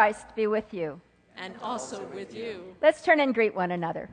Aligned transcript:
Christ 0.00 0.34
be 0.34 0.46
with 0.46 0.72
you. 0.72 0.98
And 1.36 1.52
also 1.62 2.06
with 2.14 2.34
you. 2.34 2.74
Let's 2.80 3.02
turn 3.02 3.20
and 3.20 3.34
greet 3.34 3.54
one 3.54 3.72
another. 3.72 4.08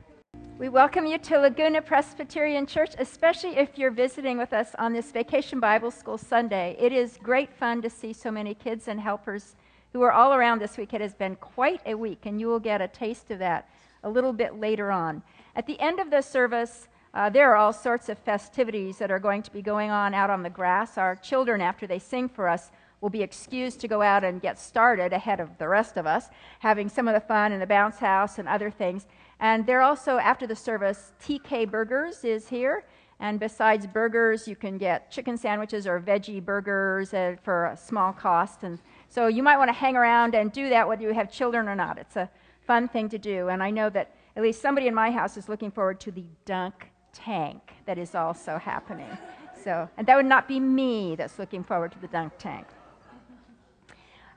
We 0.58 0.68
welcome 0.68 1.06
you 1.06 1.16
to 1.16 1.38
Laguna 1.38 1.80
Presbyterian 1.80 2.66
Church, 2.66 2.90
especially 2.98 3.56
if 3.56 3.78
you're 3.78 3.90
visiting 3.90 4.36
with 4.36 4.52
us 4.52 4.74
on 4.78 4.92
this 4.92 5.10
Vacation 5.10 5.60
Bible 5.60 5.90
School 5.90 6.18
Sunday. 6.18 6.76
It 6.78 6.92
is 6.92 7.18
great 7.22 7.50
fun 7.54 7.80
to 7.80 7.88
see 7.88 8.12
so 8.12 8.30
many 8.30 8.52
kids 8.52 8.86
and 8.86 9.00
helpers 9.00 9.56
who 9.94 10.02
are 10.02 10.12
all 10.12 10.34
around 10.34 10.60
this 10.60 10.76
week. 10.76 10.92
It 10.92 11.00
has 11.00 11.14
been 11.14 11.36
quite 11.36 11.80
a 11.86 11.94
week, 11.94 12.26
and 12.26 12.38
you 12.38 12.48
will 12.48 12.60
get 12.60 12.82
a 12.82 12.88
taste 12.88 13.30
of 13.30 13.38
that 13.38 13.70
a 14.04 14.10
little 14.10 14.34
bit 14.34 14.60
later 14.60 14.92
on. 14.92 15.22
At 15.56 15.66
the 15.66 15.80
end 15.80 16.00
of 16.00 16.10
the 16.10 16.20
service, 16.20 16.88
uh, 17.14 17.30
there 17.30 17.50
are 17.50 17.56
all 17.56 17.72
sorts 17.72 18.10
of 18.10 18.18
festivities 18.18 18.98
that 18.98 19.10
are 19.10 19.18
going 19.18 19.42
to 19.42 19.50
be 19.50 19.62
going 19.62 19.90
on 19.90 20.12
out 20.12 20.28
on 20.28 20.42
the 20.42 20.50
grass. 20.50 20.98
Our 20.98 21.16
children, 21.16 21.62
after 21.62 21.86
they 21.86 21.98
sing 21.98 22.28
for 22.28 22.46
us, 22.46 22.70
will 23.00 23.10
be 23.10 23.22
excused 23.22 23.80
to 23.80 23.88
go 23.88 24.02
out 24.02 24.24
and 24.24 24.40
get 24.40 24.58
started 24.58 25.12
ahead 25.12 25.40
of 25.40 25.56
the 25.58 25.68
rest 25.68 25.96
of 25.96 26.06
us, 26.06 26.28
having 26.60 26.88
some 26.88 27.06
of 27.06 27.14
the 27.14 27.20
fun 27.20 27.52
in 27.52 27.60
the 27.60 27.66
bounce 27.66 27.98
house 27.98 28.38
and 28.38 28.48
other 28.48 28.70
things. 28.70 29.06
And 29.40 29.66
they're 29.66 29.82
also, 29.82 30.18
after 30.18 30.46
the 30.46 30.56
service, 30.56 31.12
TK 31.22 31.70
Burgers 31.70 32.24
is 32.24 32.48
here. 32.48 32.84
And 33.20 33.40
besides 33.40 33.86
burgers, 33.86 34.46
you 34.46 34.54
can 34.54 34.78
get 34.78 35.10
chicken 35.10 35.36
sandwiches 35.36 35.86
or 35.86 36.00
veggie 36.00 36.44
burgers 36.44 37.10
for 37.42 37.66
a 37.66 37.76
small 37.76 38.12
cost. 38.12 38.62
And 38.62 38.78
so 39.08 39.26
you 39.26 39.42
might 39.42 39.56
want 39.56 39.68
to 39.68 39.72
hang 39.72 39.96
around 39.96 40.34
and 40.34 40.52
do 40.52 40.68
that 40.68 40.86
whether 40.86 41.02
you 41.02 41.12
have 41.12 41.30
children 41.30 41.68
or 41.68 41.74
not. 41.74 41.98
It's 41.98 42.16
a 42.16 42.30
fun 42.64 42.86
thing 42.86 43.08
to 43.08 43.18
do. 43.18 43.48
And 43.48 43.60
I 43.62 43.70
know 43.70 43.90
that 43.90 44.14
at 44.36 44.42
least 44.42 44.62
somebody 44.62 44.86
in 44.86 44.94
my 44.94 45.10
house 45.10 45.36
is 45.36 45.48
looking 45.48 45.72
forward 45.72 45.98
to 46.00 46.12
the 46.12 46.24
dunk 46.44 46.90
tank 47.12 47.72
that 47.86 47.98
is 47.98 48.14
also 48.14 48.56
happening. 48.56 49.18
So, 49.64 49.88
and 49.96 50.06
that 50.06 50.16
would 50.16 50.26
not 50.26 50.46
be 50.46 50.60
me 50.60 51.16
that's 51.16 51.40
looking 51.40 51.64
forward 51.64 51.90
to 51.92 51.98
the 51.98 52.06
dunk 52.06 52.34
tank. 52.38 52.66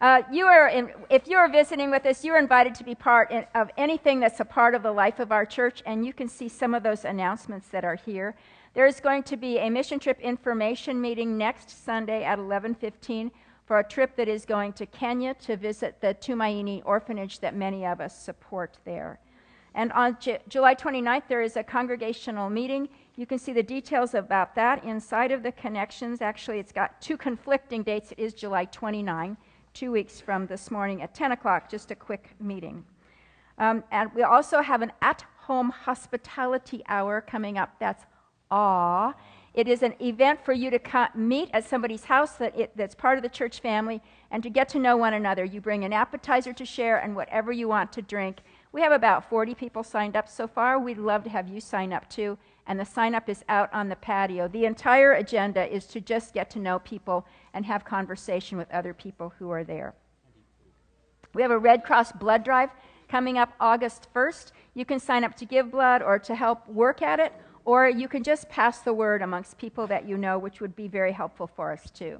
Uh, 0.01 0.23
you 0.31 0.45
are 0.47 0.67
in, 0.67 0.91
if 1.11 1.27
you 1.27 1.37
are 1.37 1.47
visiting 1.47 1.91
with 1.91 2.07
us, 2.07 2.25
you 2.25 2.33
are 2.33 2.39
invited 2.39 2.73
to 2.73 2.83
be 2.83 2.95
part 2.95 3.29
in, 3.29 3.45
of 3.53 3.69
anything 3.77 4.19
that's 4.19 4.39
a 4.39 4.45
part 4.45 4.73
of 4.73 4.81
the 4.81 4.91
life 4.91 5.19
of 5.19 5.31
our 5.31 5.45
church, 5.45 5.83
and 5.85 6.03
you 6.03 6.11
can 6.11 6.27
see 6.27 6.49
some 6.49 6.73
of 6.73 6.81
those 6.81 7.05
announcements 7.05 7.67
that 7.67 7.85
are 7.85 7.93
here. 7.93 8.35
There 8.73 8.87
is 8.87 8.99
going 8.99 9.21
to 9.23 9.37
be 9.37 9.59
a 9.59 9.69
mission 9.69 9.99
trip 9.99 10.19
information 10.19 10.99
meeting 10.99 11.37
next 11.37 11.85
Sunday 11.85 12.23
at 12.23 12.39
11:15 12.39 13.29
for 13.67 13.77
a 13.77 13.87
trip 13.87 14.15
that 14.15 14.27
is 14.27 14.43
going 14.43 14.73
to 14.73 14.87
Kenya 14.87 15.35
to 15.35 15.55
visit 15.55 16.01
the 16.01 16.15
Tumaini 16.15 16.81
orphanage 16.83 17.39
that 17.39 17.55
many 17.55 17.85
of 17.85 18.01
us 18.01 18.19
support 18.19 18.79
there. 18.85 19.19
And 19.75 19.91
on 19.91 20.17
J- 20.19 20.39
July 20.49 20.73
29th, 20.73 21.27
there 21.27 21.43
is 21.43 21.57
a 21.57 21.63
congregational 21.63 22.49
meeting. 22.49 22.89
You 23.17 23.27
can 23.27 23.37
see 23.37 23.53
the 23.53 23.61
details 23.61 24.15
about 24.15 24.55
that 24.55 24.83
inside 24.83 25.31
of 25.31 25.43
the 25.43 25.51
connections. 25.51 26.21
Actually, 26.21 26.57
it's 26.57 26.71
got 26.71 26.99
two 27.01 27.17
conflicting 27.17 27.83
dates. 27.83 28.11
It 28.11 28.19
is 28.19 28.33
July 28.33 28.65
29, 28.65 29.37
two 29.73 29.91
weeks 29.91 30.19
from 30.19 30.47
this 30.47 30.69
morning 30.71 31.01
at 31.01 31.13
10 31.13 31.31
o'clock, 31.31 31.69
just 31.69 31.91
a 31.91 31.95
quick 31.95 32.31
meeting. 32.39 32.83
Um, 33.57 33.83
and 33.91 34.13
we 34.13 34.23
also 34.23 34.61
have 34.61 34.81
an 34.81 34.91
at 35.01 35.23
home 35.37 35.69
hospitality 35.69 36.83
hour 36.87 37.21
coming 37.21 37.57
up. 37.57 37.75
That's 37.79 38.05
awe. 38.49 39.13
It 39.53 39.67
is 39.67 39.83
an 39.83 39.93
event 40.01 40.43
for 40.43 40.53
you 40.53 40.69
to 40.69 40.79
co- 40.79 41.07
meet 41.13 41.49
at 41.53 41.65
somebody's 41.65 42.05
house 42.05 42.33
that 42.35 42.57
it, 42.57 42.71
that's 42.75 42.95
part 42.95 43.17
of 43.17 43.23
the 43.23 43.29
church 43.29 43.59
family 43.59 44.01
and 44.31 44.41
to 44.43 44.49
get 44.49 44.69
to 44.69 44.79
know 44.79 44.95
one 44.95 45.13
another. 45.13 45.43
You 45.43 45.59
bring 45.59 45.83
an 45.83 45.91
appetizer 45.91 46.53
to 46.53 46.65
share 46.65 46.97
and 46.99 47.15
whatever 47.15 47.51
you 47.51 47.67
want 47.67 47.91
to 47.93 48.01
drink. 48.01 48.37
We 48.73 48.81
have 48.81 48.93
about 48.93 49.29
40 49.29 49.53
people 49.55 49.83
signed 49.83 50.15
up 50.15 50.29
so 50.29 50.47
far. 50.47 50.79
We'd 50.79 50.97
love 50.97 51.23
to 51.25 51.29
have 51.29 51.49
you 51.49 51.59
sign 51.59 51.91
up 51.91 52.09
too. 52.09 52.37
And 52.67 52.79
the 52.79 52.85
sign 52.85 53.15
up 53.15 53.27
is 53.27 53.43
out 53.49 53.73
on 53.73 53.89
the 53.89 53.95
patio. 53.97 54.47
The 54.47 54.65
entire 54.65 55.13
agenda 55.13 55.67
is 55.67 55.85
to 55.87 55.99
just 55.99 56.33
get 56.33 56.49
to 56.51 56.59
know 56.59 56.79
people 56.79 57.25
and 57.53 57.65
have 57.65 57.83
conversation 57.83 58.57
with 58.57 58.71
other 58.71 58.93
people 58.93 59.33
who 59.39 59.49
are 59.51 59.65
there. 59.65 59.93
We 61.33 61.41
have 61.41 61.51
a 61.51 61.57
Red 61.57 61.83
Cross 61.83 62.13
blood 62.13 62.43
drive 62.43 62.69
coming 63.09 63.37
up 63.37 63.53
August 63.59 64.07
1st. 64.15 64.51
You 64.73 64.85
can 64.85 64.99
sign 64.99 65.25
up 65.25 65.35
to 65.37 65.45
give 65.45 65.71
blood 65.71 66.01
or 66.01 66.17
to 66.19 66.35
help 66.35 66.67
work 66.69 67.01
at 67.01 67.19
it, 67.19 67.33
or 67.65 67.89
you 67.89 68.07
can 68.07 68.23
just 68.23 68.47
pass 68.47 68.79
the 68.79 68.93
word 68.93 69.21
amongst 69.21 69.57
people 69.57 69.85
that 69.87 70.07
you 70.07 70.17
know, 70.17 70.39
which 70.39 70.61
would 70.61 70.75
be 70.75 70.87
very 70.87 71.11
helpful 71.11 71.47
for 71.47 71.73
us 71.73 71.89
too. 71.89 72.19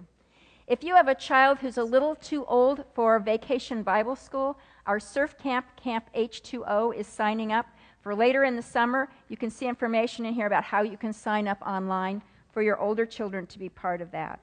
If 0.67 0.83
you 0.83 0.95
have 0.95 1.07
a 1.07 1.15
child 1.15 1.59
who's 1.59 1.77
a 1.77 1.83
little 1.83 2.15
too 2.15 2.45
old 2.45 2.83
for 2.93 3.19
vacation 3.19 3.83
Bible 3.83 4.15
school, 4.15 4.57
our 4.85 4.99
surf 4.99 5.37
camp, 5.37 5.65
Camp 5.75 6.09
H2O, 6.15 6.95
is 6.95 7.07
signing 7.07 7.51
up 7.51 7.67
for 8.01 8.15
later 8.15 8.43
in 8.43 8.55
the 8.55 8.61
summer. 8.61 9.09
You 9.29 9.37
can 9.37 9.49
see 9.49 9.67
information 9.67 10.25
in 10.25 10.33
here 10.33 10.47
about 10.47 10.63
how 10.63 10.81
you 10.81 10.97
can 10.97 11.13
sign 11.13 11.47
up 11.47 11.61
online 11.65 12.21
for 12.51 12.61
your 12.61 12.79
older 12.79 13.05
children 13.05 13.45
to 13.47 13.59
be 13.59 13.69
part 13.69 14.01
of 14.01 14.11
that. 14.11 14.39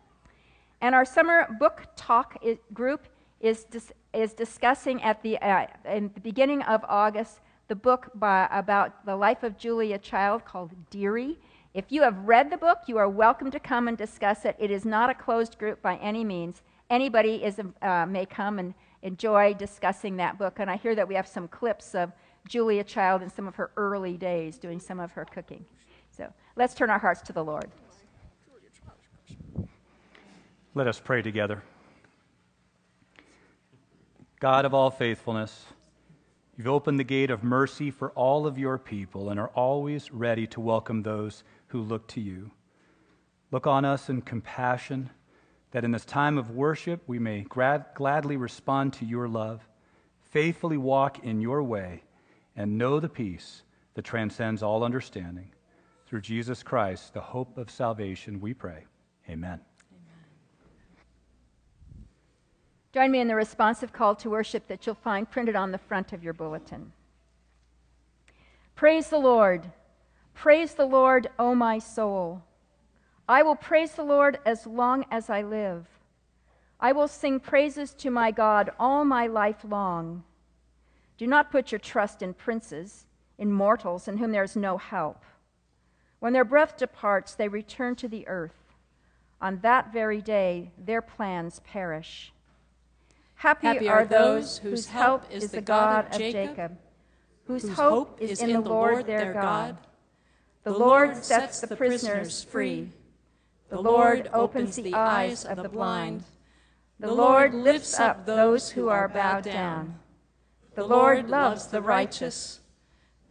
And 0.81 0.95
our 0.95 1.05
summer 1.05 1.49
book 1.59 1.89
talk 1.97 2.43
group 2.73 3.07
is, 3.41 3.65
dis- 3.65 3.93
is 4.13 4.33
discussing 4.33 5.03
at 5.03 5.23
the, 5.23 5.39
uh, 5.39 5.67
in 5.85 6.11
the 6.15 6.21
beginning 6.21 6.63
of 6.63 6.85
August 6.89 7.41
the 7.69 7.75
book 7.75 8.11
by, 8.15 8.49
about 8.51 9.05
the 9.05 9.15
life 9.15 9.43
of 9.43 9.59
Julia 9.59 9.99
Child 9.99 10.45
called 10.45 10.71
Dearie. 10.91 11.39
If 11.75 11.93
you 11.93 12.03
have 12.03 12.17
read 12.27 12.51
the 12.51 12.57
book, 12.57 12.79
you 12.87 12.97
are 12.97 13.09
welcome 13.09 13.51
to 13.51 13.61
come 13.61 13.89
and 13.89 13.99
discuss 13.99 14.45
it. 14.45 14.57
It 14.59 14.71
is 14.71 14.85
not 14.85 15.11
a 15.11 15.15
closed 15.15 15.59
group 15.59 15.83
by 15.83 15.97
any 15.97 16.25
means. 16.25 16.63
Anybody 16.89 17.45
is, 17.45 17.61
uh, 17.83 18.07
may 18.07 18.25
come 18.25 18.59
and 18.59 18.73
enjoy 19.03 19.55
discussing 19.55 20.17
that 20.17 20.39
book. 20.39 20.59
And 20.59 20.71
I 20.71 20.77
hear 20.77 20.95
that 20.95 21.07
we 21.07 21.15
have 21.15 21.27
some 21.27 21.49
clips 21.49 21.95
of 21.95 22.13
Julia 22.47 22.85
Child 22.85 23.23
in 23.23 23.31
some 23.31 23.47
of 23.47 23.55
her 23.57 23.71
early 23.77 24.17
days 24.17 24.59
doing 24.59 24.81
some 24.81 25.01
of 25.01 25.13
her 25.13 25.25
cooking. 25.25 25.65
So 26.11 26.33
let's 26.57 26.75
turn 26.75 26.91
our 26.91 26.99
hearts 26.99 27.23
to 27.23 27.33
the 27.33 27.45
Lord. 27.45 27.71
Let 30.75 30.87
us 30.87 31.01
pray 31.01 31.23
together. 31.23 31.63
God 34.41 34.65
of 34.65 34.73
all 34.73 34.91
faithfulness, 34.91 35.67
you've 36.57 36.69
opened 36.69 37.01
the 37.01 37.05
gate 37.05 37.31
of 37.31 37.43
mercy 37.43 37.91
for 37.91 38.11
all 38.11 38.47
of 38.47 38.59
your 38.59 38.79
people 38.79 39.31
and 39.31 39.41
are 39.41 39.49
always 39.49 40.13
ready 40.13 40.47
to 40.49 40.61
welcome 40.61 41.03
those 41.03 41.43
who 41.69 41.83
look 41.83 42.07
to 42.09 42.21
you. 42.21 42.53
Look 43.51 43.67
on 43.67 43.85
us 43.85 44.09
in 44.09 44.23
compassion, 44.23 45.11
that 45.71 45.85
in 45.85 45.93
this 45.93 46.05
time 46.05 46.39
of 46.39 46.51
worship 46.51 47.03
we 47.07 47.19
may 47.19 47.43
grad- 47.43 47.87
gladly 47.95 48.37
respond 48.37 48.93
to 48.95 49.05
your 49.05 49.29
love, 49.29 49.69
faithfully 50.31 50.77
walk 50.77 51.25
in 51.25 51.41
your 51.41 51.63
way, 51.63 52.03
and 52.57 52.79
know 52.79 53.01
the 53.01 53.09
peace 53.09 53.63
that 53.95 54.05
transcends 54.05 54.63
all 54.63 54.83
understanding. 54.83 55.51
Through 56.07 56.23
Jesus 56.23 56.63
Christ, 56.63 57.13
the 57.15 57.21
hope 57.21 57.59
of 57.59 57.71
salvation, 57.71 58.41
we 58.41 58.55
pray. 58.55 58.85
Amen. 59.29 59.61
Join 62.93 63.11
me 63.11 63.21
in 63.21 63.29
the 63.29 63.35
responsive 63.35 63.93
call 63.93 64.15
to 64.17 64.31
worship 64.31 64.67
that 64.69 64.87
you'll 64.87 64.95
find 64.95 65.31
printed 65.31 65.55
on 65.55 65.71
the 65.71 65.79
front 65.79 66.13
of 66.13 66.25
your 66.25 66.33
bulletin. 66.33 66.93
Praise 68.75 69.09
the 69.11 69.19
Lord. 69.19 69.71
Praise 70.35 70.75
the 70.75 70.87
Lord, 70.87 71.29
O 71.39 71.55
my 71.55 71.79
soul. 71.79 72.43
I 73.29 73.43
will 73.43 73.57
praise 73.57 73.93
the 73.93 74.05
Lord 74.05 74.39
as 74.47 74.67
long 74.67 75.05
as 75.11 75.29
I 75.29 75.43
live. 75.43 75.87
I 76.81 76.93
will 76.93 77.09
sing 77.09 77.41
praises 77.41 77.93
to 77.95 78.11
my 78.11 78.31
God 78.31 78.71
all 78.79 79.05
my 79.05 79.27
life 79.27 79.65
long. 79.69 80.25
Do 81.19 81.27
not 81.27 81.51
put 81.51 81.73
your 81.73 81.79
trust 81.79 82.23
in 82.23 82.33
princes, 82.33 83.05
in 83.37 83.53
mortals 83.53 84.09
in 84.09 84.17
whom 84.17 84.33
there 84.33 84.45
is 84.45 84.57
no 84.57 84.79
help. 84.79 85.25
When 86.21 86.33
their 86.33 86.45
breath 86.45 86.77
departs, 86.77 87.35
they 87.35 87.49
return 87.49 87.97
to 87.97 88.09
the 88.09 88.27
earth. 88.29 88.75
On 89.41 89.59
that 89.61 89.93
very 89.93 90.23
day, 90.23 90.71
their 90.79 91.03
plans 91.03 91.61
perish. 91.61 92.33
Happy, 93.35 93.67
Happy 93.67 93.89
are 93.89 94.05
those 94.05 94.59
whose 94.59 94.87
help 94.87 95.25
is 95.31 95.51
the 95.51 95.61
God 95.61 96.07
of 96.07 96.13
of 96.13 96.19
Jacob, 96.19 96.49
Jacob, 96.49 96.79
whose 97.47 97.63
whose 97.63 97.73
hope 97.77 98.21
is 98.21 98.41
in 98.41 98.53
the 98.53 98.61
Lord 98.61 99.07
their 99.07 99.33
God. 99.33 99.77
The 100.65 100.73
Lord 100.73 101.17
sets 101.17 101.61
the 101.61 101.77
prisoners 101.77 102.43
free. 102.43 102.91
The 103.69 103.81
Lord 103.81 104.31
opens 104.33 104.77
the 104.77 104.95
eyes 104.95 105.45
of 105.45 105.63
the 105.63 105.69
blind. 105.69 106.25
The 107.01 107.13
Lord 107.13 107.55
lifts 107.55 108.01
up 108.01 108.27
those 108.27 108.71
who 108.71 108.89
are 108.89 109.09
bowed 109.09 109.45
down. 109.45 109.99
The 110.75 110.85
Lord 110.85 111.29
loves 111.29 111.67
the 111.67 111.83
righteous. 111.83 112.61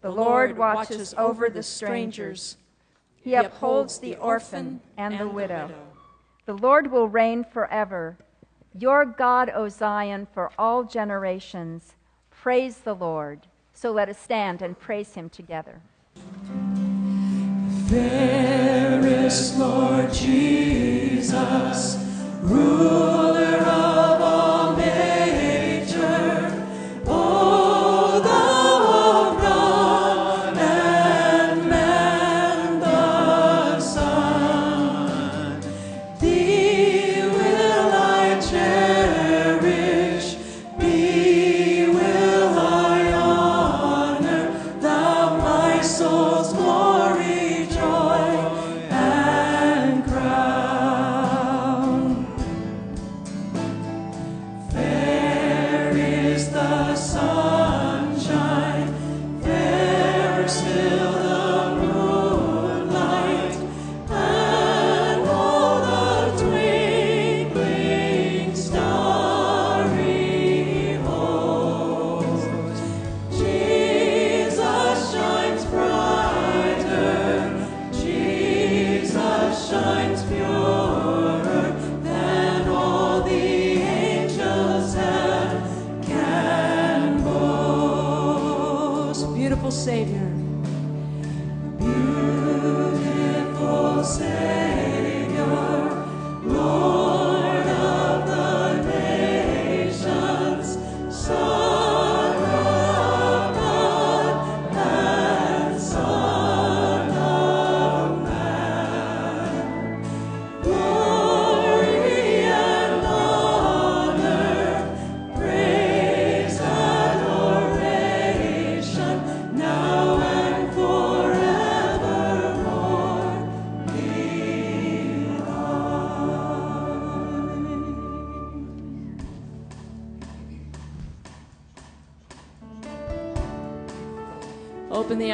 The 0.01 0.11
Lord 0.11 0.57
watches 0.57 1.13
over 1.17 1.49
the 1.49 1.63
strangers. 1.63 2.57
He 3.15 3.35
upholds 3.35 3.99
the 3.99 4.15
orphan 4.15 4.79
and 4.95 5.19
the 5.19 5.27
widow. 5.27 5.71
The 6.45 6.53
Lord 6.53 6.91
will 6.91 7.09
reign 7.09 7.43
forever. 7.43 8.15
Your 8.73 9.05
God, 9.05 9.51
O 9.53 9.69
Zion, 9.69 10.27
for 10.33 10.51
all 10.57 10.83
generations. 10.83 11.95
Praise 12.29 12.77
the 12.77 12.93
Lord. 12.93 13.47
So 13.73 13.91
let 13.91 14.07
us 14.07 14.17
stand 14.17 14.61
and 14.61 14.79
praise 14.79 15.13
him 15.15 15.29
together. 15.29 15.81
Fairest 17.87 19.57
Lord 19.57 20.11
Jesus, 20.13 21.97
ruler 22.41 23.61
of 23.61 24.16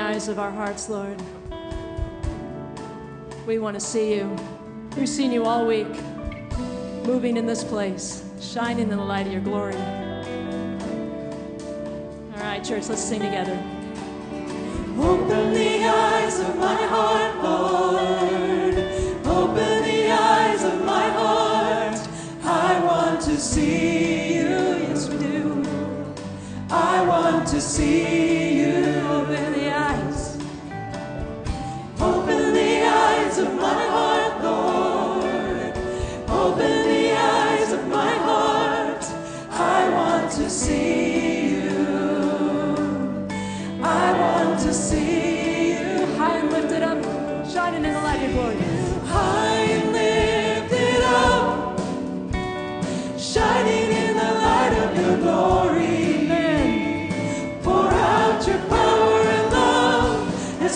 eyes 0.03 0.27
of 0.27 0.37
our 0.37 0.51
hearts, 0.51 0.89
Lord. 0.89 1.17
We 3.47 3.57
want 3.57 3.75
to 3.75 3.79
see 3.79 4.15
you. 4.15 4.35
We've 4.97 5.07
seen 5.07 5.31
you 5.31 5.45
all 5.45 5.65
week, 5.65 5.87
moving 7.05 7.37
in 7.37 7.45
this 7.45 7.63
place, 7.63 8.21
shining 8.41 8.91
in 8.91 8.97
the 8.97 8.97
light 8.97 9.27
of 9.27 9.31
your 9.31 9.41
glory. 9.41 9.77
All 12.33 12.41
right, 12.41 12.61
church, 12.61 12.89
let's 12.89 13.01
sing 13.01 13.21
together. 13.21 13.57
Open 14.99 15.53
the 15.53 15.85
eyes 15.85 16.37
of 16.41 16.57
my 16.57 16.75
heart, 16.75 17.41
Lord. 17.41 18.75
Open 19.25 19.83
the 19.83 20.11
eyes 20.11 20.63
of 20.65 20.83
my 20.85 21.07
heart. 21.11 21.97
I 22.43 22.83
want 22.83 23.21
to 23.21 23.37
see 23.37 24.35
you. 24.35 24.49
Yes, 24.83 25.09
we 25.09 25.17
do. 25.17 25.63
I 26.69 27.05
want 27.07 27.47
to 27.47 27.61
see 27.61 28.32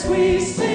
we 0.10 0.40
say 0.40 0.67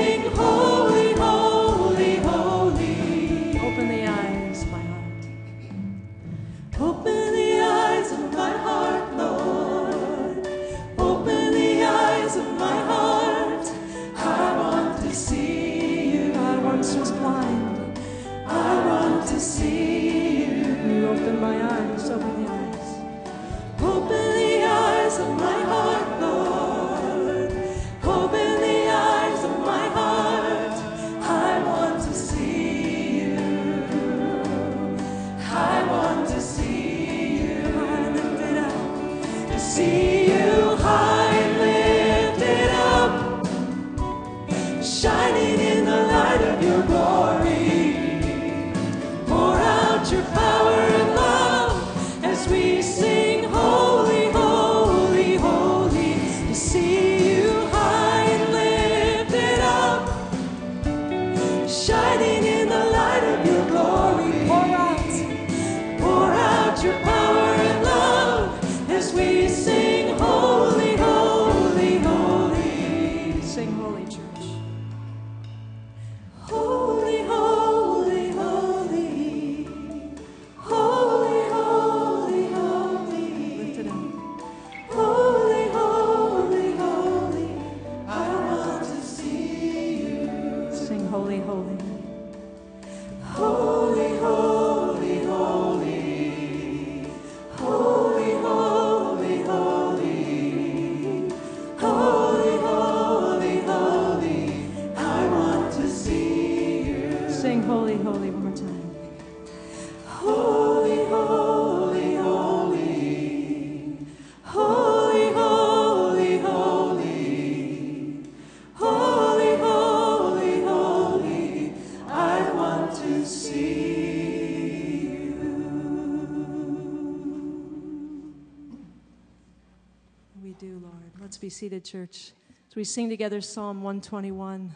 seated, 131.62 131.85
church, 131.85 132.33
as 132.69 132.75
we 132.75 132.83
sing 132.83 133.09
together 133.09 133.40
Psalm 133.40 133.85
121. 133.85 134.75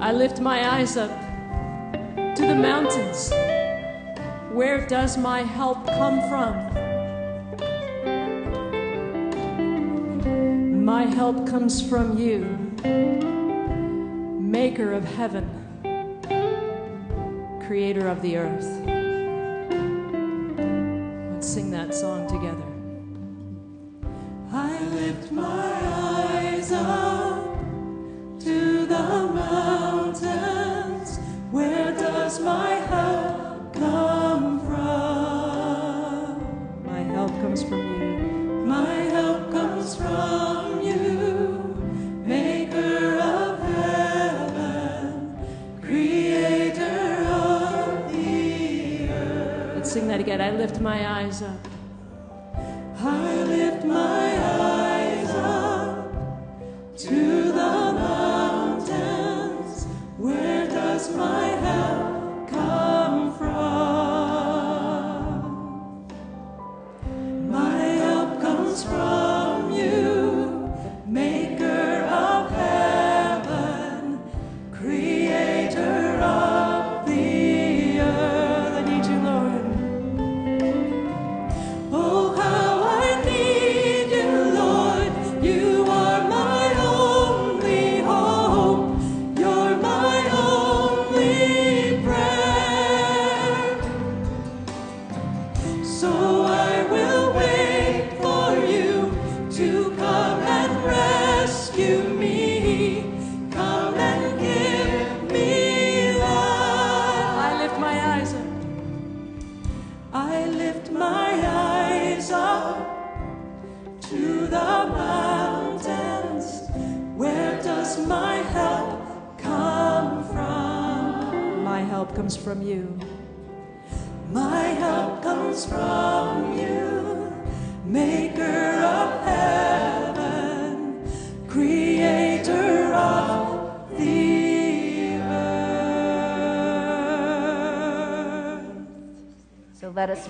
I 0.00 0.12
lift 0.14 0.40
my 0.40 0.66
eyes 0.66 0.96
up 0.96 1.10
to 2.16 2.46
the 2.46 2.54
mountains. 2.54 3.30
Where 4.50 4.86
does 4.86 5.18
my 5.18 5.42
help 5.42 5.86
come 5.86 6.26
from? 6.30 6.54
My 10.86 11.02
help 11.04 11.46
comes 11.46 11.86
from 11.86 12.16
you, 12.16 12.46
maker 14.40 14.94
of 14.94 15.04
heaven 15.04 15.65
creator 17.66 18.06
of 18.06 18.22
the 18.22 18.36
earth. 18.36 18.80
Let's 21.32 21.48
sing 21.48 21.72
that 21.72 21.92
song 21.94 22.28
together. 22.28 22.62
I 24.52 24.80
lift 24.94 25.32
my 25.32 25.75
I 50.40 50.50
lift 50.50 50.80
my 50.80 51.08
eyes 51.08 51.42
up. 51.42 51.65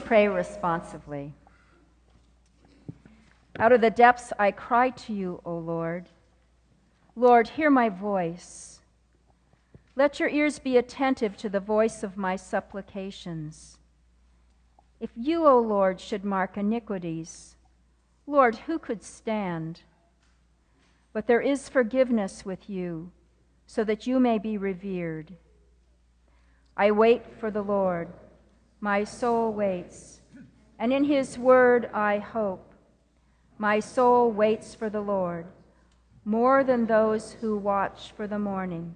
Pray 0.07 0.29
responsively. 0.29 1.35
Out 3.59 3.73
of 3.73 3.81
the 3.81 3.91
depths 3.91 4.33
I 4.39 4.53
cry 4.53 4.91
to 4.91 5.13
you, 5.13 5.41
O 5.45 5.59
Lord. 5.59 6.09
Lord, 7.17 7.49
hear 7.49 7.71
my 7.71 7.89
voice. 7.89 8.81
Let 9.97 10.21
your 10.21 10.29
ears 10.29 10.61
be 10.61 10.77
attentive 10.77 11.37
to 11.39 11.49
the 11.49 11.59
voice 11.59 12.05
of 12.05 12.17
my 12.17 12.37
supplications. 12.37 13.79
If 15.01 15.11
you, 15.17 15.45
O 15.45 15.59
Lord, 15.59 16.01
should 16.01 16.25
mark 16.25 16.57
iniquities, 16.57 17.57
Lord, 18.29 18.55
who 18.55 18.79
could 18.79 19.03
stand? 19.03 19.81
But 21.13 21.27
there 21.27 21.41
is 21.41 21.69
forgiveness 21.69 22.45
with 22.45 22.71
you, 22.71 23.11
so 23.67 23.83
that 23.83 24.07
you 24.07 24.21
may 24.21 24.39
be 24.39 24.57
revered. 24.57 25.33
I 26.77 26.93
wait 26.93 27.25
for 27.41 27.51
the 27.51 27.63
Lord. 27.63 28.09
My 28.81 29.05
soul 29.05 29.53
waits, 29.53 30.21
and 30.79 30.93
in 30.93 31.05
his 31.05 31.39
word 31.39 31.91
I 31.93 32.19
hope. 32.19 32.75
My 33.59 33.81
soul 33.81 34.31
waits 34.31 34.75
for 34.75 34.91
the 34.91 35.01
Lord, 35.01 35.47
more 36.25 36.63
than 36.63 36.87
those 36.87 37.33
who 37.33 37.57
watch 37.57 38.13
for 38.17 38.27
the 38.27 38.39
morning, 38.39 38.95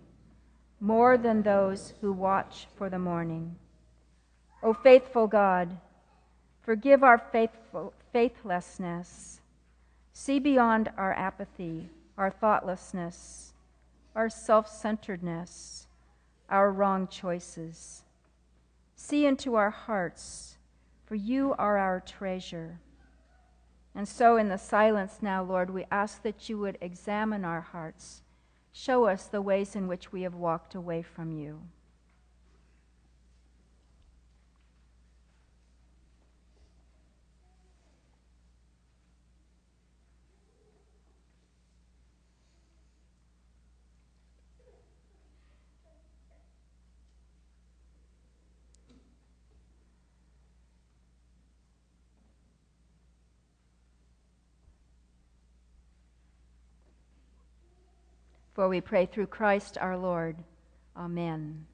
more 0.81 1.17
than 1.17 1.43
those 1.43 1.95
who 2.01 2.13
watch 2.13 2.67
for 2.77 2.91
the 2.91 2.99
morning. 2.99 3.57
O 4.63 4.75
faithful 4.75 5.27
God, 5.27 5.79
forgive 6.61 7.03
our 7.03 7.19
faithful, 7.19 7.95
faithlessness. 8.13 9.41
See 10.13 10.39
beyond 10.39 10.91
our 10.99 11.15
apathy, 11.15 11.89
our 12.19 12.31
thoughtlessness, 12.31 13.55
our 14.15 14.29
self 14.29 14.69
centeredness, 14.69 15.87
our 16.51 16.71
wrong 16.71 17.09
choices. 17.09 18.03
See 19.02 19.25
into 19.25 19.54
our 19.54 19.71
hearts, 19.71 20.59
for 21.07 21.14
you 21.14 21.54
are 21.59 21.78
our 21.78 22.00
treasure. 22.00 22.80
And 23.95 24.07
so, 24.07 24.37
in 24.37 24.49
the 24.49 24.59
silence 24.59 25.19
now, 25.23 25.42
Lord, 25.42 25.71
we 25.71 25.87
ask 25.90 26.23
that 26.23 26.50
you 26.50 26.59
would 26.59 26.76
examine 26.83 27.42
our 27.42 27.62
hearts. 27.62 28.23
Show 28.73 29.07
us 29.07 29.25
the 29.25 29.40
ways 29.40 29.75
in 29.75 29.88
which 29.88 30.12
we 30.12 30.23
have 30.23 30.35
walked 30.35 30.75
away 30.75 31.00
from 31.00 31.33
you. 31.33 31.62
For 58.61 58.69
we 58.69 58.83
pray 58.83 59.07
through 59.07 59.29
Christ 59.29 59.79
our 59.81 59.97
Lord. 59.97 60.37
Amen. 60.95 61.64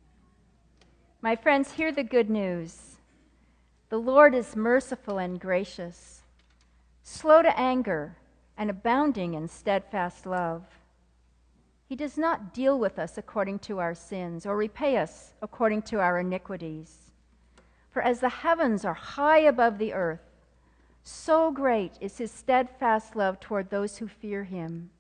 My 1.21 1.35
friends, 1.35 1.73
hear 1.73 1.91
the 1.91 2.05
good 2.05 2.31
news. 2.31 2.99
The 3.89 3.99
Lord 3.99 4.37
is 4.37 4.55
merciful 4.55 5.19
and 5.19 5.41
gracious, 5.41 6.23
slow 7.03 7.43
to 7.43 7.59
anger, 7.59 8.19
and 8.57 8.71
abounding 8.71 9.35
in 9.35 9.49
steadfast 9.49 10.27
love. 10.27 10.63
He 11.89 11.97
does 11.97 12.17
not 12.17 12.55
deal 12.55 12.79
with 12.79 13.01
us 13.01 13.19
according 13.19 13.59
to 13.67 13.81
our 13.81 13.97
sins 13.97 14.47
or 14.47 14.57
repay 14.57 14.97
us 14.97 15.33
according 15.43 15.83
to 15.91 15.99
our 15.99 16.21
iniquities. 16.21 17.11
For 17.91 18.01
as 18.01 18.21
the 18.21 18.29
heavens 18.29 18.85
are 18.85 18.95
high 18.95 19.41
above 19.41 19.79
the 19.79 19.93
earth, 19.93 20.31
so 21.03 21.51
great 21.51 21.95
is 22.01 22.19
his 22.19 22.31
steadfast 22.31 23.17
love 23.17 23.41
toward 23.41 23.71
those 23.71 23.97
who 23.97 24.07
fear 24.07 24.45
him. 24.45 24.91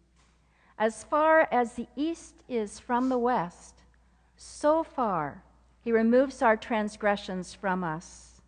As 0.79 1.05
far 1.05 1.49
as 1.51 1.73
the 1.73 1.87
east 1.97 2.43
is 2.49 2.79
from 2.79 3.09
the 3.09 3.19
west, 3.19 3.77
so 4.37 4.83
far 4.83 5.43
he 5.81 5.91
removes 5.91 6.43
our 6.43 6.57
transgressions 6.57 7.55
from 7.55 7.83
us. 7.83 8.43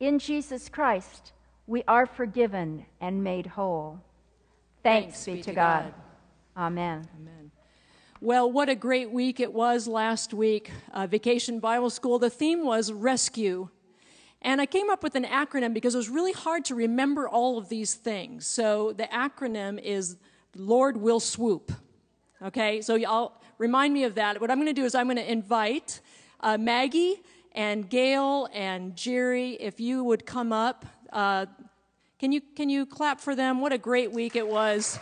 In 0.00 0.18
Jesus 0.18 0.68
Christ, 0.68 1.32
we 1.66 1.82
are 1.86 2.06
forgiven 2.06 2.86
and 3.00 3.22
made 3.22 3.46
whole. 3.46 4.00
Thanks, 4.82 5.24
be, 5.24 5.42
to 5.42 5.52
God. 5.52 5.94
Amen. 6.56 7.08
Amen. 7.20 7.50
Well, 8.20 8.50
what 8.50 8.68
a 8.68 8.74
great 8.74 9.10
week 9.10 9.38
it 9.38 9.52
was 9.52 9.86
last 9.86 10.34
week. 10.34 10.70
Uh, 10.92 11.06
Vacation 11.06 11.60
Bible 11.60 11.90
School. 11.90 12.18
The 12.18 12.30
theme 12.30 12.64
was 12.64 12.90
rescue. 12.90 13.68
And 14.42 14.60
I 14.60 14.66
came 14.66 14.90
up 14.90 15.02
with 15.02 15.14
an 15.14 15.24
acronym 15.24 15.72
because 15.72 15.94
it 15.94 15.98
was 15.98 16.08
really 16.08 16.32
hard 16.32 16.64
to 16.66 16.74
remember 16.74 17.28
all 17.28 17.58
of 17.58 17.68
these 17.68 17.94
things. 17.94 18.46
So 18.46 18.92
the 18.92 19.04
acronym 19.04 19.80
is 19.80 20.16
Lord 20.56 20.96
will 20.96 21.20
swoop. 21.20 21.72
Okay, 22.42 22.80
so 22.82 22.94
y'all 22.94 23.40
remind 23.58 23.94
me 23.94 24.04
of 24.04 24.16
that. 24.16 24.40
What 24.40 24.50
I'm 24.50 24.58
going 24.58 24.66
to 24.66 24.72
do 24.72 24.84
is 24.84 24.94
I'm 24.94 25.06
going 25.06 25.16
to 25.16 25.30
invite 25.30 26.00
uh, 26.40 26.58
Maggie 26.58 27.22
and 27.52 27.88
Gail 27.88 28.48
and 28.52 28.96
Jerry, 28.96 29.52
if 29.52 29.80
you 29.80 30.04
would 30.04 30.26
come 30.26 30.52
up. 30.52 30.84
Uh, 31.12 31.46
can 32.18 32.32
you 32.32 32.40
can 32.40 32.68
you 32.68 32.86
clap 32.86 33.20
for 33.20 33.34
them? 33.34 33.60
What 33.60 33.72
a 33.72 33.78
great 33.78 34.12
week 34.12 34.36
it 34.36 34.46
was. 34.46 34.98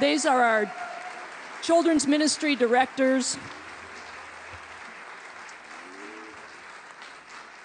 These 0.00 0.26
are 0.26 0.42
our 0.42 0.72
children's 1.62 2.06
ministry 2.06 2.56
directors. 2.56 3.36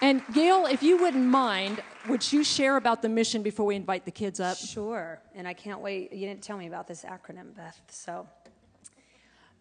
And 0.00 0.22
Gail, 0.32 0.66
if 0.66 0.82
you 0.82 0.96
wouldn't 0.96 1.26
mind, 1.26 1.82
would 2.08 2.32
you 2.32 2.42
share 2.42 2.76
about 2.76 3.02
the 3.02 3.08
mission 3.08 3.42
before 3.42 3.66
we 3.66 3.76
invite 3.76 4.04
the 4.04 4.10
kids 4.10 4.40
up? 4.40 4.56
Sure. 4.56 5.20
And 5.34 5.46
I 5.46 5.52
can't 5.52 5.80
wait. 5.80 6.12
You 6.12 6.26
didn't 6.26 6.42
tell 6.42 6.56
me 6.56 6.66
about 6.66 6.86
this 6.86 7.04
acronym, 7.04 7.54
Beth. 7.54 7.80
So 7.88 8.26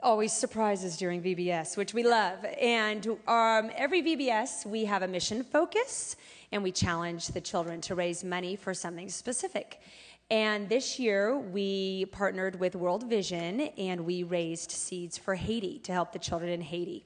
always 0.02 0.32
surprises 0.32 0.98
during 0.98 1.22
VBS, 1.22 1.78
which 1.78 1.94
we 1.94 2.04
love. 2.04 2.46
And 2.60 3.06
um, 3.28 3.72
every 3.76 4.02
VBS, 4.02 4.66
we 4.66 4.86
have 4.86 5.04
a 5.04 5.08
mission 5.08 5.44
focus, 5.44 6.16
and 6.52 6.64
we 6.64 6.72
challenge 6.72 7.28
the 7.28 7.42
children 7.42 7.82
to 7.82 7.96
raise 7.96 8.24
money 8.24 8.56
for 8.56 8.74
something 8.74 9.10
specific. 9.10 9.82
And 10.32 10.70
this 10.70 11.00
year, 11.00 11.38
we 11.38 12.06
partnered 12.06 12.60
with 12.60 12.76
World 12.76 13.10
Vision, 13.10 13.62
and 13.78 14.06
we 14.06 14.24
raised 14.24 14.72
seeds 14.72 15.18
for 15.18 15.36
Haiti 15.36 15.80
to 15.80 15.92
help 15.92 16.14
the 16.14 16.20
children 16.20 16.52
in 16.52 16.62
Haiti. 16.62 17.06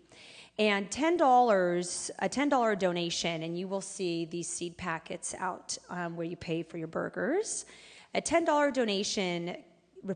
And 0.59 0.89
$10, 0.91 2.11
a 2.19 2.29
$10 2.29 2.79
donation, 2.79 3.41
and 3.41 3.57
you 3.57 3.67
will 3.67 3.81
see 3.81 4.25
these 4.25 4.47
seed 4.47 4.77
packets 4.77 5.33
out 5.39 5.75
um, 5.89 6.15
where 6.15 6.27
you 6.27 6.35
pay 6.35 6.61
for 6.61 6.77
your 6.77 6.87
burgers. 6.87 7.65
A 8.13 8.21
$10 8.21 8.71
donation 8.71 9.57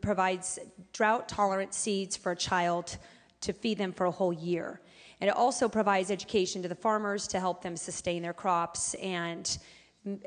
provides 0.01 0.59
drought 0.93 1.27
tolerant 1.27 1.73
seeds 1.73 2.15
for 2.15 2.33
a 2.33 2.35
child 2.35 2.97
to 3.41 3.51
feed 3.53 3.79
them 3.79 3.91
for 3.91 4.05
a 4.05 4.11
whole 4.11 4.33
year. 4.33 4.79
And 5.21 5.27
it 5.27 5.35
also 5.35 5.67
provides 5.67 6.11
education 6.11 6.61
to 6.61 6.67
the 6.67 6.75
farmers 6.75 7.27
to 7.29 7.39
help 7.39 7.63
them 7.63 7.75
sustain 7.75 8.21
their 8.21 8.33
crops 8.33 8.93
and 8.95 9.57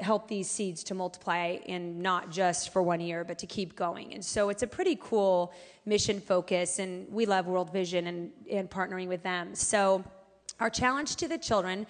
help 0.00 0.28
these 0.28 0.50
seeds 0.50 0.82
to 0.84 0.94
multiply 0.94 1.58
and 1.68 1.98
not 1.98 2.30
just 2.30 2.72
for 2.72 2.82
one 2.82 3.00
year 3.00 3.24
but 3.24 3.38
to 3.38 3.46
keep 3.46 3.76
going. 3.76 4.14
And 4.14 4.24
so 4.24 4.48
it's 4.48 4.62
a 4.62 4.66
pretty 4.66 4.96
cool 5.00 5.52
mission 5.86 6.20
focus 6.20 6.78
and 6.78 7.10
we 7.10 7.26
love 7.26 7.46
world 7.46 7.72
vision 7.72 8.06
and, 8.06 8.30
and 8.50 8.70
partnering 8.70 9.08
with 9.08 9.22
them. 9.22 9.54
So 9.54 10.04
our 10.60 10.70
challenge 10.70 11.16
to 11.16 11.28
the 11.28 11.38
children 11.38 11.86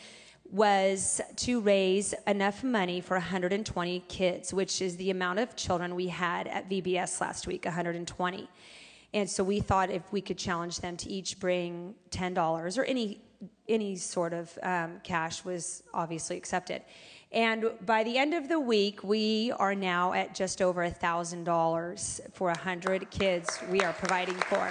was 0.50 1.20
to 1.36 1.60
raise 1.60 2.12
enough 2.26 2.64
money 2.64 3.00
for 3.00 3.14
120 3.14 4.00
kids 4.08 4.52
which 4.52 4.82
is 4.82 4.96
the 4.96 5.10
amount 5.10 5.38
of 5.38 5.54
children 5.54 5.94
we 5.94 6.08
had 6.08 6.48
at 6.48 6.68
vbs 6.68 7.20
last 7.20 7.46
week 7.46 7.64
120 7.64 8.48
and 9.14 9.30
so 9.30 9.44
we 9.44 9.60
thought 9.60 9.90
if 9.90 10.12
we 10.12 10.20
could 10.20 10.36
challenge 10.36 10.80
them 10.80 10.96
to 10.96 11.08
each 11.08 11.38
bring 11.38 11.94
$10 12.10 12.78
or 12.78 12.84
any 12.84 13.20
any 13.68 13.96
sort 13.96 14.32
of 14.32 14.58
um, 14.62 15.00
cash 15.04 15.44
was 15.44 15.82
obviously 15.94 16.36
accepted 16.36 16.82
and 17.32 17.70
by 17.86 18.02
the 18.02 18.18
end 18.18 18.34
of 18.34 18.48
the 18.48 18.58
week, 18.58 19.04
we 19.04 19.52
are 19.52 19.74
now 19.74 20.12
at 20.12 20.34
just 20.34 20.60
over 20.60 20.82
$1,000 20.88 22.20
for 22.32 22.48
100 22.48 23.10
kids 23.10 23.60
we 23.70 23.82
are 23.82 23.92
providing 23.92 24.34
for. 24.34 24.70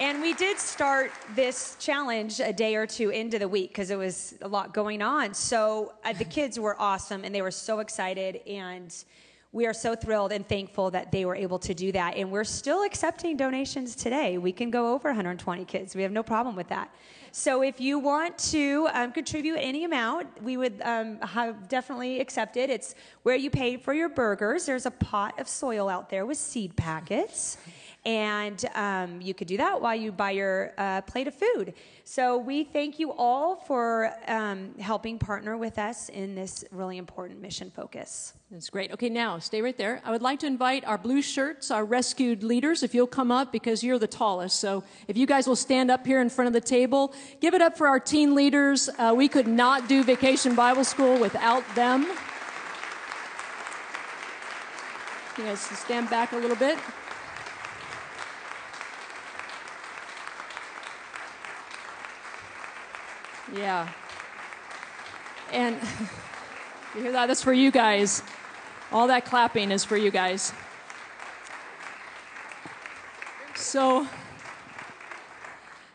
And 0.00 0.22
we 0.22 0.32
did 0.32 0.58
start 0.58 1.10
this 1.34 1.76
challenge 1.78 2.40
a 2.40 2.52
day 2.52 2.76
or 2.76 2.86
two 2.86 3.10
into 3.10 3.38
the 3.38 3.48
week 3.48 3.70
because 3.70 3.90
it 3.90 3.96
was 3.96 4.34
a 4.42 4.48
lot 4.48 4.72
going 4.72 5.02
on. 5.02 5.34
So 5.34 5.92
uh, 6.04 6.12
the 6.12 6.24
kids 6.24 6.58
were 6.58 6.80
awesome 6.80 7.24
and 7.24 7.34
they 7.34 7.42
were 7.42 7.50
so 7.50 7.80
excited. 7.80 8.40
And 8.46 8.94
we 9.52 9.66
are 9.66 9.72
so 9.72 9.94
thrilled 9.94 10.30
and 10.30 10.46
thankful 10.46 10.90
that 10.90 11.10
they 11.10 11.24
were 11.24 11.34
able 11.34 11.58
to 11.58 11.72
do 11.72 11.90
that. 11.92 12.16
And 12.16 12.30
we're 12.30 12.44
still 12.44 12.82
accepting 12.82 13.36
donations 13.36 13.96
today. 13.96 14.36
We 14.36 14.52
can 14.52 14.70
go 14.70 14.92
over 14.92 15.08
120 15.08 15.64
kids. 15.64 15.96
We 15.96 16.02
have 16.02 16.12
no 16.12 16.22
problem 16.22 16.54
with 16.54 16.68
that. 16.68 16.94
So 17.32 17.62
if 17.62 17.80
you 17.80 17.98
want 17.98 18.36
to 18.50 18.88
um, 18.92 19.12
contribute 19.12 19.56
any 19.56 19.84
amount, 19.84 20.42
we 20.42 20.56
would 20.58 20.80
um, 20.82 21.18
have 21.20 21.68
definitely 21.68 22.20
accept 22.20 22.56
it. 22.58 22.68
It's 22.68 22.94
where 23.22 23.36
you 23.36 23.50
pay 23.50 23.78
for 23.78 23.94
your 23.94 24.10
burgers. 24.10 24.66
There's 24.66 24.86
a 24.86 24.90
pot 24.90 25.38
of 25.40 25.48
soil 25.48 25.88
out 25.88 26.10
there 26.10 26.26
with 26.26 26.36
seed 26.36 26.76
packets. 26.76 27.56
And 28.08 28.64
um, 28.74 29.20
you 29.20 29.34
could 29.34 29.48
do 29.48 29.58
that 29.58 29.82
while 29.82 29.94
you 29.94 30.12
buy 30.12 30.30
your 30.30 30.72
uh, 30.78 31.02
plate 31.02 31.28
of 31.28 31.34
food. 31.34 31.74
So 32.04 32.38
we 32.38 32.64
thank 32.64 32.98
you 32.98 33.12
all 33.12 33.56
for 33.56 34.14
um, 34.26 34.74
helping 34.80 35.18
partner 35.18 35.58
with 35.58 35.78
us 35.78 36.08
in 36.08 36.34
this 36.34 36.64
really 36.70 36.96
important 36.96 37.42
mission 37.42 37.70
focus. 37.70 38.32
That's 38.50 38.70
great. 38.70 38.92
Okay, 38.92 39.10
now 39.10 39.38
stay 39.38 39.60
right 39.60 39.76
there. 39.76 40.00
I 40.06 40.10
would 40.10 40.22
like 40.22 40.38
to 40.38 40.46
invite 40.46 40.86
our 40.86 40.96
blue 40.96 41.20
shirts, 41.20 41.70
our 41.70 41.84
rescued 41.84 42.42
leaders, 42.42 42.82
if 42.82 42.94
you'll 42.94 43.06
come 43.06 43.30
up 43.30 43.52
because 43.52 43.84
you're 43.84 43.98
the 43.98 44.06
tallest. 44.06 44.58
So 44.58 44.84
if 45.06 45.18
you 45.18 45.26
guys 45.26 45.46
will 45.46 45.54
stand 45.54 45.90
up 45.90 46.06
here 46.06 46.22
in 46.22 46.30
front 46.30 46.46
of 46.46 46.54
the 46.54 46.62
table, 46.62 47.12
give 47.40 47.52
it 47.52 47.60
up 47.60 47.76
for 47.76 47.86
our 47.86 48.00
teen 48.00 48.34
leaders. 48.34 48.88
Uh, 48.98 49.12
we 49.14 49.28
could 49.28 49.46
not 49.46 49.86
do 49.86 50.02
Vacation 50.02 50.54
Bible 50.54 50.84
School 50.84 51.20
without 51.20 51.62
them. 51.74 52.04
You 55.36 55.44
guys 55.44 55.60
stand 55.60 56.08
back 56.08 56.32
a 56.32 56.38
little 56.38 56.56
bit. 56.56 56.78
Yeah. 63.54 63.88
And 65.52 65.76
you 66.94 67.02
hear 67.02 67.12
that? 67.12 67.26
That's 67.26 67.42
for 67.42 67.52
you 67.52 67.70
guys. 67.70 68.22
All 68.92 69.06
that 69.06 69.24
clapping 69.24 69.70
is 69.70 69.84
for 69.84 69.96
you 69.96 70.10
guys. 70.10 70.52
So, 73.54 74.06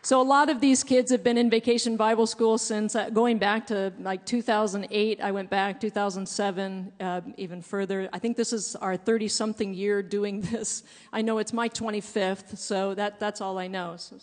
so 0.02 0.20
a 0.20 0.22
lot 0.22 0.50
of 0.50 0.60
these 0.60 0.84
kids 0.84 1.10
have 1.10 1.24
been 1.24 1.38
in 1.38 1.48
vacation 1.48 1.96
Bible 1.96 2.26
school 2.26 2.58
since 2.58 2.94
uh, 2.94 3.10
going 3.10 3.38
back 3.38 3.66
to 3.68 3.92
like 4.00 4.24
2008. 4.26 5.20
I 5.20 5.30
went 5.32 5.50
back 5.50 5.80
2007, 5.80 6.92
uh, 7.00 7.20
even 7.36 7.62
further. 7.62 8.08
I 8.12 8.18
think 8.18 8.36
this 8.36 8.52
is 8.52 8.76
our 8.76 8.96
30-something 8.96 9.74
year 9.74 10.02
doing 10.02 10.40
this. 10.52 10.82
I 11.12 11.22
know 11.22 11.38
it's 11.38 11.52
my 11.52 11.68
25th, 11.68 12.58
so 12.58 12.94
that 12.94 13.18
that's 13.18 13.40
all 13.40 13.58
I 13.58 13.66
know. 13.66 13.94
So, 13.96 14.18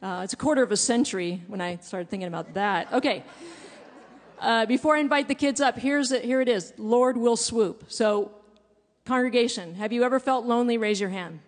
uh, 0.00 0.20
it's 0.24 0.32
a 0.32 0.36
quarter 0.36 0.62
of 0.62 0.72
a 0.72 0.76
century 0.76 1.42
when 1.48 1.60
I 1.60 1.76
started 1.76 2.08
thinking 2.08 2.28
about 2.28 2.54
that. 2.54 2.92
Okay. 2.92 3.24
Uh, 4.40 4.66
before 4.66 4.96
I 4.96 5.00
invite 5.00 5.28
the 5.28 5.34
kids 5.34 5.60
up, 5.60 5.78
here's 5.78 6.10
it, 6.10 6.24
here 6.24 6.40
it 6.40 6.48
is. 6.48 6.72
Lord 6.76 7.16
will 7.16 7.36
swoop. 7.36 7.84
So, 7.88 8.32
congregation, 9.04 9.76
have 9.76 9.92
you 9.92 10.02
ever 10.02 10.18
felt 10.18 10.46
lonely? 10.46 10.78
Raise 10.78 11.00
your 11.00 11.10
hand. 11.10 11.40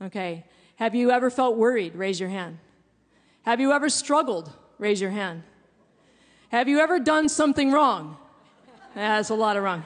Okay. 0.00 0.44
Have 0.76 0.94
you 0.94 1.10
ever 1.10 1.30
felt 1.30 1.56
worried? 1.56 1.94
Raise 1.94 2.20
your 2.20 2.28
hand. 2.28 2.58
Have 3.42 3.60
you 3.60 3.72
ever 3.72 3.88
struggled? 3.88 4.52
Raise 4.78 5.00
your 5.00 5.10
hand. 5.10 5.42
Have 6.48 6.68
you 6.68 6.78
ever 6.78 6.98
done 6.98 7.28
something 7.28 7.72
wrong? 7.72 8.16
That's 8.94 9.30
a 9.30 9.34
lot 9.34 9.56
of 9.56 9.64
wrong. 9.64 9.82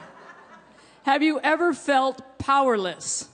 Have 1.03 1.23
you 1.23 1.39
ever 1.39 1.73
felt 1.73 2.37
powerless? 2.37 3.27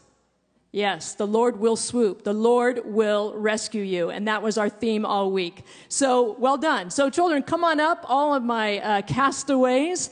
Yes, 0.76 1.16
the 1.16 1.26
Lord 1.26 1.58
will 1.58 1.78
swoop. 1.78 2.26
The 2.26 2.34
Lord 2.34 2.82
will 2.84 3.34
rescue 3.34 3.82
you. 3.82 4.10
And 4.10 4.28
that 4.28 4.44
was 4.44 4.58
our 4.58 4.68
theme 4.68 5.06
all 5.06 5.32
week. 5.32 5.64
So 5.88 6.36
well 6.38 6.58
done. 6.58 6.90
So 6.90 7.10
children, 7.10 7.44
come 7.44 7.64
on 7.64 7.80
up, 7.80 8.04
all 8.10 8.34
of 8.34 8.44
my 8.44 8.80
uh, 8.80 9.02
castaways. 9.04 10.10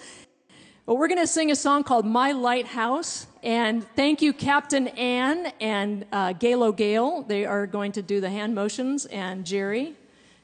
Well, 0.86 0.95
we're 0.95 1.10
going 1.10 1.19
to 1.19 1.28
sing 1.28 1.52
a 1.52 1.56
song 1.58 1.84
called 1.84 2.06
My 2.06 2.32
Lighthouse. 2.32 3.28
And 3.43 3.86
thank 3.97 4.21
you, 4.21 4.32
Captain 4.32 4.88
Ann 4.88 5.52
and 5.60 6.06
uh, 6.13 6.32
Galo 6.32 6.73
Gail. 6.73 7.23
They 7.23 7.43
are 7.43 7.67
going 7.67 7.91
to 7.91 8.02
do 8.02 8.21
the 8.21 8.30
hand 8.30 8.56
motions, 8.56 9.06
and 9.08 9.45
Jerry 9.45 9.95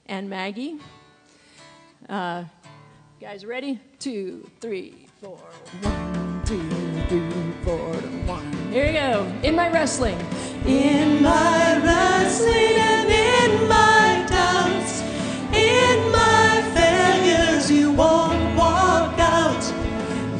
and 0.05 0.29
Maggie. 0.29 0.79
Uh, 2.09 2.43
guys, 3.21 3.45
ready? 3.45 3.79
Two, 3.99 4.51
three, 4.59 5.07
four. 5.21 5.37
One, 5.81 6.41
two, 6.43 6.69
three, 7.07 7.53
four. 7.63 8.18
Here 8.71 8.85
we 8.85 8.93
go. 8.93 9.25
In 9.41 9.55
my 9.55 9.67
wrestling. 9.71 10.15
In 10.63 11.23
my 11.23 11.81
wrestling 11.83 12.75
and 12.77 13.09
in 13.09 13.67
my 13.67 14.23
doubts, 14.29 15.01
in 15.51 16.11
my 16.11 16.61
failures, 16.75 17.71
you 17.71 17.91
won't 17.91 18.55
walk 18.55 19.17
out. 19.17 19.63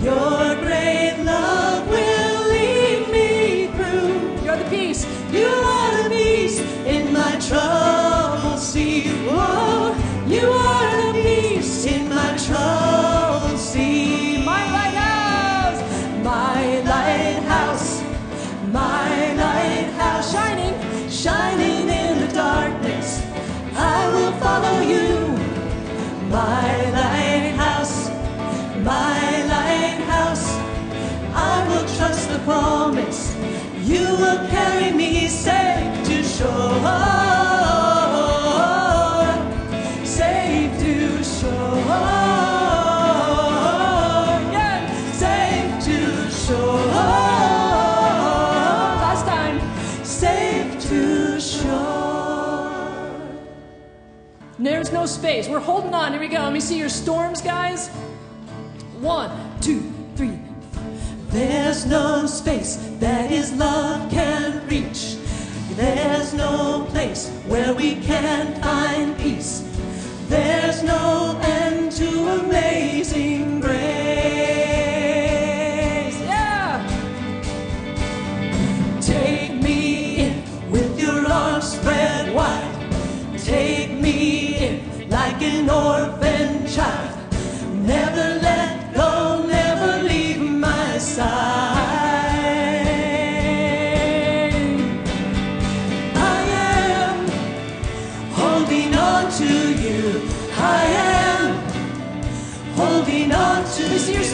Your 0.04 0.56
great 0.62 1.24
love 1.24 1.88
will 1.90 2.50
lead 2.50 3.10
me 3.12 3.68
through. 3.76 4.46
You're 4.46 4.58
the 4.58 4.70
peace. 4.70 5.08
You 5.32 5.48
are 5.48 6.04
the 6.04 6.10
peace 6.12 6.60
in 6.86 7.12
my 7.12 7.40
troubled 7.40 7.99
There's 54.90 54.92
no 54.94 55.06
space. 55.06 55.48
We're 55.48 55.60
holding 55.60 55.94
on. 55.94 56.14
Here 56.14 56.20
we 56.20 56.28
go. 56.28 56.40
Let 56.40 56.52
me 56.52 56.60
see 56.60 56.78
your 56.78 56.90
storms, 56.90 57.42
guys. 57.42 57.90
One, 59.00 59.30
two, 59.62 59.84
three. 60.16 60.40
There's 61.28 61.86
no 61.86 62.26
space 62.26 62.78
that 63.00 63.30
His 63.30 63.54
love 63.54 64.10
can 64.10 64.68
reach. 64.68 65.19
There's 65.76 66.34
no 66.34 66.86
place 66.90 67.30
where 67.48 67.74
we 67.74 67.96
can 67.96 68.60
find 68.62 69.18
peace. 69.18 69.64
There's 70.28 70.84
no 70.84 71.40
end 71.44 71.92
to 71.94 72.08
amazing 72.44 73.62
grace. 73.62 73.80
Yeah. 76.22 76.82
Take 79.00 79.54
me 79.62 80.18
in 80.18 80.72
with 80.72 81.00
your 81.00 81.26
arms 81.32 81.74
spread 81.74 82.34
wide. 82.34 82.76
Take 83.38 83.92
me 83.92 84.58
in 84.58 85.10
like 85.10 85.42
an 85.42 85.70
orphan 85.70 86.68
child. 86.68 87.18
Never 87.86 88.39
see 104.00 104.14
your 104.14 104.29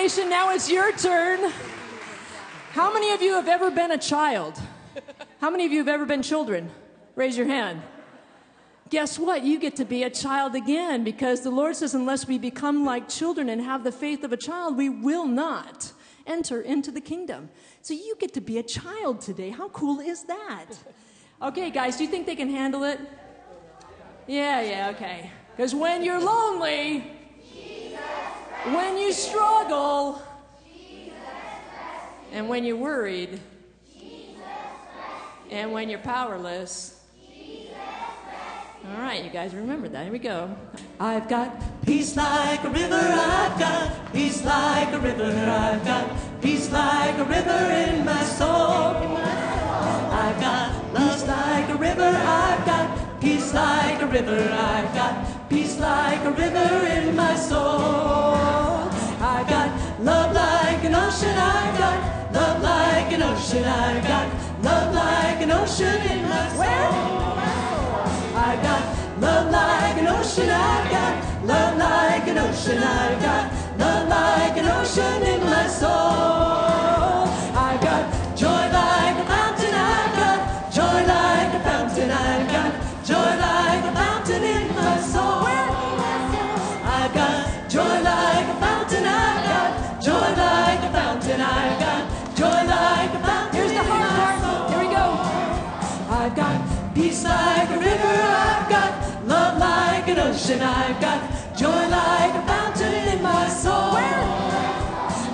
now 0.00 0.50
it's 0.50 0.70
your 0.70 0.92
turn. 0.92 1.52
How 2.72 2.90
many 2.90 3.12
of 3.12 3.20
you 3.20 3.34
have 3.34 3.48
ever 3.48 3.70
been 3.70 3.90
a 3.90 3.98
child? 3.98 4.58
How 5.42 5.50
many 5.50 5.66
of 5.66 5.72
you 5.72 5.78
have 5.78 5.88
ever 5.88 6.06
been 6.06 6.22
children? 6.22 6.70
Raise 7.16 7.36
your 7.36 7.46
hand. 7.46 7.82
Guess 8.88 9.18
what? 9.18 9.44
You 9.44 9.58
get 9.58 9.76
to 9.76 9.84
be 9.84 10.04
a 10.04 10.08
child 10.08 10.54
again 10.54 11.04
because 11.04 11.42
the 11.42 11.50
Lord 11.50 11.76
says, 11.76 11.94
unless 11.94 12.26
we 12.26 12.38
become 12.38 12.86
like 12.86 13.10
children 13.10 13.50
and 13.50 13.60
have 13.60 13.84
the 13.84 13.92
faith 13.92 14.24
of 14.24 14.32
a 14.32 14.38
child, 14.38 14.78
we 14.78 14.88
will 14.88 15.26
not 15.26 15.92
enter 16.26 16.62
into 16.62 16.90
the 16.90 17.02
kingdom. 17.02 17.50
So 17.82 17.92
you 17.92 18.16
get 18.18 18.32
to 18.34 18.40
be 18.40 18.56
a 18.56 18.62
child 18.62 19.20
today. 19.20 19.50
How 19.50 19.68
cool 19.68 20.00
is 20.00 20.24
that? 20.24 20.68
Okay, 21.42 21.68
guys, 21.68 21.98
do 21.98 22.04
you 22.04 22.10
think 22.10 22.24
they 22.24 22.36
can 22.36 22.48
handle 22.48 22.84
it? 22.84 22.98
Yeah, 24.26 24.62
yeah, 24.62 24.92
okay. 24.96 25.30
Because 25.54 25.74
when 25.74 26.02
you're 26.02 26.20
lonely, 26.20 27.19
when 28.66 28.98
you 28.98 29.12
struggle, 29.12 30.22
and 32.32 32.48
when 32.48 32.64
you're 32.64 32.76
worried, 32.76 33.40
and 35.50 35.72
when 35.72 35.88
you're 35.88 35.98
powerless. 35.98 36.96
All 38.86 39.02
right, 39.02 39.22
you 39.22 39.30
guys 39.30 39.54
remember 39.54 39.88
that. 39.88 40.04
Here 40.04 40.12
we 40.12 40.18
go. 40.18 40.56
I've 40.98 41.28
got 41.28 41.62
Peace 41.84 42.14
like 42.14 42.62
a 42.62 42.68
river, 42.68 42.94
I've 42.94 43.58
got 43.58 44.12
peace 44.12 44.44
like 44.44 44.92
a 44.92 44.98
river, 45.00 45.24
I've 45.24 45.84
got 45.84 46.40
peace 46.42 46.70
like 46.70 47.18
a 47.18 47.24
river 47.24 47.50
in 47.50 48.04
my 48.04 48.22
soul. 48.22 48.96
I've 50.12 50.40
got 50.40 50.94
peace 50.94 51.26
like 51.26 51.68
a 51.70 51.76
river, 51.76 52.02
I've 52.04 52.66
got 52.66 53.20
peace 53.20 53.52
like 53.54 54.02
a 54.02 54.06
river, 54.06 54.50
I've 54.52 54.94
got 54.94 55.39
peace 55.50 55.78
like 55.80 56.24
a 56.24 56.30
river 56.30 56.86
in 56.86 57.16
my 57.16 57.34
soul. 57.34 58.86
I've 59.20 59.48
got 59.48 59.68
love 60.00 60.32
like 60.32 60.84
an 60.84 60.94
ocean, 60.94 61.36
I've 61.36 61.76
got 61.76 62.32
love 62.32 62.62
like 62.62 63.12
an 63.12 63.22
ocean, 63.22 63.64
I've 63.64 64.06
got 64.06 64.26
love 64.62 64.94
like 64.94 65.42
an 65.42 65.50
ocean 65.50 66.00
in 66.12 66.22
my 66.28 66.48
soul. 66.50 67.10
I've 68.46 68.62
got 68.62 68.82
love 69.20 69.50
like 69.50 69.96
an 70.02 70.06
ocean. 70.06 70.48
I've 70.48 70.90
got 70.90 71.44
love 71.44 71.76
like 71.76 72.28
an 72.28 72.38
ocean. 72.38 72.78
I've 72.78 73.20
got 73.20 73.59
ocean. 100.50 100.62
I've 100.62 101.00
got 101.00 101.56
joy 101.56 101.88
like 101.88 102.34
a 102.34 102.46
fountain 102.46 103.08
in 103.16 103.22
my 103.22 103.48
soul. 103.48 103.94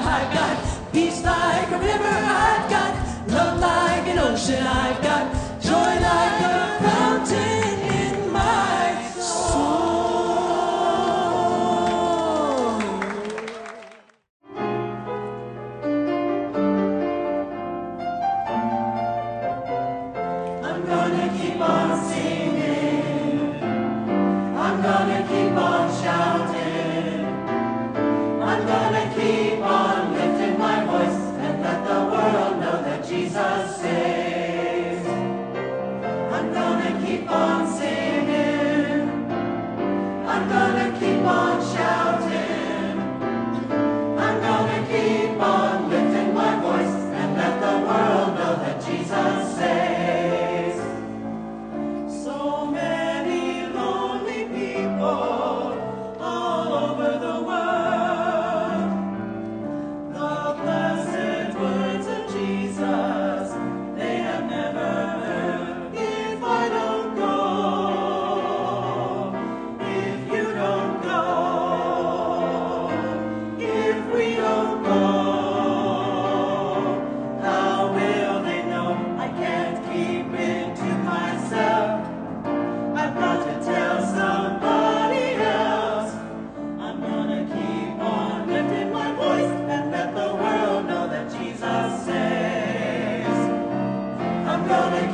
I've 0.08 0.32
got 0.32 0.92
peace 0.92 1.22
like 1.22 1.70
a 1.70 1.78
river. 1.78 2.04
I've 2.04 2.70
got 2.70 3.28
love 3.28 3.60
like 3.60 4.08
an 4.08 4.18
ocean. 4.18 4.62
I've 4.62 5.02
got 5.02 5.32
joy 5.60 6.00
like 6.00 6.35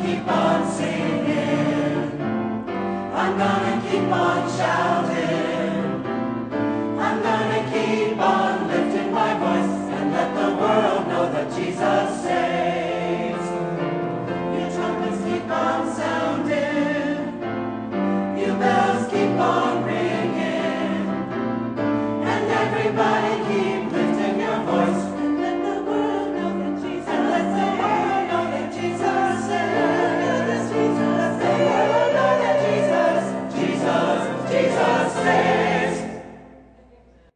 keep 0.02 0.26
on 0.26 0.70
singing. 0.76 2.20
I'm 3.14 3.38
gonna 3.38 3.74
keep 3.88 4.10
on 4.26 4.40
shouting. 4.56 5.82
I'm 7.04 7.22
gonna 7.22 7.62
keep 7.72 8.18
on 8.18 8.68
lifting 8.68 9.12
my 9.12 9.32
voice 9.44 9.76
and 9.96 10.12
let 10.12 10.30
the 10.34 10.48
world 10.60 11.06
know 11.06 11.32
that 11.32 11.46
Jesus 11.56 12.21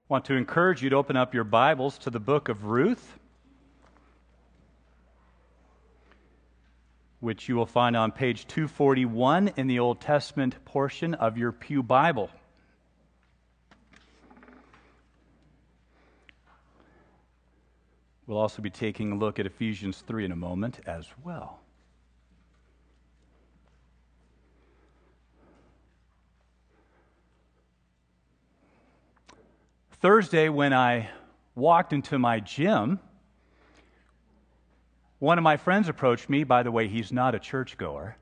want 0.08 0.24
to 0.26 0.34
encourage 0.34 0.82
you 0.82 0.90
to 0.90 0.96
open 0.96 1.16
up 1.16 1.34
your 1.34 1.42
Bibles 1.42 1.98
to 1.98 2.10
the 2.10 2.20
book 2.20 2.48
of 2.48 2.64
Ruth, 2.64 3.18
which 7.18 7.48
you 7.48 7.56
will 7.56 7.66
find 7.66 7.96
on 7.96 8.12
page 8.12 8.46
241 8.46 9.52
in 9.56 9.66
the 9.66 9.80
Old 9.80 10.00
Testament 10.00 10.64
portion 10.64 11.14
of 11.14 11.36
your 11.36 11.50
Pew 11.50 11.82
Bible. 11.82 12.30
We'll 18.28 18.38
also 18.38 18.62
be 18.62 18.70
taking 18.70 19.12
a 19.12 19.16
look 19.16 19.40
at 19.40 19.46
Ephesians 19.46 20.04
3 20.06 20.26
in 20.26 20.32
a 20.32 20.36
moment 20.36 20.80
as 20.86 21.06
well. 21.24 21.60
Thursday, 30.00 30.48
when 30.48 30.72
I 30.72 31.08
walked 31.54 31.92
into 31.92 32.18
my 32.18 32.40
gym, 32.40 33.00
one 35.18 35.38
of 35.38 35.44
my 35.44 35.56
friends 35.56 35.88
approached 35.88 36.28
me. 36.28 36.44
By 36.44 36.62
the 36.62 36.70
way, 36.70 36.86
he's 36.86 37.10
not 37.10 37.34
a 37.34 37.38
churchgoer. 37.38 38.16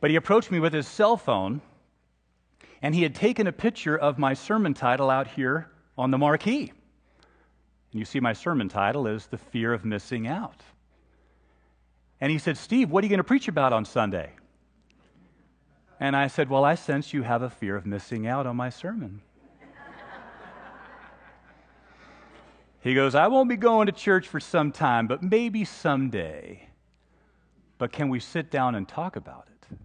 But 0.00 0.10
he 0.10 0.16
approached 0.16 0.52
me 0.52 0.60
with 0.60 0.72
his 0.72 0.86
cell 0.86 1.16
phone, 1.16 1.60
and 2.80 2.94
he 2.94 3.02
had 3.02 3.16
taken 3.16 3.48
a 3.48 3.52
picture 3.52 3.98
of 3.98 4.18
my 4.18 4.34
sermon 4.34 4.74
title 4.74 5.10
out 5.10 5.26
here 5.26 5.70
on 5.96 6.12
the 6.12 6.18
marquee. 6.18 6.72
And 7.90 7.98
you 7.98 8.04
see, 8.04 8.20
my 8.20 8.32
sermon 8.32 8.68
title 8.68 9.08
is 9.08 9.26
The 9.26 9.38
Fear 9.38 9.72
of 9.72 9.84
Missing 9.84 10.28
Out. 10.28 10.62
And 12.20 12.30
he 12.30 12.38
said, 12.38 12.56
Steve, 12.56 12.90
what 12.90 13.02
are 13.02 13.06
you 13.06 13.10
going 13.10 13.18
to 13.18 13.24
preach 13.24 13.48
about 13.48 13.72
on 13.72 13.84
Sunday? 13.84 14.30
And 15.98 16.14
I 16.14 16.28
said, 16.28 16.48
Well, 16.48 16.64
I 16.64 16.76
sense 16.76 17.12
you 17.12 17.22
have 17.22 17.42
a 17.42 17.50
fear 17.50 17.74
of 17.74 17.86
missing 17.86 18.26
out 18.26 18.46
on 18.46 18.54
my 18.54 18.70
sermon. 18.70 19.22
He 22.80 22.94
goes, 22.94 23.14
I 23.14 23.26
won't 23.26 23.48
be 23.48 23.56
going 23.56 23.86
to 23.86 23.92
church 23.92 24.28
for 24.28 24.40
some 24.40 24.72
time, 24.72 25.06
but 25.06 25.22
maybe 25.22 25.64
someday. 25.64 26.68
But 27.76 27.92
can 27.92 28.08
we 28.08 28.20
sit 28.20 28.50
down 28.50 28.74
and 28.74 28.86
talk 28.86 29.16
about 29.16 29.48
it? 29.48 29.76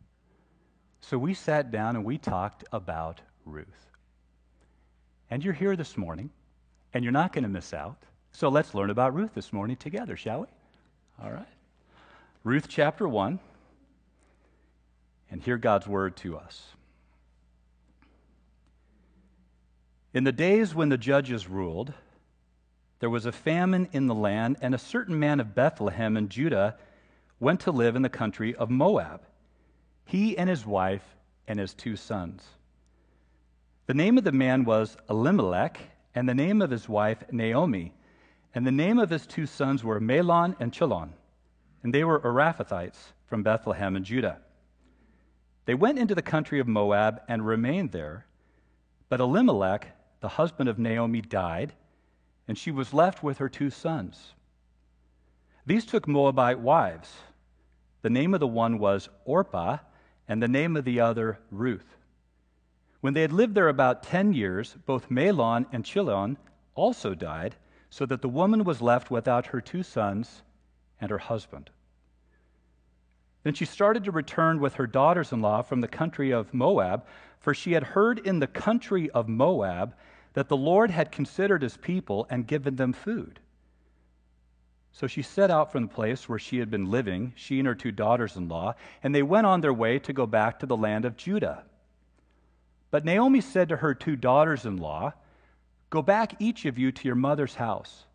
So 1.02 1.18
we 1.18 1.34
sat 1.34 1.72
down 1.72 1.96
and 1.96 2.06
we 2.06 2.18
talked 2.18 2.64
about 2.72 3.22
Ruth. 3.46 3.68
And 5.30 5.44
you're 5.44 5.54
here 5.54 5.76
this 5.76 5.98
morning, 5.98 6.30
and 6.94 7.04
you're 7.04 7.12
not 7.12 7.34
going 7.34 7.44
to 7.44 7.50
miss 7.50 7.74
out. 7.74 7.98
So 8.32 8.50
let's 8.50 8.74
learn 8.74 8.90
about 8.90 9.14
Ruth 9.14 9.34
this 9.34 9.52
morning 9.52 9.76
together, 9.76 10.16
shall 10.16 10.42
we? 10.42 10.48
All 11.24 11.32
right. 11.32 11.48
Ruth 12.44 12.68
chapter 12.68 13.08
1, 13.08 13.40
and 15.32 15.42
hear 15.42 15.58
God's 15.58 15.88
word 15.88 16.16
to 16.18 16.38
us. 16.38 16.64
In 20.14 20.24
the 20.24 20.32
days 20.32 20.76
when 20.76 20.90
the 20.90 20.98
judges 20.98 21.48
ruled, 21.48 21.94
there 23.04 23.10
was 23.10 23.26
a 23.26 23.34
famine 23.34 23.90
in 23.92 24.08
the 24.08 24.16
land, 24.16 24.56
and 24.62 24.74
a 24.74 24.78
certain 24.78 25.20
man 25.20 25.42
of 25.42 25.54
Bethlehem 25.54 26.16
in 26.16 26.30
Judah 26.30 26.78
went 27.38 27.60
to 27.60 27.70
live 27.70 27.98
in 27.98 28.02
the 28.02 28.08
country 28.08 28.56
of 28.56 28.70
Moab, 28.70 29.24
he 30.06 30.38
and 30.38 30.50
his 30.50 30.66
wife 30.66 31.04
and 31.46 31.60
his 31.60 31.74
two 31.74 31.98
sons. 31.98 32.48
The 33.88 33.94
name 33.94 34.18
of 34.18 34.24
the 34.24 34.32
man 34.32 34.64
was 34.64 34.96
Elimelech, 35.10 35.82
and 36.16 36.30
the 36.30 36.34
name 36.34 36.62
of 36.62 36.70
his 36.70 36.88
wife 36.88 37.22
Naomi, 37.30 37.94
and 38.56 38.66
the 38.66 38.72
name 38.72 39.00
of 39.00 39.10
his 39.10 39.28
two 39.28 39.48
sons 39.48 39.84
were 39.84 40.00
Mahlon 40.00 40.56
and 40.62 40.72
Chilion, 40.72 41.12
and 41.84 41.94
they 41.94 42.06
were 42.06 42.22
Ephrathites 42.22 43.12
from 43.28 43.44
Bethlehem 43.44 43.98
in 43.98 44.06
Judah. 44.06 44.38
They 45.66 45.76
went 45.76 46.00
into 46.00 46.16
the 46.16 46.22
country 46.22 46.62
of 46.62 46.70
Moab 46.70 47.20
and 47.28 47.46
remained 47.46 47.92
there, 47.92 48.28
but 49.10 49.20
Elimelech 49.20 49.88
the 50.22 50.30
husband 50.30 50.70
of 50.70 50.80
Naomi 50.80 51.20
died, 51.20 51.74
and 52.48 52.58
she 52.58 52.72
was 52.72 52.94
left 52.94 53.24
with 53.24 53.38
her 53.38 53.50
two 53.50 53.70
sons. 53.70 54.34
These 55.66 55.86
took 55.86 56.08
Moabite 56.08 56.60
wives. 56.60 57.12
The 58.02 58.10
name 58.10 58.34
of 58.34 58.40
the 58.40 58.48
one 58.48 58.80
was 58.80 59.10
Orpah, 59.26 59.78
and 60.28 60.42
the 60.42 60.48
name 60.48 60.76
of 60.76 60.86
the 60.86 61.00
other 61.00 61.40
Ruth. 61.52 61.96
When 63.02 63.14
they 63.14 63.22
had 63.22 63.34
lived 63.34 63.56
there 63.56 63.70
about 63.70 64.04
ten 64.04 64.34
years, 64.34 64.76
both 64.86 65.10
Mahlon 65.10 65.66
and 65.72 65.86
Chilion 65.86 66.38
also 66.76 67.14
died, 67.14 67.56
so 67.90 68.06
that 68.06 68.22
the 68.22 68.30
woman 68.30 68.64
was 68.64 68.82
left 68.82 69.12
without 69.12 69.48
her 69.48 69.62
two 69.62 69.84
sons 69.84 70.42
and 71.00 71.12
her 71.12 71.18
husband. 71.18 71.70
Then 73.44 73.54
she 73.54 73.66
started 73.66 74.06
to 74.06 74.12
return 74.12 74.60
with 74.60 74.76
her 74.76 74.88
daughters 74.88 75.32
in 75.32 75.42
law 75.42 75.62
from 75.62 75.82
the 75.82 75.88
country 75.88 76.32
of 76.32 76.54
Moab, 76.54 77.06
for 77.40 77.54
she 77.54 77.74
had 77.74 77.84
heard 77.84 78.20
in 78.20 78.40
the 78.40 78.48
country 78.48 79.10
of 79.12 79.28
Moab 79.28 79.94
that 80.34 80.50
the 80.50 80.58
Lord 80.58 80.92
had 80.92 81.12
considered 81.12 81.62
his 81.62 81.78
people 81.78 82.28
and 82.30 82.48
given 82.48 82.76
them 82.76 82.94
food. 82.94 83.40
So 84.92 85.08
she 85.08 85.24
set 85.24 85.50
out 85.50 85.72
from 85.72 85.84
the 85.84 85.94
place 85.94 86.30
where 86.30 86.40
she 86.40 86.60
had 86.60 86.70
been 86.70 86.92
living, 86.92 87.34
she 87.36 87.60
and 87.60 87.68
her 87.68 87.76
two 87.76 87.92
daughters 87.92 88.36
in 88.36 88.48
law, 88.48 88.76
and 89.02 89.14
they 89.14 89.24
went 89.24 89.48
on 89.48 89.62
their 89.62 89.74
way 89.74 89.98
to 90.00 90.14
go 90.14 90.28
back 90.28 90.60
to 90.60 90.66
the 90.66 90.78
land 90.78 91.06
of 91.06 91.18
Judah. 91.18 91.64
But 92.92 93.06
Naomi 93.06 93.42
said 93.42 93.70
to 93.70 93.78
her 93.78 93.96
two 93.96 94.16
daughters 94.16 94.66
in 94.66 94.78
law, 94.78 95.14
Go 95.90 96.04
back, 96.04 96.36
each 96.40 96.66
of 96.66 96.78
you, 96.78 96.92
to 96.92 97.08
your 97.08 97.16
mother's 97.16 97.56
house. 97.56 98.06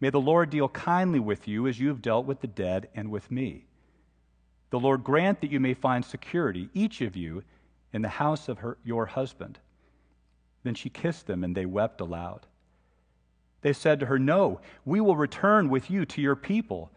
May 0.00 0.10
the 0.10 0.20
Lord 0.20 0.50
deal 0.50 0.68
kindly 0.68 1.20
with 1.20 1.46
you 1.46 1.68
as 1.68 1.78
you 1.78 1.88
have 1.88 2.02
dealt 2.02 2.26
with 2.26 2.40
the 2.40 2.46
dead 2.46 2.88
and 2.94 3.10
with 3.10 3.30
me. 3.30 3.66
The 4.70 4.80
Lord 4.80 5.04
grant 5.04 5.40
that 5.40 5.50
you 5.50 5.60
may 5.60 5.74
find 5.74 6.04
security, 6.04 6.70
each 6.74 7.00
of 7.00 7.16
you, 7.16 7.42
in 7.92 8.02
the 8.02 8.08
house 8.08 8.48
of 8.48 8.58
her, 8.58 8.78
your 8.84 9.06
husband. 9.06 9.58
Then 10.62 10.74
she 10.74 10.90
kissed 10.90 11.26
them, 11.26 11.44
and 11.44 11.56
they 11.56 11.66
wept 11.66 12.00
aloud. 12.00 12.46
They 13.62 13.72
said 13.72 14.00
to 14.00 14.06
her, 14.06 14.18
No, 14.18 14.60
we 14.84 15.00
will 15.00 15.16
return 15.16 15.68
with 15.68 15.90
you 15.90 16.04
to 16.06 16.20
your 16.20 16.36
people. 16.36 16.90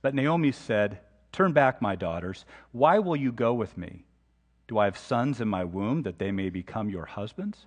But 0.00 0.14
Naomi 0.14 0.52
said, 0.52 1.00
Turn 1.32 1.52
back, 1.52 1.80
my 1.80 1.96
daughters. 1.96 2.44
Why 2.72 2.98
will 2.98 3.16
you 3.16 3.32
go 3.32 3.54
with 3.54 3.76
me? 3.76 4.04
Do 4.68 4.78
I 4.78 4.84
have 4.84 4.98
sons 4.98 5.40
in 5.40 5.48
my 5.48 5.64
womb 5.64 6.02
that 6.02 6.18
they 6.18 6.30
may 6.30 6.50
become 6.50 6.88
your 6.88 7.06
husbands? 7.06 7.66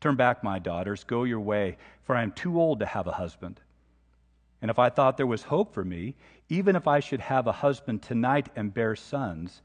Turn 0.00 0.14
back, 0.14 0.44
my 0.44 0.58
daughters, 0.58 1.04
go 1.04 1.24
your 1.24 1.40
way, 1.40 1.76
for 2.04 2.14
I 2.14 2.22
am 2.22 2.32
too 2.32 2.60
old 2.60 2.80
to 2.80 2.86
have 2.86 3.06
a 3.06 3.12
husband. 3.12 3.60
And 4.62 4.70
if 4.70 4.78
I 4.78 4.90
thought 4.90 5.16
there 5.16 5.26
was 5.26 5.42
hope 5.42 5.74
for 5.74 5.84
me, 5.84 6.14
even 6.48 6.76
if 6.76 6.86
I 6.86 7.00
should 7.00 7.20
have 7.20 7.46
a 7.46 7.52
husband 7.52 8.02
tonight 8.02 8.48
and 8.56 8.74
bear 8.74 8.96
sons, 8.96 9.62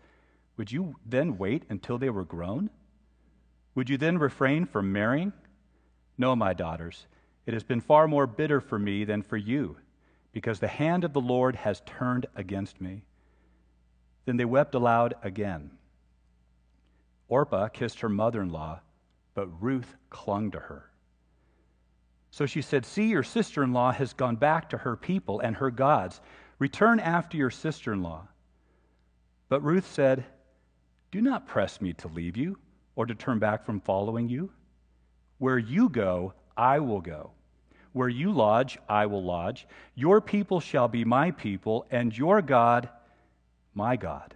would 0.58 0.72
you 0.72 0.96
then 1.06 1.38
wait 1.38 1.64
until 1.70 1.98
they 1.98 2.10
were 2.10 2.26
grown? 2.26 2.70
Would 3.76 3.90
you 3.90 3.98
then 3.98 4.18
refrain 4.18 4.66
from 4.66 4.92
marrying? 4.92 5.34
No, 6.18 6.36
my 6.36 6.54
daughters, 6.54 7.08
it 7.46 7.54
has 7.54 7.64
been 7.64 7.82
far 7.82 8.08
more 8.08 8.28
bitter 8.28 8.62
for 8.62 8.78
me 8.78 9.04
than 9.04 9.24
for 9.24 9.38
you, 9.38 9.78
because 10.32 10.60
the 10.60 10.68
hand 10.68 11.04
of 11.04 11.14
the 11.14 11.22
Lord 11.22 11.56
has 11.56 11.82
turned 11.86 12.28
against 12.36 12.80
me. 12.80 13.04
Then 14.26 14.38
they 14.38 14.46
wept 14.46 14.76
aloud 14.76 15.16
again. 15.24 15.72
Orpah 17.28 17.68
kissed 17.70 18.02
her 18.02 18.10
mother 18.10 18.42
in 18.42 18.50
law, 18.50 18.82
but 19.34 19.62
Ruth 19.62 19.96
clung 20.10 20.52
to 20.52 20.60
her. 20.60 20.90
So 22.30 22.46
she 22.46 22.62
said, 22.62 22.86
See, 22.86 23.10
your 23.10 23.24
sister 23.24 23.64
in 23.64 23.74
law 23.74 23.92
has 23.92 24.14
gone 24.14 24.36
back 24.36 24.70
to 24.70 24.78
her 24.78 24.96
people 24.96 25.40
and 25.40 25.56
her 25.56 25.72
gods. 25.72 26.22
Return 26.60 27.00
after 27.00 27.38
your 27.38 27.50
sister 27.50 27.92
in 27.94 28.02
law. 28.02 28.28
But 29.50 29.62
Ruth 29.62 29.92
said, 29.92 30.26
Do 31.12 31.22
not 31.22 31.48
press 31.48 31.82
me 31.82 31.94
to 31.94 32.08
leave 32.08 32.38
you 32.38 32.58
or 32.96 33.06
to 33.06 33.16
turn 33.16 33.40
back 33.40 33.66
from 33.66 33.80
following 33.80 34.30
you. 34.30 34.52
Where 35.38 35.58
you 35.58 35.90
go, 35.90 36.34
I 36.56 36.80
will 36.80 37.02
go. 37.02 37.32
Where 37.92 38.10
you 38.10 38.32
lodge, 38.32 38.78
I 38.90 39.06
will 39.06 39.24
lodge. 39.24 39.68
Your 39.96 40.22
people 40.22 40.60
shall 40.60 40.88
be 40.88 41.06
my 41.06 41.32
people, 41.32 41.86
and 41.92 42.18
your 42.18 42.42
God, 42.42 42.90
my 43.74 43.96
God. 43.96 44.34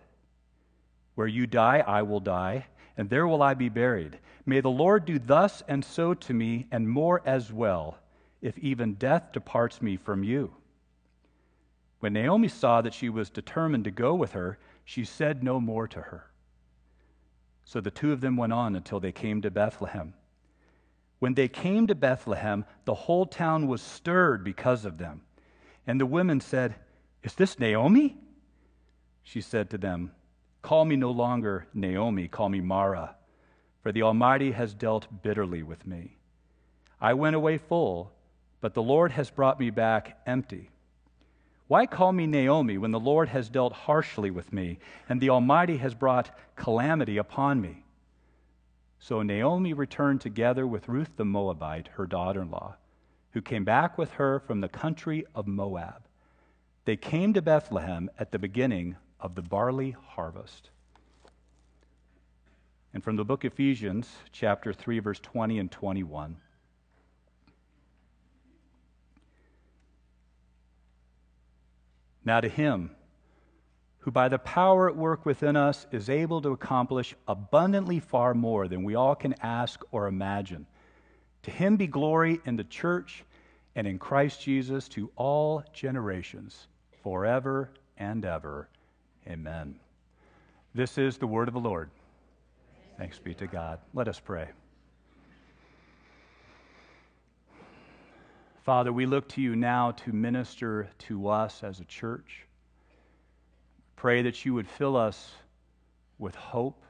Where 1.15 1.27
you 1.27 1.47
die, 1.47 1.83
I 1.85 2.03
will 2.03 2.19
die, 2.19 2.67
and 2.97 3.09
there 3.09 3.27
will 3.27 3.41
I 3.41 3.55
be 3.55 3.69
buried. 3.69 4.19
May 4.45 4.61
the 4.61 4.69
Lord 4.69 5.05
do 5.05 5.19
thus 5.19 5.63
and 5.67 5.83
so 5.83 6.13
to 6.13 6.33
me, 6.33 6.67
and 6.71 6.87
more 6.87 7.21
as 7.25 7.51
well, 7.51 7.97
if 8.41 8.57
even 8.59 8.93
death 8.93 9.31
departs 9.33 9.81
me 9.81 9.97
from 9.97 10.23
you. 10.23 10.53
When 11.99 12.13
Naomi 12.13 12.47
saw 12.47 12.81
that 12.81 12.93
she 12.93 13.09
was 13.09 13.29
determined 13.31 13.85
to 13.85 13.91
go 13.91 14.13
with 14.13 14.33
her, 14.33 14.59
she 14.85 15.03
said 15.03 15.43
no 15.43 15.59
more 15.59 15.87
to 15.87 15.99
her. 15.99 16.26
So 17.67 17.81
the 17.81 17.91
two 17.91 18.13
of 18.13 18.21
them 18.21 18.37
went 18.37 18.53
on 18.53 18.77
until 18.77 19.01
they 19.01 19.11
came 19.11 19.41
to 19.41 19.51
Bethlehem. 19.51 20.13
When 21.19 21.33
they 21.33 21.49
came 21.49 21.85
to 21.87 21.95
Bethlehem, 21.95 22.63
the 22.85 22.93
whole 22.93 23.25
town 23.25 23.67
was 23.67 23.81
stirred 23.81 24.41
because 24.41 24.85
of 24.85 24.97
them. 24.97 25.23
And 25.85 25.99
the 25.99 26.05
women 26.05 26.39
said, 26.39 26.75
Is 27.23 27.33
this 27.35 27.59
Naomi? 27.59 28.15
She 29.21 29.41
said 29.41 29.69
to 29.71 29.77
them, 29.77 30.13
Call 30.61 30.85
me 30.85 30.95
no 30.95 31.11
longer 31.11 31.67
Naomi, 31.73 32.29
call 32.29 32.47
me 32.47 32.61
Mara, 32.61 33.17
for 33.83 33.91
the 33.91 34.03
Almighty 34.03 34.51
has 34.51 34.73
dealt 34.73 35.21
bitterly 35.21 35.61
with 35.61 35.85
me. 35.85 36.15
I 37.01 37.15
went 37.15 37.35
away 37.35 37.57
full, 37.57 38.13
but 38.61 38.75
the 38.75 38.81
Lord 38.81 39.11
has 39.11 39.29
brought 39.29 39.59
me 39.59 39.71
back 39.71 40.21
empty. 40.25 40.69
Why 41.67 41.85
call 41.85 42.13
me 42.13 42.27
Naomi 42.27 42.77
when 42.77 42.91
the 42.91 42.99
Lord 42.99 43.29
has 43.29 43.49
dealt 43.49 43.73
harshly 43.73 44.31
with 44.31 44.53
me 44.53 44.79
and 45.09 45.19
the 45.19 45.29
Almighty 45.29 45.77
has 45.77 45.93
brought 45.93 46.37
calamity 46.55 47.17
upon 47.17 47.59
me? 47.59 47.83
So 48.99 49.21
Naomi 49.21 49.73
returned 49.73 50.21
together 50.21 50.65
with 50.65 50.87
Ruth 50.87 51.17
the 51.17 51.25
Moabite, 51.25 51.89
her 51.95 52.07
daughter 52.07 52.41
in 52.41 52.51
law, 52.51 52.75
who 53.31 53.41
came 53.41 53.65
back 53.65 53.97
with 53.97 54.11
her 54.13 54.39
from 54.39 54.61
the 54.61 54.69
country 54.69 55.25
of 55.35 55.45
Moab. 55.45 56.07
They 56.85 56.95
came 56.95 57.33
to 57.33 57.41
Bethlehem 57.41 58.09
at 58.17 58.31
the 58.31 58.39
beginning 58.39 58.95
of 59.19 59.35
the 59.35 59.41
barley 59.41 59.91
harvest. 59.91 60.69
And 62.93 63.03
from 63.03 63.17
the 63.17 63.25
book 63.25 63.43
of 63.43 63.51
Ephesians, 63.53 64.09
chapter 64.31 64.71
3, 64.71 64.99
verse 64.99 65.19
20 65.19 65.59
and 65.59 65.69
21. 65.69 66.37
Now, 72.27 72.41
to 72.41 72.49
him 72.49 72.91
who 73.99 74.11
by 74.11 74.27
the 74.27 74.37
power 74.37 74.89
at 74.89 74.97
work 74.97 75.25
within 75.25 75.55
us 75.55 75.87
is 75.93 76.09
able 76.09 76.41
to 76.41 76.49
accomplish 76.49 77.15
abundantly 77.25 78.01
far 78.01 78.33
more 78.33 78.67
than 78.67 78.83
we 78.83 78.95
all 78.95 79.15
can 79.15 79.33
ask 79.41 79.81
or 79.91 80.07
imagine. 80.07 80.65
To 81.43 81.51
him 81.51 81.77
be 81.77 81.87
glory 81.87 82.41
in 82.45 82.57
the 82.57 82.65
church 82.65 83.23
and 83.75 83.87
in 83.87 83.97
Christ 83.97 84.41
Jesus 84.41 84.89
to 84.89 85.09
all 85.15 85.63
generations, 85.71 86.67
forever 87.01 87.69
and 87.97 88.25
ever. 88.25 88.67
Amen. 89.25 89.79
This 90.75 90.97
is 90.97 91.17
the 91.17 91.27
word 91.27 91.47
of 91.47 91.53
the 91.53 91.61
Lord. 91.61 91.89
Thanks 92.97 93.19
be 93.19 93.35
to 93.35 93.47
God. 93.47 93.79
Let 93.93 94.09
us 94.09 94.19
pray. 94.19 94.49
Father, 98.67 98.91
we 98.91 99.05
look 99.05 99.29
to 99.29 99.41
you 99.41 99.55
now 99.55 99.91
to 99.91 100.11
minister 100.11 100.89
to 100.99 101.29
us 101.29 101.63
as 101.63 101.79
a 101.79 101.85
church. 101.85 102.45
Pray 103.95 104.21
that 104.23 104.43
you 104.43 104.53
would 104.55 104.67
fill 104.67 104.97
us 104.97 105.31
with 106.19 106.35
hope, 106.35 106.83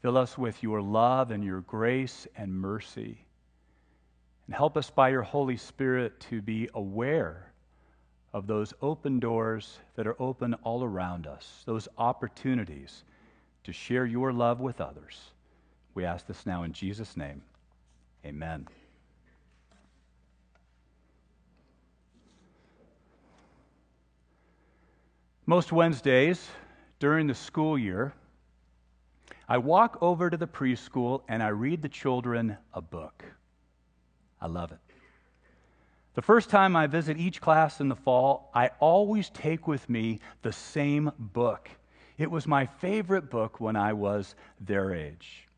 fill 0.00 0.18
us 0.18 0.36
with 0.36 0.60
your 0.60 0.82
love 0.82 1.30
and 1.30 1.44
your 1.44 1.60
grace 1.60 2.26
and 2.36 2.52
mercy, 2.52 3.24
and 4.48 4.56
help 4.56 4.76
us 4.76 4.90
by 4.90 5.10
your 5.10 5.22
Holy 5.22 5.56
Spirit 5.56 6.18
to 6.28 6.42
be 6.42 6.68
aware 6.74 7.52
of 8.32 8.48
those 8.48 8.74
open 8.82 9.20
doors 9.20 9.78
that 9.94 10.08
are 10.08 10.20
open 10.20 10.54
all 10.64 10.82
around 10.82 11.28
us, 11.28 11.62
those 11.66 11.86
opportunities 11.98 13.04
to 13.62 13.72
share 13.72 14.06
your 14.06 14.32
love 14.32 14.58
with 14.58 14.80
others. 14.80 15.20
We 15.94 16.04
ask 16.04 16.26
this 16.26 16.44
now 16.46 16.64
in 16.64 16.72
Jesus' 16.72 17.16
name. 17.16 17.42
Amen. 18.26 18.66
Most 25.52 25.70
Wednesdays 25.70 26.48
during 26.98 27.26
the 27.26 27.34
school 27.34 27.76
year, 27.76 28.14
I 29.46 29.58
walk 29.58 29.98
over 30.00 30.30
to 30.30 30.36
the 30.38 30.46
preschool 30.46 31.24
and 31.28 31.42
I 31.42 31.48
read 31.48 31.82
the 31.82 31.90
children 31.90 32.56
a 32.72 32.80
book. 32.80 33.22
I 34.40 34.46
love 34.46 34.72
it. 34.72 34.78
The 36.14 36.22
first 36.22 36.48
time 36.48 36.74
I 36.74 36.86
visit 36.86 37.18
each 37.18 37.42
class 37.42 37.80
in 37.82 37.90
the 37.90 37.94
fall, 37.94 38.50
I 38.54 38.70
always 38.80 39.28
take 39.28 39.68
with 39.68 39.90
me 39.90 40.20
the 40.40 40.54
same 40.54 41.12
book. 41.18 41.68
It 42.16 42.30
was 42.30 42.46
my 42.46 42.64
favorite 42.64 43.28
book 43.28 43.60
when 43.60 43.76
I 43.76 43.92
was 43.92 44.34
their 44.58 44.94
age. 44.94 45.48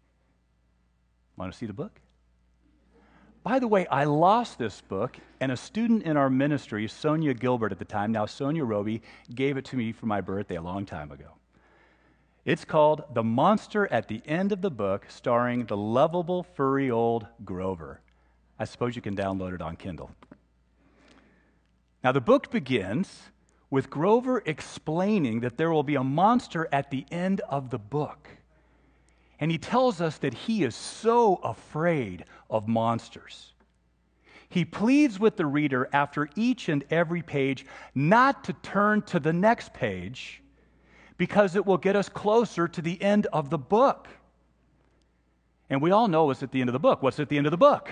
Want 1.36 1.52
to 1.52 1.56
see 1.56 1.66
the 1.66 1.72
book? 1.72 2.00
By 3.44 3.58
the 3.58 3.68
way, 3.68 3.86
I 3.88 4.04
lost 4.04 4.58
this 4.58 4.80
book, 4.80 5.18
and 5.38 5.52
a 5.52 5.56
student 5.56 6.04
in 6.04 6.16
our 6.16 6.30
ministry, 6.30 6.88
Sonia 6.88 7.34
Gilbert 7.34 7.72
at 7.72 7.78
the 7.78 7.84
time, 7.84 8.10
now 8.10 8.24
Sonia 8.24 8.64
Roby, 8.64 9.02
gave 9.34 9.58
it 9.58 9.66
to 9.66 9.76
me 9.76 9.92
for 9.92 10.06
my 10.06 10.22
birthday 10.22 10.54
a 10.54 10.62
long 10.62 10.86
time 10.86 11.12
ago. 11.12 11.26
It's 12.46 12.64
called 12.64 13.04
The 13.12 13.22
Monster 13.22 13.86
at 13.92 14.08
the 14.08 14.22
End 14.24 14.50
of 14.50 14.62
the 14.62 14.70
Book, 14.70 15.04
starring 15.08 15.66
the 15.66 15.76
lovable, 15.76 16.42
furry 16.42 16.90
old 16.90 17.26
Grover. 17.44 18.00
I 18.58 18.64
suppose 18.64 18.96
you 18.96 19.02
can 19.02 19.14
download 19.14 19.54
it 19.54 19.60
on 19.60 19.76
Kindle. 19.76 20.10
Now, 22.02 22.12
the 22.12 22.22
book 22.22 22.50
begins 22.50 23.24
with 23.68 23.90
Grover 23.90 24.42
explaining 24.46 25.40
that 25.40 25.58
there 25.58 25.70
will 25.70 25.82
be 25.82 25.96
a 25.96 26.04
monster 26.04 26.66
at 26.72 26.90
the 26.90 27.04
end 27.10 27.42
of 27.42 27.68
the 27.68 27.78
book. 27.78 28.28
And 29.44 29.52
he 29.52 29.58
tells 29.58 30.00
us 30.00 30.16
that 30.20 30.32
he 30.32 30.64
is 30.64 30.74
so 30.74 31.34
afraid 31.44 32.24
of 32.48 32.66
monsters. 32.66 33.52
He 34.48 34.64
pleads 34.64 35.20
with 35.20 35.36
the 35.36 35.44
reader 35.44 35.86
after 35.92 36.30
each 36.34 36.70
and 36.70 36.82
every 36.88 37.20
page 37.20 37.66
not 37.94 38.44
to 38.44 38.54
turn 38.54 39.02
to 39.02 39.20
the 39.20 39.34
next 39.34 39.74
page 39.74 40.40
because 41.18 41.56
it 41.56 41.66
will 41.66 41.76
get 41.76 41.94
us 41.94 42.08
closer 42.08 42.66
to 42.68 42.80
the 42.80 43.02
end 43.02 43.26
of 43.34 43.50
the 43.50 43.58
book. 43.58 44.08
And 45.68 45.82
we 45.82 45.90
all 45.90 46.08
know 46.08 46.24
what's 46.24 46.42
at 46.42 46.50
the 46.50 46.62
end 46.62 46.70
of 46.70 46.72
the 46.72 46.78
book. 46.78 47.02
What's 47.02 47.20
at 47.20 47.28
the 47.28 47.36
end 47.36 47.46
of 47.46 47.50
the 47.50 47.58
book? 47.58 47.90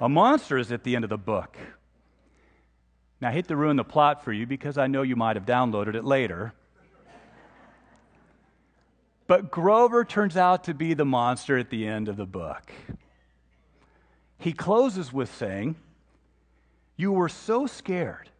A 0.00 0.08
monster 0.08 0.58
is 0.58 0.70
at 0.70 0.84
the 0.84 0.94
end 0.94 1.02
of 1.02 1.10
the 1.10 1.18
book. 1.18 1.56
Now, 3.20 3.30
I 3.30 3.32
hate 3.32 3.48
to 3.48 3.56
ruin 3.56 3.74
the 3.74 3.82
plot 3.82 4.22
for 4.22 4.32
you 4.32 4.46
because 4.46 4.78
I 4.78 4.86
know 4.86 5.02
you 5.02 5.16
might 5.16 5.34
have 5.34 5.44
downloaded 5.44 5.96
it 5.96 6.04
later. 6.04 6.54
But 9.28 9.50
Grover 9.50 10.06
turns 10.06 10.38
out 10.38 10.64
to 10.64 10.74
be 10.74 10.94
the 10.94 11.04
monster 11.04 11.58
at 11.58 11.68
the 11.68 11.86
end 11.86 12.08
of 12.08 12.16
the 12.16 12.26
book. 12.26 12.72
He 14.38 14.54
closes 14.54 15.12
with 15.12 15.32
saying, 15.32 15.76
You 16.96 17.12
were 17.12 17.28
so 17.28 17.66
scared, 17.66 18.30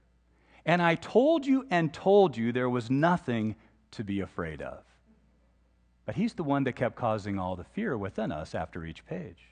and 0.65 0.81
I 0.81 0.95
told 0.95 1.47
you 1.47 1.67
and 1.71 1.93
told 1.93 2.39
you 2.39 2.53
there 2.53 2.71
was 2.71 2.91
nothing 2.91 3.55
to 3.93 4.03
be 4.03 4.21
afraid 4.21 4.63
of. 4.63 4.83
But 6.07 6.15
he's 6.15 6.33
the 6.33 6.43
one 6.43 6.65
that 6.65 6.73
kept 6.73 6.97
causing 6.97 7.39
all 7.39 7.55
the 7.55 7.65
fear 7.65 7.97
within 7.99 8.33
us 8.33 8.55
after 8.55 8.87
each 8.87 9.05
page. 9.05 9.45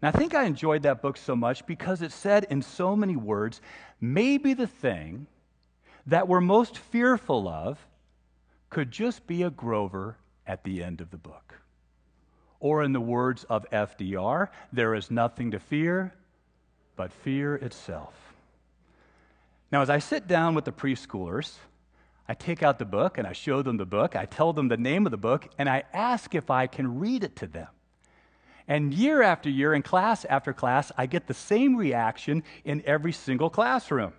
And 0.00 0.08
I 0.12 0.18
think 0.18 0.34
I 0.34 0.46
enjoyed 0.46 0.82
that 0.82 1.00
book 1.00 1.16
so 1.16 1.36
much 1.36 1.64
because 1.64 2.02
it 2.02 2.10
said 2.10 2.44
in 2.50 2.60
so 2.60 2.96
many 2.96 3.14
words, 3.14 3.60
maybe 4.00 4.52
the 4.52 4.66
thing 4.66 5.28
that 6.08 6.26
we're 6.26 6.40
most 6.40 6.76
fearful 6.76 7.46
of 7.46 7.78
could 8.72 8.90
just 8.90 9.26
be 9.26 9.42
a 9.42 9.50
Grover 9.50 10.16
at 10.46 10.64
the 10.64 10.82
end 10.82 11.02
of 11.02 11.10
the 11.10 11.18
book. 11.18 11.60
Or, 12.58 12.82
in 12.82 12.92
the 12.92 13.00
words 13.00 13.44
of 13.44 13.66
FDR, 13.70 14.48
there 14.72 14.94
is 14.94 15.10
nothing 15.10 15.50
to 15.50 15.58
fear 15.58 16.14
but 16.96 17.12
fear 17.12 17.56
itself. 17.56 18.14
Now, 19.70 19.82
as 19.82 19.90
I 19.90 19.98
sit 19.98 20.26
down 20.26 20.54
with 20.54 20.64
the 20.64 20.72
preschoolers, 20.72 21.56
I 22.26 22.32
take 22.32 22.62
out 22.62 22.78
the 22.78 22.86
book 22.86 23.18
and 23.18 23.26
I 23.26 23.34
show 23.34 23.60
them 23.60 23.76
the 23.76 23.84
book. 23.84 24.16
I 24.16 24.24
tell 24.24 24.54
them 24.54 24.68
the 24.68 24.76
name 24.78 25.06
of 25.06 25.10
the 25.10 25.18
book 25.18 25.48
and 25.58 25.68
I 25.68 25.84
ask 25.92 26.34
if 26.34 26.50
I 26.50 26.66
can 26.66 26.98
read 26.98 27.24
it 27.24 27.36
to 27.36 27.46
them. 27.46 27.68
And 28.66 28.94
year 28.94 29.22
after 29.22 29.50
year, 29.50 29.74
in 29.74 29.82
class 29.82 30.24
after 30.24 30.54
class, 30.54 30.90
I 30.96 31.04
get 31.06 31.26
the 31.26 31.34
same 31.34 31.76
reaction 31.76 32.42
in 32.64 32.82
every 32.86 33.12
single 33.12 33.50
classroom. 33.50 34.14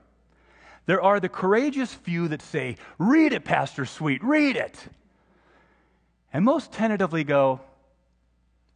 There 0.85 1.01
are 1.01 1.19
the 1.19 1.29
courageous 1.29 1.93
few 1.93 2.27
that 2.27 2.41
say, 2.41 2.77
Read 2.97 3.33
it, 3.33 3.45
Pastor 3.45 3.85
Sweet, 3.85 4.23
read 4.23 4.55
it. 4.55 4.77
And 6.33 6.43
most 6.43 6.73
tentatively 6.73 7.23
go, 7.23 7.61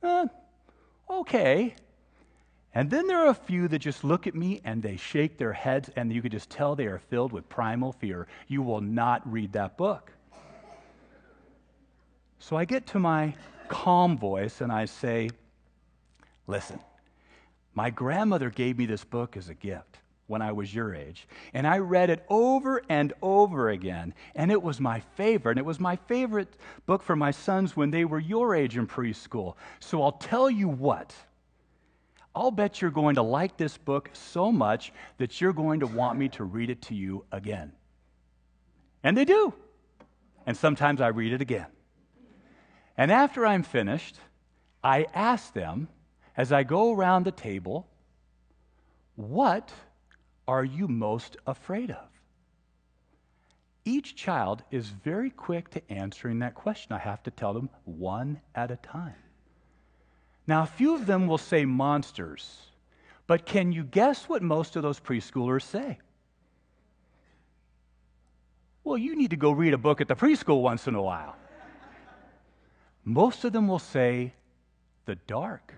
eh, 0.04 0.28
Okay. 1.10 1.76
And 2.74 2.92
then 2.92 3.08
there 3.08 3.26
are 3.26 3.30
a 3.30 3.34
few 3.34 3.68
that 3.70 3.80
just 3.80 4.04
look 4.04 4.28
at 4.28 4.36
me 4.36 4.62
and 4.64 4.84
they 4.84 4.98
shake 4.98 5.38
their 5.38 5.54
heads, 5.54 5.90
and 5.96 6.14
you 6.14 6.22
can 6.22 6.30
just 6.30 6.50
tell 6.50 6.76
they 6.76 6.86
are 6.86 7.00
filled 7.00 7.32
with 7.32 7.50
primal 7.50 7.92
fear. 7.92 8.28
You 8.48 8.62
will 8.62 8.82
not 8.82 9.30
read 9.30 9.54
that 9.54 9.78
book. 9.78 10.12
So 12.40 12.56
I 12.56 12.66
get 12.66 12.86
to 12.88 13.00
my 13.00 13.34
calm 13.68 14.18
voice 14.18 14.62
and 14.62 14.72
I 14.72 14.86
say, 14.86 15.30
Listen, 16.46 16.80
my 17.74 17.90
grandmother 17.90 18.50
gave 18.50 18.78
me 18.78 18.86
this 18.86 19.04
book 19.04 19.36
as 19.36 19.50
a 19.50 19.54
gift 19.54 19.98
when 20.28 20.42
I 20.42 20.52
was 20.52 20.74
your 20.74 20.94
age, 20.94 21.28
and 21.54 21.66
I 21.66 21.80
read 21.80 22.10
it 22.10 22.26
over 22.30 22.82
and 22.90 23.14
over 23.22 23.70
again, 23.70 24.14
and 24.36 24.52
it 24.52 24.62
was 24.62 24.80
my 24.80 25.00
favorite. 25.16 25.54
And 25.54 25.60
it 25.60 25.66
was 25.66 25.80
my 25.80 25.96
favorite 25.96 26.56
book 26.86 27.02
for 27.02 27.16
my 27.16 27.32
sons 27.32 27.76
when 27.76 27.92
they 27.92 28.06
were 28.06 28.20
your 28.20 28.54
age 28.54 28.78
in 28.78 28.88
preschool. 28.88 29.56
So 29.80 30.04
I'll 30.04 30.12
tell 30.12 30.50
you 30.50 30.68
what. 30.68 31.14
I'll 32.36 32.52
bet 32.52 32.82
you're 32.82 32.92
going 32.92 33.16
to 33.16 33.24
like 33.24 33.58
this 33.58 33.78
book 33.78 34.12
so 34.14 34.52
much 34.52 34.94
that 35.18 35.42
you're 35.42 35.54
going 35.54 35.80
to 35.80 35.88
want 35.88 36.20
me 36.20 36.30
to 36.30 36.44
read 36.44 36.70
it 36.70 36.84
to 36.84 36.94
you 36.94 37.26
again. 37.32 37.72
And 39.04 39.18
they 39.18 39.26
do. 39.26 39.54
And 40.46 40.56
sometimes 40.56 41.02
I 41.02 41.08
read 41.08 41.34
it 41.34 41.42
again. 41.42 41.68
And 42.96 43.12
after 43.12 43.46
I'm 43.46 43.64
finished, 43.64 44.18
I 44.84 45.08
ask 45.14 45.54
them, 45.54 45.88
as 46.36 46.52
I 46.52 46.64
go 46.64 46.94
around 46.94 47.24
the 47.24 47.32
table, 47.32 47.88
what 49.16 49.72
are 50.48 50.64
you 50.64 50.88
most 50.88 51.38
afraid 51.46 51.92
of? 51.92 52.08
Each 53.86 54.16
child 54.16 54.64
is 54.70 54.88
very 54.90 55.30
quick 55.30 55.70
to 55.72 55.92
answering 55.92 56.40
that 56.40 56.56
question. 56.56 56.94
I 56.94 57.00
have 57.00 57.24
to 57.24 57.32
tell 57.32 57.54
them 57.54 57.70
one 57.86 58.42
at 58.54 58.72
a 58.72 58.76
time. 58.76 59.16
Now, 60.46 60.64
a 60.64 60.68
few 60.68 60.96
of 60.96 61.06
them 61.06 61.28
will 61.28 61.38
say 61.38 61.66
monsters, 61.66 62.68
but 63.28 63.46
can 63.46 63.72
you 63.72 63.84
guess 63.84 64.30
what 64.30 64.42
most 64.42 64.76
of 64.76 64.84
those 64.84 65.00
preschoolers 65.00 65.64
say? 65.64 66.00
Well, 68.84 68.98
you 68.98 69.18
need 69.18 69.32
to 69.32 69.38
go 69.38 69.52
read 69.52 69.74
a 69.74 69.78
book 69.78 70.00
at 70.00 70.08
the 70.08 70.16
preschool 70.16 70.62
once 70.62 70.88
in 70.88 70.96
a 70.96 71.02
while. 71.02 71.36
Most 73.04 73.44
of 73.44 73.54
them 73.54 73.68
will 73.68 73.80
say 73.80 74.34
the 75.06 75.16
dark, 75.16 75.74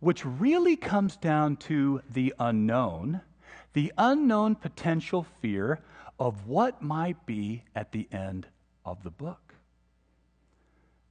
which 0.00 0.24
really 0.24 0.76
comes 0.76 1.16
down 1.16 1.56
to 1.56 2.02
the 2.10 2.34
unknown, 2.38 3.20
the 3.74 3.92
unknown 3.96 4.54
potential 4.54 5.26
fear 5.40 5.78
of 6.18 6.46
what 6.46 6.82
might 6.82 7.24
be 7.26 7.62
at 7.74 7.92
the 7.92 8.08
end 8.10 8.46
of 8.84 9.02
the 9.02 9.10
book. 9.10 9.54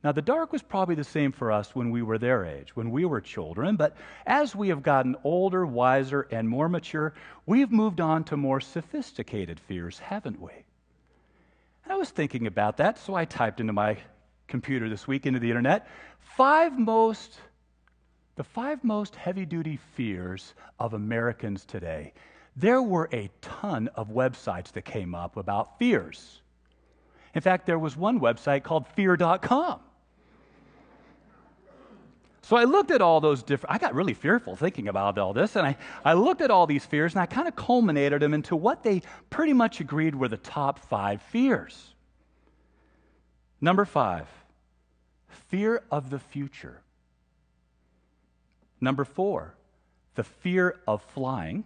Now, 0.04 0.14
the 0.14 0.22
dark 0.22 0.54
was 0.54 0.62
probably 0.62 0.96
the 0.96 1.04
same 1.04 1.34
for 1.34 1.52
us 1.52 1.76
when 1.76 1.92
we 1.92 2.02
were 2.02 2.18
their 2.18 2.46
age, 2.46 2.74
when 2.76 2.90
we 2.90 3.04
were 3.04 3.20
children, 3.20 3.76
but 3.76 3.98
as 4.26 4.56
we 4.56 4.70
have 4.70 4.82
gotten 4.82 5.18
older, 5.26 5.66
wiser, 5.66 6.22
and 6.32 6.48
more 6.48 6.70
mature, 6.70 7.14
we've 7.46 7.72
moved 7.72 8.00
on 8.00 8.24
to 8.26 8.38
more 8.38 8.62
sophisticated 8.62 9.60
fears, 9.60 10.00
haven't 10.00 10.40
we? 10.40 10.54
And 11.84 11.92
I 11.92 11.98
was 11.98 12.12
thinking 12.12 12.48
about 12.48 12.78
that, 12.78 12.98
so 12.98 13.14
I 13.14 13.26
typed 13.26 13.60
into 13.60 13.74
my 13.74 13.98
computer 14.48 14.88
this 14.88 15.06
week, 15.06 15.26
into 15.26 15.40
the 15.40 15.50
internet, 15.50 15.90
five 16.20 16.80
most, 16.80 17.38
the 18.40 18.44
five 18.46 18.82
most 18.86 19.18
heavy 19.18 19.46
duty 19.46 19.78
fears 19.96 20.54
of 20.80 20.94
Americans 20.94 21.66
today. 21.66 22.14
There 22.56 22.82
were 22.82 23.10
a 23.12 23.30
ton 23.42 23.90
of 23.96 24.08
websites 24.12 24.72
that 24.72 24.84
came 24.84 25.14
up 25.14 25.36
about 25.36 25.78
fears. 25.78 26.42
In 27.36 27.42
fact, 27.42 27.66
there 27.66 27.78
was 27.78 27.98
one 27.98 28.22
website 28.22 28.64
called 28.64 28.88
fear.com. 28.88 29.82
So 32.42 32.56
I 32.56 32.64
looked 32.64 32.92
at 32.92 33.02
all 33.02 33.20
those 33.20 33.44
different, 33.44 33.76
I 33.76 33.78
got 33.78 33.94
really 33.94 34.14
fearful 34.14 34.56
thinking 34.56 34.88
about 34.88 35.18
all 35.18 35.34
this, 35.34 35.58
and 35.58 35.68
I, 35.68 35.76
I 36.06 36.14
looked 36.14 36.40
at 36.40 36.50
all 36.50 36.66
these 36.66 36.86
fears 36.86 37.16
and 37.16 37.22
I 37.22 37.26
kind 37.26 37.46
of 37.46 37.58
culminated 37.58 38.22
them 38.22 38.34
into 38.34 38.56
what 38.56 38.84
they 38.84 39.02
pretty 39.30 39.52
much 39.52 39.82
agreed 39.82 40.16
were 40.16 40.30
the 40.30 40.38
top 40.38 40.80
five 40.80 41.22
fears. 41.24 41.94
Number 43.60 43.84
five, 43.84 44.30
fear 45.28 45.84
of 45.92 46.10
the 46.10 46.20
future. 46.20 46.80
Number 48.82 49.04
four, 49.06 49.56
the 50.16 50.24
fear 50.24 50.80
of 50.88 51.02
flying. 51.02 51.64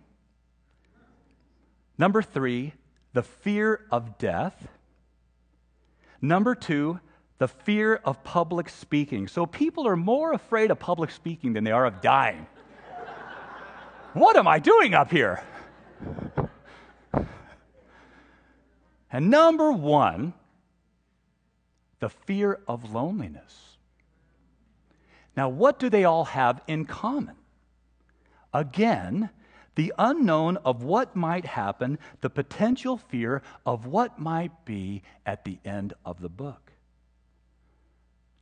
Number 1.97 2.21
three, 2.21 2.73
the 3.13 3.23
fear 3.23 3.85
of 3.91 4.17
death. 4.17 4.67
Number 6.21 6.55
two, 6.55 6.99
the 7.37 7.47
fear 7.47 7.95
of 8.03 8.23
public 8.23 8.69
speaking. 8.69 9.27
So 9.27 9.45
people 9.45 9.87
are 9.87 9.95
more 9.95 10.33
afraid 10.33 10.71
of 10.71 10.79
public 10.79 11.11
speaking 11.11 11.53
than 11.53 11.63
they 11.63 11.71
are 11.71 11.85
of 11.85 12.01
dying. 12.01 12.47
what 14.13 14.37
am 14.37 14.47
I 14.47 14.59
doing 14.59 14.93
up 14.93 15.11
here? 15.11 15.43
And 19.11 19.29
number 19.29 19.71
one, 19.71 20.33
the 21.99 22.09
fear 22.09 22.59
of 22.67 22.91
loneliness. 22.91 23.72
Now, 25.35 25.49
what 25.49 25.79
do 25.79 25.89
they 25.89 26.03
all 26.03 26.25
have 26.25 26.61
in 26.67 26.85
common? 26.85 27.35
Again, 28.53 29.29
the 29.75 29.93
unknown 29.97 30.57
of 30.57 30.83
what 30.83 31.15
might 31.15 31.45
happen, 31.45 31.97
the 32.21 32.29
potential 32.29 32.97
fear 32.97 33.41
of 33.65 33.87
what 33.87 34.19
might 34.19 34.65
be 34.65 35.01
at 35.25 35.43
the 35.43 35.57
end 35.65 35.93
of 36.05 36.21
the 36.21 36.29
book. 36.29 36.71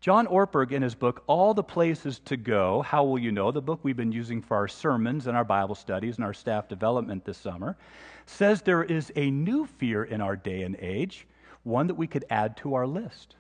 John 0.02 0.26
Ortberg, 0.26 0.72
in 0.72 0.82
his 0.82 0.96
book, 0.96 1.24
All 1.28 1.54
the 1.54 1.64
Places 1.64 2.20
to 2.26 2.36
Go 2.36 2.82
How 2.82 3.04
Will 3.04 3.20
You 3.20 3.32
Know, 3.32 3.52
the 3.52 3.62
book 3.62 3.82
we've 3.84 3.96
been 3.96 4.12
using 4.12 4.42
for 4.42 4.58
our 4.58 4.68
sermons 4.68 5.28
and 5.28 5.38
our 5.38 5.44
Bible 5.44 5.76
studies 5.76 6.16
and 6.16 6.26
our 6.26 6.34
staff 6.34 6.68
development 6.68 7.24
this 7.24 7.38
summer, 7.38 7.78
says 8.26 8.64
there 8.64 8.84
is 8.84 9.12
a 9.16 9.30
new 9.30 9.68
fear 9.68 10.04
in 10.04 10.20
our 10.20 10.36
day 10.36 10.64
and 10.64 10.76
age, 10.78 11.28
one 11.64 11.86
that 11.86 11.96
we 11.96 12.08
could 12.08 12.26
add 12.32 12.58
to 12.58 12.74
our 12.74 12.88
list. 12.88 13.36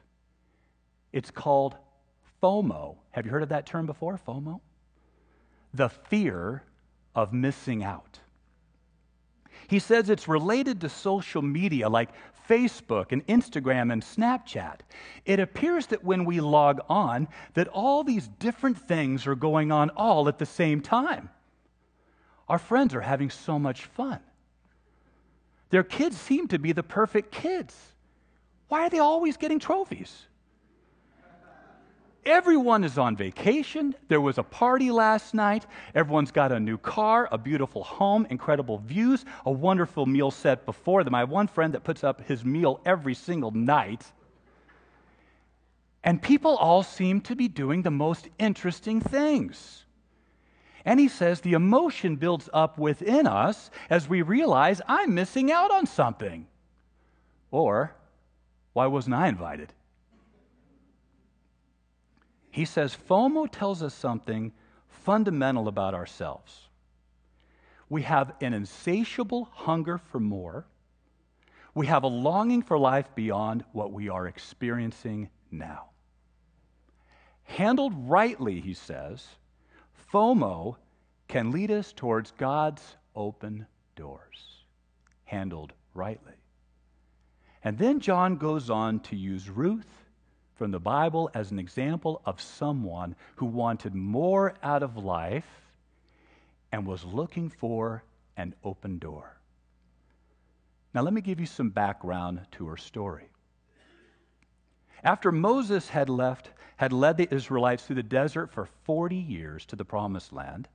It's 1.11 1.31
called 1.31 1.75
FOMO. 2.41 2.95
Have 3.11 3.25
you 3.25 3.31
heard 3.31 3.43
of 3.43 3.49
that 3.49 3.65
term 3.65 3.85
before? 3.85 4.19
FOMO? 4.27 4.59
The 5.73 5.89
fear 5.89 6.63
of 7.15 7.33
missing 7.33 7.83
out. 7.83 8.19
He 9.67 9.79
says 9.79 10.09
it's 10.09 10.27
related 10.27 10.81
to 10.81 10.89
social 10.89 11.41
media 11.41 11.87
like 11.87 12.09
Facebook 12.49 13.11
and 13.11 13.25
Instagram 13.27 13.93
and 13.93 14.01
Snapchat. 14.01 14.79
It 15.25 15.39
appears 15.39 15.87
that 15.87 16.03
when 16.03 16.25
we 16.25 16.41
log 16.41 16.81
on 16.89 17.27
that 17.53 17.67
all 17.69 18.03
these 18.03 18.27
different 18.39 18.77
things 18.77 19.27
are 19.27 19.35
going 19.35 19.71
on 19.71 19.89
all 19.91 20.27
at 20.27 20.39
the 20.39 20.45
same 20.45 20.81
time. 20.81 21.29
Our 22.49 22.59
friends 22.59 22.93
are 22.93 23.01
having 23.01 23.29
so 23.29 23.57
much 23.57 23.85
fun. 23.85 24.19
Their 25.69 25.83
kids 25.83 26.19
seem 26.19 26.49
to 26.49 26.59
be 26.59 26.73
the 26.73 26.83
perfect 26.83 27.31
kids. 27.31 27.77
Why 28.67 28.81
are 28.81 28.89
they 28.89 28.99
always 28.99 29.37
getting 29.37 29.59
trophies? 29.59 30.25
Everyone 32.25 32.83
is 32.83 32.99
on 32.99 33.15
vacation. 33.15 33.95
There 34.07 34.21
was 34.21 34.37
a 34.37 34.43
party 34.43 34.91
last 34.91 35.33
night. 35.33 35.65
Everyone's 35.95 36.31
got 36.31 36.51
a 36.51 36.59
new 36.59 36.77
car, 36.77 37.27
a 37.31 37.37
beautiful 37.37 37.83
home, 37.83 38.27
incredible 38.29 38.77
views, 38.77 39.25
a 39.43 39.51
wonderful 39.51 40.05
meal 40.05 40.29
set 40.29 40.65
before 40.65 41.03
them. 41.03 41.15
I 41.15 41.19
have 41.19 41.29
one 41.29 41.47
friend 41.47 41.73
that 41.73 41.83
puts 41.83 42.03
up 42.03 42.21
his 42.21 42.45
meal 42.45 42.79
every 42.85 43.15
single 43.15 43.49
night. 43.49 44.05
And 46.03 46.21
people 46.21 46.57
all 46.57 46.83
seem 46.83 47.21
to 47.21 47.35
be 47.35 47.47
doing 47.47 47.81
the 47.81 47.91
most 47.91 48.27
interesting 48.37 49.01
things. 49.01 49.85
And 50.85 50.99
he 50.99 51.07
says 51.07 51.41
the 51.41 51.53
emotion 51.53 52.17
builds 52.17 52.49
up 52.53 52.77
within 52.77 53.25
us 53.25 53.71
as 53.89 54.07
we 54.07 54.21
realize 54.21 54.79
I'm 54.87 55.15
missing 55.15 55.51
out 55.51 55.71
on 55.71 55.87
something. 55.87 56.47
Or, 57.49 57.95
why 58.73 58.85
wasn't 58.85 59.15
I 59.15 59.27
invited? 59.27 59.73
He 62.51 62.65
says 62.65 62.95
FOMO 63.09 63.49
tells 63.49 63.81
us 63.81 63.93
something 63.93 64.51
fundamental 64.87 65.67
about 65.67 65.93
ourselves. 65.93 66.67
We 67.89 68.03
have 68.03 68.33
an 68.41 68.53
insatiable 68.53 69.49
hunger 69.53 69.97
for 69.97 70.19
more. 70.19 70.65
We 71.73 71.87
have 71.87 72.03
a 72.03 72.07
longing 72.07 72.61
for 72.61 72.77
life 72.77 73.07
beyond 73.15 73.63
what 73.71 73.93
we 73.93 74.09
are 74.09 74.27
experiencing 74.27 75.29
now. 75.49 75.89
Handled 77.43 77.93
rightly, 77.95 78.59
he 78.59 78.73
says, 78.73 79.27
FOMO 80.13 80.75
can 81.27 81.51
lead 81.51 81.71
us 81.71 81.93
towards 81.93 82.31
God's 82.31 82.97
open 83.15 83.65
doors. 83.95 84.65
Handled 85.23 85.73
rightly. 85.93 86.33
And 87.63 87.77
then 87.77 87.99
John 87.99 88.35
goes 88.35 88.69
on 88.69 88.99
to 89.01 89.15
use 89.15 89.49
Ruth 89.49 90.00
from 90.61 90.69
the 90.69 90.79
Bible 90.79 91.27
as 91.33 91.49
an 91.49 91.57
example 91.57 92.21
of 92.23 92.39
someone 92.39 93.15
who 93.37 93.47
wanted 93.47 93.95
more 93.95 94.53
out 94.61 94.83
of 94.83 94.95
life 94.95 95.47
and 96.71 96.85
was 96.85 97.03
looking 97.03 97.49
for 97.49 98.03
an 98.37 98.53
open 98.63 98.99
door. 98.99 99.39
Now, 100.93 101.01
let 101.01 101.15
me 101.15 101.21
give 101.21 101.39
you 101.39 101.47
some 101.47 101.71
background 101.71 102.41
to 102.51 102.67
her 102.67 102.77
story. 102.77 103.27
After 105.03 105.31
Moses 105.31 105.89
had 105.89 106.09
left, 106.09 106.51
had 106.77 106.93
led 106.93 107.17
the 107.17 107.33
Israelites 107.33 107.83
through 107.83 107.95
the 107.95 108.03
desert 108.03 108.51
for 108.51 108.69
40 108.83 109.15
years 109.15 109.65
to 109.65 109.75
the 109.75 109.83
promised 109.83 110.31
land, 110.31 110.67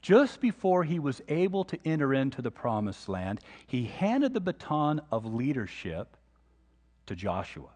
just 0.00 0.40
before 0.40 0.82
he 0.82 0.98
was 0.98 1.20
able 1.28 1.64
to 1.64 1.78
enter 1.84 2.14
into 2.14 2.40
the 2.40 2.50
promised 2.50 3.06
land, 3.06 3.40
he 3.66 3.84
handed 3.84 4.32
the 4.32 4.40
baton 4.40 5.02
of 5.12 5.26
leadership 5.26 6.16
to 7.04 7.14
Joshua. 7.14 7.75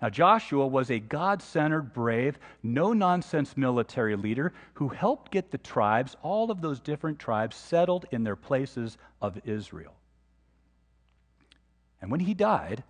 Now, 0.00 0.10
Joshua 0.10 0.66
was 0.66 0.90
a 0.90 0.98
God 0.98 1.40
centered, 1.40 1.94
brave, 1.94 2.38
no 2.62 2.92
nonsense 2.92 3.56
military 3.56 4.14
leader 4.14 4.52
who 4.74 4.88
helped 4.88 5.32
get 5.32 5.50
the 5.50 5.58
tribes, 5.58 6.16
all 6.22 6.50
of 6.50 6.60
those 6.60 6.80
different 6.80 7.18
tribes, 7.18 7.56
settled 7.56 8.04
in 8.10 8.22
their 8.22 8.36
places 8.36 8.98
of 9.22 9.40
Israel. 9.46 9.94
And 12.02 12.10
when 12.10 12.20
he 12.20 12.34
died, 12.34 12.84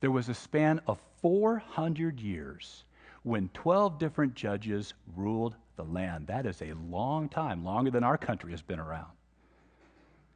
there 0.00 0.10
was 0.10 0.28
a 0.28 0.34
span 0.34 0.80
of 0.86 1.00
400 1.22 2.20
years 2.20 2.84
when 3.22 3.48
12 3.54 3.98
different 3.98 4.34
judges 4.34 4.92
ruled 5.16 5.56
the 5.76 5.84
land. 5.84 6.26
That 6.26 6.44
is 6.44 6.60
a 6.60 6.74
long 6.74 7.30
time, 7.30 7.64
longer 7.64 7.90
than 7.90 8.04
our 8.04 8.18
country 8.18 8.50
has 8.50 8.60
been 8.60 8.78
around. 8.78 9.10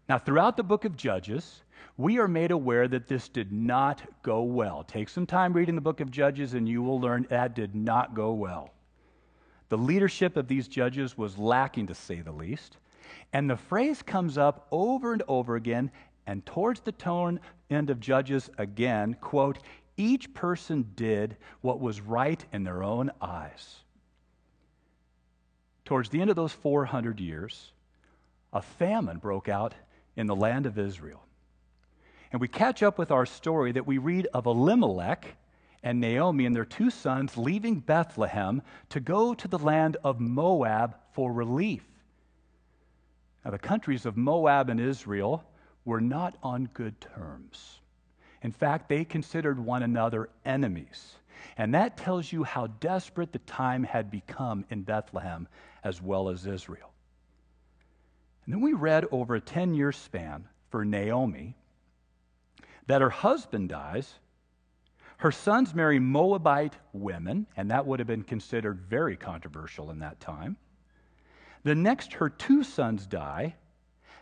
Now, 0.09 0.19
throughout 0.19 0.57
the 0.57 0.63
book 0.63 0.87
of 0.87 0.97
Judges, 0.97 1.63
we 1.99 2.19
are 2.19 2.29
made 2.29 2.51
aware 2.51 2.89
that 2.89 3.09
this 3.09 3.29
did 3.29 3.53
not 3.53 4.03
go 4.23 4.43
well. 4.43 4.83
Take 4.85 5.09
some 5.09 5.27
time 5.27 5.53
reading 5.53 5.75
the 5.75 5.81
book 5.83 6.01
of 6.01 6.11
Judges, 6.11 6.55
and 6.55 6.67
you 6.67 6.83
will 6.83 7.01
learn 7.01 7.27
that 7.29 7.55
did 7.55 7.75
not 7.75 8.15
go 8.15 8.33
well. 8.33 8.71
The 9.69 9.77
leadership 9.77 10.39
of 10.39 10.49
these 10.49 10.67
judges 10.67 11.19
was 11.19 11.37
lacking, 11.37 11.89
to 11.89 11.95
say 11.95 12.23
the 12.23 12.33
least. 12.33 12.79
And 13.35 13.51
the 13.51 13.57
phrase 13.57 14.01
comes 14.01 14.39
up 14.39 14.67
over 14.71 15.13
and 15.13 15.23
over 15.29 15.57
again, 15.57 15.91
and 16.27 16.45
towards 16.47 16.81
the 16.81 16.93
tone 16.93 17.41
end 17.69 17.91
of 17.91 18.01
Judges 18.01 18.49
again, 18.57 19.15
quote, 19.21 19.59
each 19.99 20.33
person 20.33 20.87
did 20.95 21.37
what 21.61 21.81
was 21.81 22.01
right 22.01 22.43
in 22.53 22.65
their 22.65 22.83
own 22.83 23.11
eyes. 23.21 23.81
Towards 25.85 26.09
the 26.09 26.21
end 26.21 26.31
of 26.31 26.37
those 26.37 26.53
400 26.53 27.19
years, 27.21 27.73
a 28.53 28.63
famine 28.63 29.19
broke 29.19 29.49
out 29.49 29.75
in 30.19 30.27
the 30.27 30.37
land 30.37 30.67
of 30.67 30.79
Israel. 30.79 31.25
And 32.33 32.41
we 32.41 32.49
catch 32.49 32.83
up 32.83 32.99
with 32.99 33.11
our 33.11 33.25
story 33.25 33.73
that 33.73 33.87
we 33.87 33.99
read 33.99 34.27
of 34.35 34.47
Elimelech 34.47 35.37
and 35.83 36.01
Naomi 36.01 36.45
and 36.45 36.55
their 36.55 36.65
two 36.65 36.91
sons 36.91 37.37
leaving 37.37 37.79
Bethlehem 37.79 38.61
to 38.91 39.01
go 39.01 39.33
to 39.33 39.49
the 39.49 39.59
land 39.59 39.97
of 40.03 40.19
Moab 40.19 40.97
for 41.13 41.33
relief. 41.33 41.85
Now, 43.45 43.53
the 43.53 43.59
countries 43.59 44.05
of 44.05 44.17
Moab 44.17 44.69
and 44.69 44.81
Israel 44.81 45.45
were 45.85 46.01
not 46.01 46.37
on 46.43 46.69
good 46.75 47.01
terms. 47.01 47.79
In 48.43 48.51
fact, 48.51 48.89
they 48.89 49.05
considered 49.05 49.59
one 49.59 49.85
another 49.85 50.31
enemies. 50.45 51.15
And 51.57 51.73
that 51.75 51.97
tells 51.97 52.33
you 52.33 52.43
how 52.43 52.67
desperate 52.67 53.33
the 53.33 53.39
time 53.39 53.85
had 53.85 54.11
become 54.11 54.65
in 54.69 54.83
Bethlehem 54.83 55.47
as 55.85 56.03
well 56.03 56.29
as 56.29 56.45
Israel. 56.45 56.91
And 58.49 58.55
then 58.55 58.63
we 58.63 58.73
read 58.73 59.05
over 59.13 59.35
a 59.35 59.43
10 59.43 59.75
year 59.75 59.93
span 59.93 60.49
for 60.71 60.83
Naomi 60.83 61.55
that 62.87 63.03
her 63.03 63.11
husband 63.11 63.69
dies, 63.69 64.15
her 65.19 65.31
sons 65.31 65.75
marry 65.75 65.99
Moabite 65.99 66.73
women, 66.95 67.47
and 67.59 67.71
that 67.71 67.87
would 67.87 67.99
have 67.99 68.07
been 68.07 68.23
considered 68.23 68.81
very 68.81 69.19
controversial 69.19 69.91
in 69.91 69.99
that 69.99 70.19
time. 70.19 70.57
The 71.63 71.75
next, 71.75 72.15
her 72.15 72.31
two 72.31 72.65
sons 72.65 73.07
die, 73.07 73.55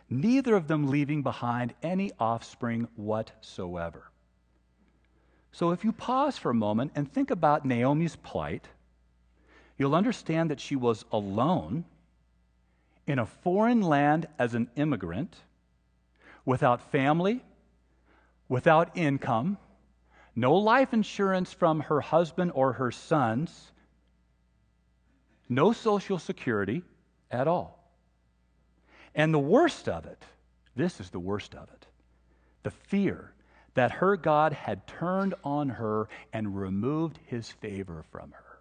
neither 0.09 0.57
of 0.57 0.67
them 0.67 0.89
leaving 0.89 1.23
behind 1.23 1.73
any 1.81 2.11
offspring 2.19 2.89
whatsoever. 2.97 4.11
So, 5.53 5.71
if 5.71 5.85
you 5.85 5.93
pause 5.93 6.37
for 6.37 6.49
a 6.49 6.53
moment 6.53 6.91
and 6.95 7.09
think 7.09 7.31
about 7.31 7.63
Naomi's 7.63 8.17
plight, 8.17 8.67
you'll 9.77 9.95
understand 9.95 10.51
that 10.51 10.59
she 10.59 10.75
was 10.75 11.05
alone 11.13 11.85
in 13.07 13.19
a 13.19 13.25
foreign 13.25 13.81
land 13.81 14.27
as 14.37 14.53
an 14.53 14.69
immigrant, 14.75 15.35
without 16.45 16.91
family, 16.91 17.41
without 18.49 18.95
income, 18.95 19.57
no 20.35 20.53
life 20.55 20.93
insurance 20.93 21.51
from 21.51 21.79
her 21.79 22.01
husband 22.01 22.51
or 22.53 22.73
her 22.73 22.91
sons, 22.91 23.71
no 25.49 25.71
social 25.71 26.19
security 26.19 26.83
at 27.31 27.47
all. 27.47 27.91
And 29.15 29.33
the 29.33 29.39
worst 29.39 29.89
of 29.89 30.05
it, 30.05 30.21
this 30.75 30.99
is 30.99 31.09
the 31.09 31.19
worst 31.19 31.55
of 31.55 31.69
it, 31.69 31.87
the 32.63 32.71
fear 32.71 33.33
that 33.73 33.91
her 33.91 34.17
God 34.17 34.53
had 34.53 34.85
turned 34.85 35.33
on 35.43 35.69
her 35.69 36.09
and 36.33 36.57
removed 36.57 37.19
his 37.25 37.49
favor 37.49 38.03
from 38.11 38.31
her. 38.31 38.59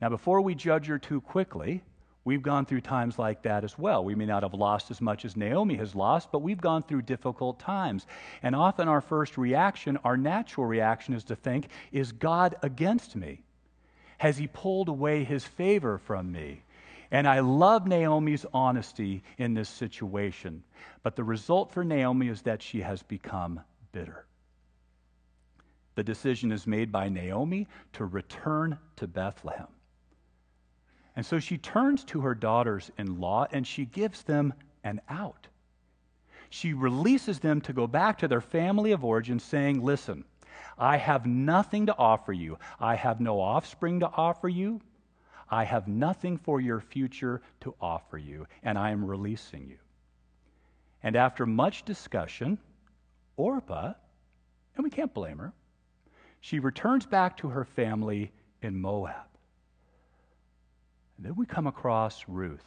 Now, 0.00 0.08
before 0.08 0.40
we 0.40 0.54
judge 0.54 0.86
her 0.86 0.98
too 0.98 1.20
quickly, 1.20 1.82
we've 2.28 2.42
gone 2.42 2.66
through 2.66 2.82
times 2.82 3.18
like 3.18 3.42
that 3.42 3.64
as 3.64 3.78
well. 3.78 4.04
We 4.04 4.14
may 4.14 4.26
not 4.26 4.42
have 4.42 4.52
lost 4.52 4.90
as 4.90 5.00
much 5.00 5.24
as 5.24 5.34
Naomi 5.34 5.76
has 5.76 5.94
lost, 5.94 6.30
but 6.30 6.42
we've 6.42 6.60
gone 6.60 6.82
through 6.82 7.02
difficult 7.02 7.58
times. 7.58 8.06
And 8.42 8.54
often 8.54 8.86
our 8.86 9.00
first 9.00 9.38
reaction, 9.38 9.96
our 10.04 10.18
natural 10.18 10.66
reaction, 10.66 11.14
is 11.14 11.24
to 11.24 11.36
think, 11.36 11.68
is 11.90 12.12
God 12.12 12.56
against 12.62 13.16
me? 13.16 13.40
Has 14.18 14.36
he 14.36 14.46
pulled 14.46 14.90
away 14.90 15.24
his 15.24 15.42
favor 15.44 15.96
from 15.96 16.30
me? 16.30 16.62
And 17.10 17.26
I 17.26 17.40
love 17.40 17.86
Naomi's 17.86 18.44
honesty 18.52 19.22
in 19.38 19.54
this 19.54 19.70
situation. 19.70 20.62
But 21.02 21.16
the 21.16 21.24
result 21.24 21.72
for 21.72 21.82
Naomi 21.82 22.28
is 22.28 22.42
that 22.42 22.60
she 22.60 22.82
has 22.82 23.02
become 23.02 23.60
bitter. 23.90 24.26
The 25.94 26.04
decision 26.04 26.52
is 26.52 26.66
made 26.66 26.92
by 26.92 27.08
Naomi 27.08 27.68
to 27.94 28.04
return 28.04 28.78
to 28.96 29.06
Bethlehem. 29.06 29.68
And 31.18 31.26
so 31.26 31.40
she 31.40 31.58
turns 31.58 32.04
to 32.04 32.20
her 32.20 32.34
daughters 32.36 32.92
in 32.96 33.18
law 33.18 33.48
and 33.50 33.66
she 33.66 33.84
gives 33.84 34.22
them 34.22 34.54
an 34.84 35.00
out. 35.08 35.48
She 36.48 36.74
releases 36.74 37.40
them 37.40 37.60
to 37.62 37.72
go 37.72 37.88
back 37.88 38.18
to 38.18 38.28
their 38.28 38.40
family 38.40 38.92
of 38.92 39.04
origin, 39.04 39.40
saying, 39.40 39.82
Listen, 39.82 40.24
I 40.78 40.96
have 40.96 41.26
nothing 41.26 41.86
to 41.86 41.96
offer 41.96 42.32
you. 42.32 42.56
I 42.78 42.94
have 42.94 43.20
no 43.20 43.40
offspring 43.40 43.98
to 43.98 44.06
offer 44.06 44.48
you. 44.48 44.80
I 45.50 45.64
have 45.64 45.88
nothing 45.88 46.36
for 46.36 46.60
your 46.60 46.78
future 46.78 47.42
to 47.62 47.74
offer 47.80 48.16
you, 48.16 48.46
and 48.62 48.78
I 48.78 48.92
am 48.92 49.04
releasing 49.04 49.66
you. 49.66 49.78
And 51.02 51.16
after 51.16 51.46
much 51.46 51.84
discussion, 51.84 52.58
Orpah, 53.36 53.94
and 54.76 54.84
we 54.84 54.90
can't 54.90 55.12
blame 55.12 55.38
her, 55.38 55.52
she 56.40 56.60
returns 56.60 57.06
back 57.06 57.38
to 57.38 57.48
her 57.48 57.64
family 57.64 58.30
in 58.62 58.80
Moab. 58.80 59.26
And 61.18 61.26
then 61.26 61.34
we 61.36 61.44
come 61.44 61.66
across 61.66 62.24
Ruth, 62.26 62.64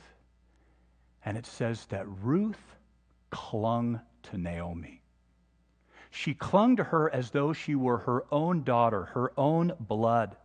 and 1.26 1.36
it 1.36 1.48
says 1.48 1.88
that 1.88 2.06
Ruth 2.22 2.76
clung 3.32 4.02
to 4.24 4.38
Naomi. 4.38 5.02
She 6.12 6.36
clung 6.36 6.76
to 6.76 6.84
her 6.84 7.12
as 7.12 7.32
though 7.32 7.54
she 7.54 7.74
were 7.74 8.00
her 8.00 8.26
own 8.32 8.64
daughter, 8.64 9.06
her 9.14 9.32
own 9.36 9.74
blood 9.80 10.36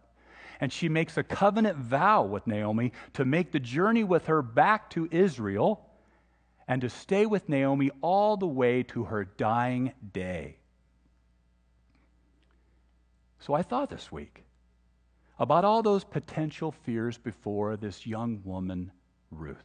and 0.61 0.73
she 0.73 0.89
makes 0.89 1.17
a 1.17 1.23
covenant 1.23 1.77
vow 1.77 2.23
with 2.23 2.47
Naomi 2.47 2.93
to 3.15 3.25
make 3.25 3.53
the 3.53 3.61
journey 3.61 4.05
with 4.05 4.27
her 4.27 4.43
back 4.43 4.91
to 4.91 5.09
Israel 5.11 5.87
and 6.69 6.81
to 6.81 6.89
stay 6.89 7.27
with 7.27 7.49
Naomi 7.49 7.91
all 8.01 8.37
the 8.37 8.47
way 8.47 8.83
to 8.85 9.05
her 9.05 9.25
dying 9.25 9.93
day. 10.13 10.57
So 13.39 13.55
I 13.55 13.63
thought 13.63 13.91
this 13.91 14.11
week 14.11 14.45
about 15.39 15.65
all 15.65 15.83
those 15.83 16.05
potential 16.05 16.73
fears 16.73 17.19
before 17.19 17.77
this 17.77 18.07
young 18.07 18.41
woman, 18.45 18.91
Ruth. 19.31 19.65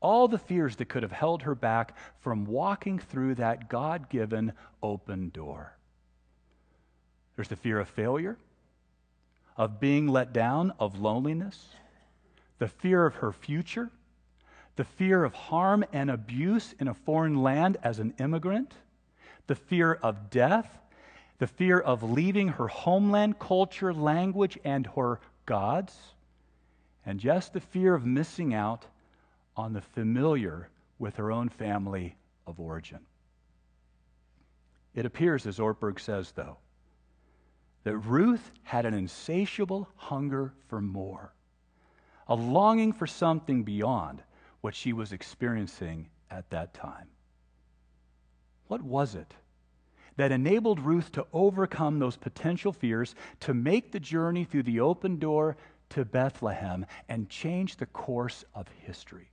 All 0.00 0.28
the 0.28 0.38
fears 0.38 0.76
that 0.76 0.88
could 0.88 1.02
have 1.02 1.12
held 1.12 1.42
her 1.42 1.54
back 1.54 1.96
from 2.20 2.46
walking 2.46 2.98
through 2.98 3.34
that 3.36 3.68
God 3.68 4.08
given 4.08 4.52
open 4.82 5.30
door. 5.30 5.76
There's 7.36 7.48
the 7.48 7.56
fear 7.56 7.80
of 7.80 7.88
failure 7.88 8.36
of 9.58 9.80
being 9.80 10.06
let 10.06 10.32
down, 10.32 10.72
of 10.78 11.00
loneliness, 11.00 11.66
the 12.58 12.68
fear 12.68 13.04
of 13.04 13.16
her 13.16 13.32
future, 13.32 13.90
the 14.76 14.84
fear 14.84 15.24
of 15.24 15.34
harm 15.34 15.84
and 15.92 16.10
abuse 16.10 16.74
in 16.78 16.86
a 16.86 16.94
foreign 16.94 17.42
land 17.42 17.76
as 17.82 17.98
an 17.98 18.14
immigrant, 18.20 18.72
the 19.48 19.56
fear 19.56 19.94
of 19.94 20.30
death, 20.30 20.78
the 21.38 21.46
fear 21.46 21.78
of 21.78 22.02
leaving 22.02 22.48
her 22.48 22.68
homeland, 22.68 23.38
culture, 23.38 23.94
language, 23.94 24.58
and 24.64 24.86
her 24.96 25.20
gods, 25.46 25.96
and 27.06 27.20
just 27.20 27.52
the 27.52 27.60
fear 27.60 27.94
of 27.94 28.04
missing 28.04 28.52
out 28.52 28.84
on 29.56 29.72
the 29.72 29.80
familiar 29.80 30.68
with 30.98 31.16
her 31.16 31.30
own 31.30 31.48
family 31.48 32.16
of 32.46 32.60
origin. 32.60 33.00
It 34.94 35.06
appears, 35.06 35.46
as 35.46 35.58
Ortberg 35.58 36.00
says, 36.00 36.32
though, 36.32 36.58
that 37.84 37.96
Ruth 37.98 38.50
had 38.64 38.84
an 38.84 38.94
insatiable 38.94 39.88
hunger 39.96 40.52
for 40.66 40.80
more, 40.80 41.32
a 42.26 42.34
longing 42.34 42.92
for 42.92 43.06
something 43.06 43.62
beyond 43.62 44.22
what 44.60 44.74
she 44.74 44.92
was 44.92 45.12
experiencing 45.12 46.08
at 46.30 46.50
that 46.50 46.74
time. 46.74 47.06
What 48.66 48.82
was 48.82 49.14
it 49.14 49.32
that 50.18 50.32
enabled 50.32 50.80
Ruth 50.80 51.12
to 51.12 51.26
overcome 51.32 51.98
those 51.98 52.16
potential 52.16 52.72
fears, 52.72 53.14
to 53.40 53.54
make 53.54 53.92
the 53.92 54.00
journey 54.00 54.44
through 54.44 54.64
the 54.64 54.80
open 54.80 55.18
door 55.18 55.56
to 55.90 56.04
Bethlehem 56.04 56.84
and 57.08 57.30
change 57.30 57.76
the 57.76 57.86
course 57.86 58.44
of 58.52 58.66
history? 58.84 59.30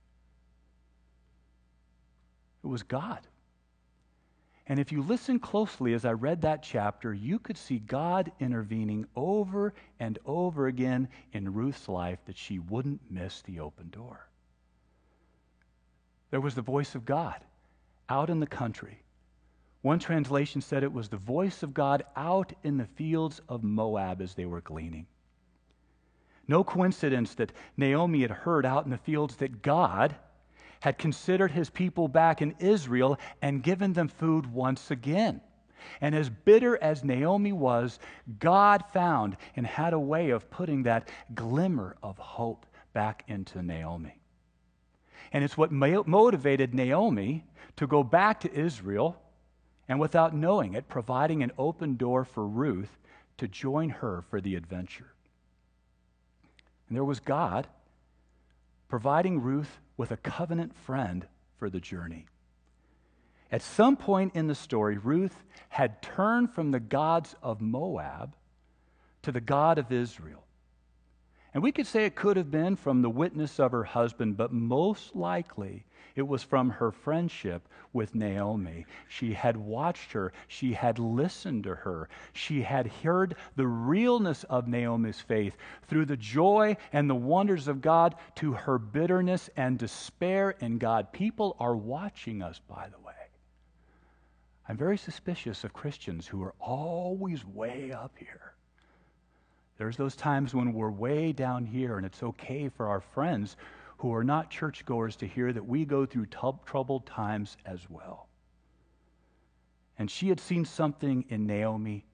It 2.62 2.68
was 2.68 2.84
God. 2.84 3.18
And 4.68 4.78
if 4.78 4.92
you 4.92 5.02
listen 5.02 5.40
closely 5.40 5.92
as 5.92 6.04
I 6.04 6.12
read 6.12 6.42
that 6.42 6.62
chapter, 6.62 7.12
you 7.12 7.40
could 7.40 7.58
see 7.58 7.80
God 7.80 8.30
intervening 8.38 9.06
over 9.16 9.74
and 9.98 10.20
over 10.24 10.68
again 10.68 11.08
in 11.32 11.52
Ruth's 11.52 11.88
life 11.88 12.20
that 12.26 12.38
she 12.38 12.60
wouldn't 12.60 13.00
miss 13.10 13.42
the 13.42 13.58
open 13.58 13.90
door. 13.90 14.28
There 16.30 16.40
was 16.40 16.54
the 16.54 16.62
voice 16.62 16.94
of 16.94 17.04
God 17.04 17.40
out 18.08 18.30
in 18.30 18.38
the 18.38 18.46
country. 18.46 19.02
One 19.86 20.00
translation 20.00 20.60
said 20.60 20.82
it 20.82 20.92
was 20.92 21.08
the 21.08 21.16
voice 21.16 21.62
of 21.62 21.72
God 21.72 22.02
out 22.16 22.52
in 22.64 22.76
the 22.76 22.86
fields 22.86 23.40
of 23.48 23.62
Moab 23.62 24.20
as 24.20 24.34
they 24.34 24.44
were 24.44 24.60
gleaning. 24.60 25.06
No 26.48 26.64
coincidence 26.64 27.36
that 27.36 27.52
Naomi 27.76 28.22
had 28.22 28.32
heard 28.32 28.66
out 28.66 28.84
in 28.84 28.90
the 28.90 28.98
fields 28.98 29.36
that 29.36 29.62
God 29.62 30.16
had 30.80 30.98
considered 30.98 31.52
his 31.52 31.70
people 31.70 32.08
back 32.08 32.42
in 32.42 32.56
Israel 32.58 33.16
and 33.40 33.62
given 33.62 33.92
them 33.92 34.08
food 34.08 34.52
once 34.52 34.90
again. 34.90 35.40
And 36.00 36.16
as 36.16 36.30
bitter 36.30 36.76
as 36.82 37.04
Naomi 37.04 37.52
was, 37.52 38.00
God 38.40 38.82
found 38.92 39.36
and 39.54 39.64
had 39.64 39.92
a 39.92 40.00
way 40.00 40.30
of 40.30 40.50
putting 40.50 40.82
that 40.82 41.10
glimmer 41.32 41.96
of 42.02 42.18
hope 42.18 42.66
back 42.92 43.22
into 43.28 43.62
Naomi. 43.62 44.18
And 45.32 45.44
it's 45.44 45.56
what 45.56 45.70
motivated 45.70 46.74
Naomi 46.74 47.44
to 47.76 47.86
go 47.86 48.02
back 48.02 48.40
to 48.40 48.52
Israel 48.52 49.22
and 49.88 50.00
without 50.00 50.34
knowing 50.34 50.74
it, 50.74 50.88
providing 50.88 51.42
an 51.42 51.52
open 51.58 51.96
door 51.96 52.24
for 52.24 52.46
Ruth 52.46 52.98
to 53.38 53.46
join 53.46 53.90
her 53.90 54.24
for 54.28 54.40
the 54.40 54.54
adventure. 54.54 55.12
And 56.88 56.96
there 56.96 57.04
was 57.04 57.20
God 57.20 57.66
providing 58.88 59.42
Ruth 59.42 59.78
with 59.96 60.10
a 60.10 60.16
covenant 60.16 60.76
friend 60.76 61.26
for 61.58 61.68
the 61.68 61.80
journey. 61.80 62.26
At 63.50 63.62
some 63.62 63.96
point 63.96 64.34
in 64.34 64.46
the 64.46 64.54
story, 64.54 64.98
Ruth 64.98 65.44
had 65.68 66.02
turned 66.02 66.52
from 66.52 66.70
the 66.70 66.80
gods 66.80 67.34
of 67.42 67.60
Moab 67.60 68.34
to 69.22 69.32
the 69.32 69.40
God 69.40 69.78
of 69.78 69.92
Israel. 69.92 70.44
And 71.54 71.62
we 71.62 71.72
could 71.72 71.86
say 71.86 72.04
it 72.04 72.16
could 72.16 72.36
have 72.36 72.50
been 72.50 72.76
from 72.76 73.02
the 73.02 73.10
witness 73.10 73.58
of 73.58 73.72
her 73.72 73.84
husband, 73.84 74.36
but 74.36 74.52
most 74.52 75.16
likely 75.16 75.86
it 76.16 76.26
was 76.26 76.42
from 76.42 76.70
her 76.70 76.90
friendship 76.90 77.68
with 77.92 78.14
Naomi. 78.14 78.86
She 79.08 79.34
had 79.34 79.56
watched 79.56 80.12
her, 80.12 80.32
she 80.48 80.72
had 80.72 80.98
listened 80.98 81.64
to 81.64 81.74
her, 81.74 82.08
she 82.32 82.62
had 82.62 82.86
heard 82.86 83.36
the 83.54 83.66
realness 83.66 84.44
of 84.44 84.66
Naomi's 84.66 85.20
faith 85.20 85.56
through 85.86 86.06
the 86.06 86.16
joy 86.16 86.76
and 86.92 87.08
the 87.08 87.14
wonders 87.14 87.68
of 87.68 87.82
God 87.82 88.16
to 88.36 88.52
her 88.52 88.78
bitterness 88.78 89.50
and 89.56 89.78
despair 89.78 90.50
in 90.60 90.78
God. 90.78 91.12
People 91.12 91.54
are 91.60 91.76
watching 91.76 92.42
us, 92.42 92.60
by 92.66 92.88
the 92.88 92.98
way. 92.98 93.12
I'm 94.68 94.76
very 94.76 94.98
suspicious 94.98 95.62
of 95.64 95.72
Christians 95.72 96.26
who 96.26 96.42
are 96.42 96.54
always 96.58 97.44
way 97.44 97.92
up 97.92 98.12
here. 98.18 98.54
There's 99.78 99.96
those 99.96 100.16
times 100.16 100.54
when 100.54 100.72
we're 100.72 100.90
way 100.90 101.32
down 101.32 101.66
here, 101.66 101.98
and 101.98 102.06
it's 102.06 102.22
okay 102.22 102.70
for 102.70 102.88
our 102.88 103.00
friends 103.00 103.56
who 103.98 104.14
are 104.14 104.24
not 104.24 104.50
churchgoers 104.50 105.16
to 105.16 105.26
hear 105.26 105.52
that 105.52 105.66
we 105.66 105.84
go 105.84 106.04
through 106.04 106.26
t- 106.26 106.38
troubled 106.64 107.06
times 107.06 107.56
as 107.64 107.80
well. 107.88 108.28
And 109.98 110.10
she 110.10 110.28
had 110.28 110.40
seen 110.40 110.64
something 110.64 111.24
in 111.28 111.46
Naomi 111.46 112.04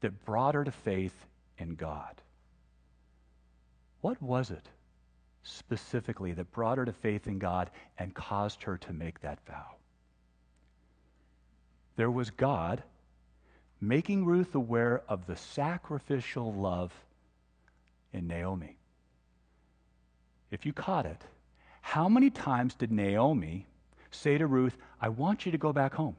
that 0.00 0.24
brought 0.24 0.54
her 0.54 0.64
to 0.64 0.70
faith 0.70 1.14
in 1.58 1.74
God. 1.74 2.20
What 4.00 4.20
was 4.22 4.50
it 4.50 4.66
specifically 5.42 6.32
that 6.32 6.50
brought 6.50 6.78
her 6.78 6.84
to 6.84 6.92
faith 6.92 7.26
in 7.26 7.38
God 7.38 7.70
and 7.98 8.14
caused 8.14 8.62
her 8.62 8.78
to 8.78 8.92
make 8.92 9.20
that 9.20 9.38
vow? 9.46 9.76
There 11.96 12.10
was 12.10 12.30
God 12.30 12.82
making 13.80 14.24
Ruth 14.24 14.54
aware 14.54 15.02
of 15.08 15.26
the 15.26 15.36
sacrificial 15.36 16.54
love 16.54 16.92
in 18.12 18.26
Naomi 18.26 18.76
if 20.52 20.64
you 20.64 20.72
caught 20.72 21.06
it, 21.06 21.24
how 21.80 22.08
many 22.08 22.30
times 22.30 22.74
did 22.74 22.92
Naomi 22.92 23.66
say 24.12 24.38
to 24.38 24.46
Ruth, 24.46 24.76
I 25.00 25.08
want 25.08 25.44
you 25.44 25.50
to 25.50 25.58
go 25.58 25.72
back 25.72 25.94
home? 25.94 26.14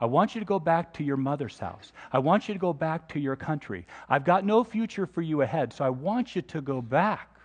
I 0.00 0.06
want 0.06 0.34
you 0.34 0.40
to 0.40 0.44
go 0.44 0.58
back 0.58 0.92
to 0.94 1.04
your 1.04 1.16
mother's 1.16 1.58
house. 1.58 1.92
I 2.12 2.18
want 2.18 2.48
you 2.48 2.54
to 2.54 2.60
go 2.60 2.72
back 2.72 3.08
to 3.10 3.20
your 3.20 3.36
country. 3.36 3.86
I've 4.08 4.24
got 4.24 4.44
no 4.44 4.62
future 4.62 5.06
for 5.06 5.22
you 5.22 5.42
ahead, 5.42 5.72
so 5.72 5.84
I 5.84 5.90
want 5.90 6.36
you 6.36 6.42
to 6.42 6.60
go 6.60 6.82
back. 6.82 7.38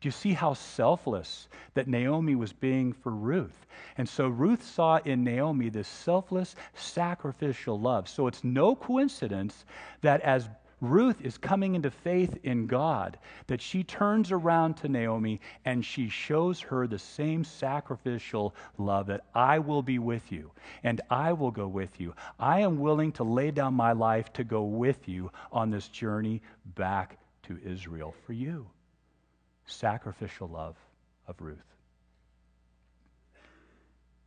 Do 0.00 0.06
you 0.06 0.12
see 0.12 0.32
how 0.32 0.54
selfless 0.54 1.48
that 1.74 1.88
Naomi 1.88 2.34
was 2.34 2.54
being 2.54 2.94
for 2.94 3.12
Ruth? 3.12 3.66
And 3.98 4.08
so 4.08 4.28
Ruth 4.28 4.64
saw 4.64 4.98
in 5.04 5.24
Naomi 5.24 5.68
this 5.68 5.88
selfless, 5.88 6.56
sacrificial 6.74 7.78
love. 7.78 8.08
So 8.08 8.26
it's 8.26 8.42
no 8.42 8.74
coincidence 8.74 9.66
that 10.00 10.22
as 10.22 10.48
Ruth 10.80 11.20
is 11.20 11.36
coming 11.36 11.74
into 11.74 11.90
faith 11.90 12.38
in 12.42 12.66
God, 12.66 13.18
that 13.48 13.60
she 13.60 13.84
turns 13.84 14.32
around 14.32 14.74
to 14.78 14.88
Naomi 14.88 15.40
and 15.64 15.84
she 15.84 16.08
shows 16.08 16.60
her 16.60 16.86
the 16.86 16.98
same 16.98 17.44
sacrificial 17.44 18.54
love 18.78 19.06
that 19.08 19.24
I 19.34 19.58
will 19.58 19.82
be 19.82 19.98
with 19.98 20.32
you 20.32 20.50
and 20.82 21.00
I 21.10 21.34
will 21.34 21.50
go 21.50 21.68
with 21.68 22.00
you. 22.00 22.14
I 22.38 22.60
am 22.60 22.78
willing 22.78 23.12
to 23.12 23.24
lay 23.24 23.50
down 23.50 23.74
my 23.74 23.92
life 23.92 24.32
to 24.34 24.44
go 24.44 24.62
with 24.62 25.06
you 25.06 25.30
on 25.52 25.70
this 25.70 25.88
journey 25.88 26.40
back 26.76 27.18
to 27.44 27.58
Israel 27.64 28.14
for 28.24 28.32
you. 28.32 28.66
Sacrificial 29.66 30.48
love 30.48 30.76
of 31.28 31.40
Ruth. 31.40 31.58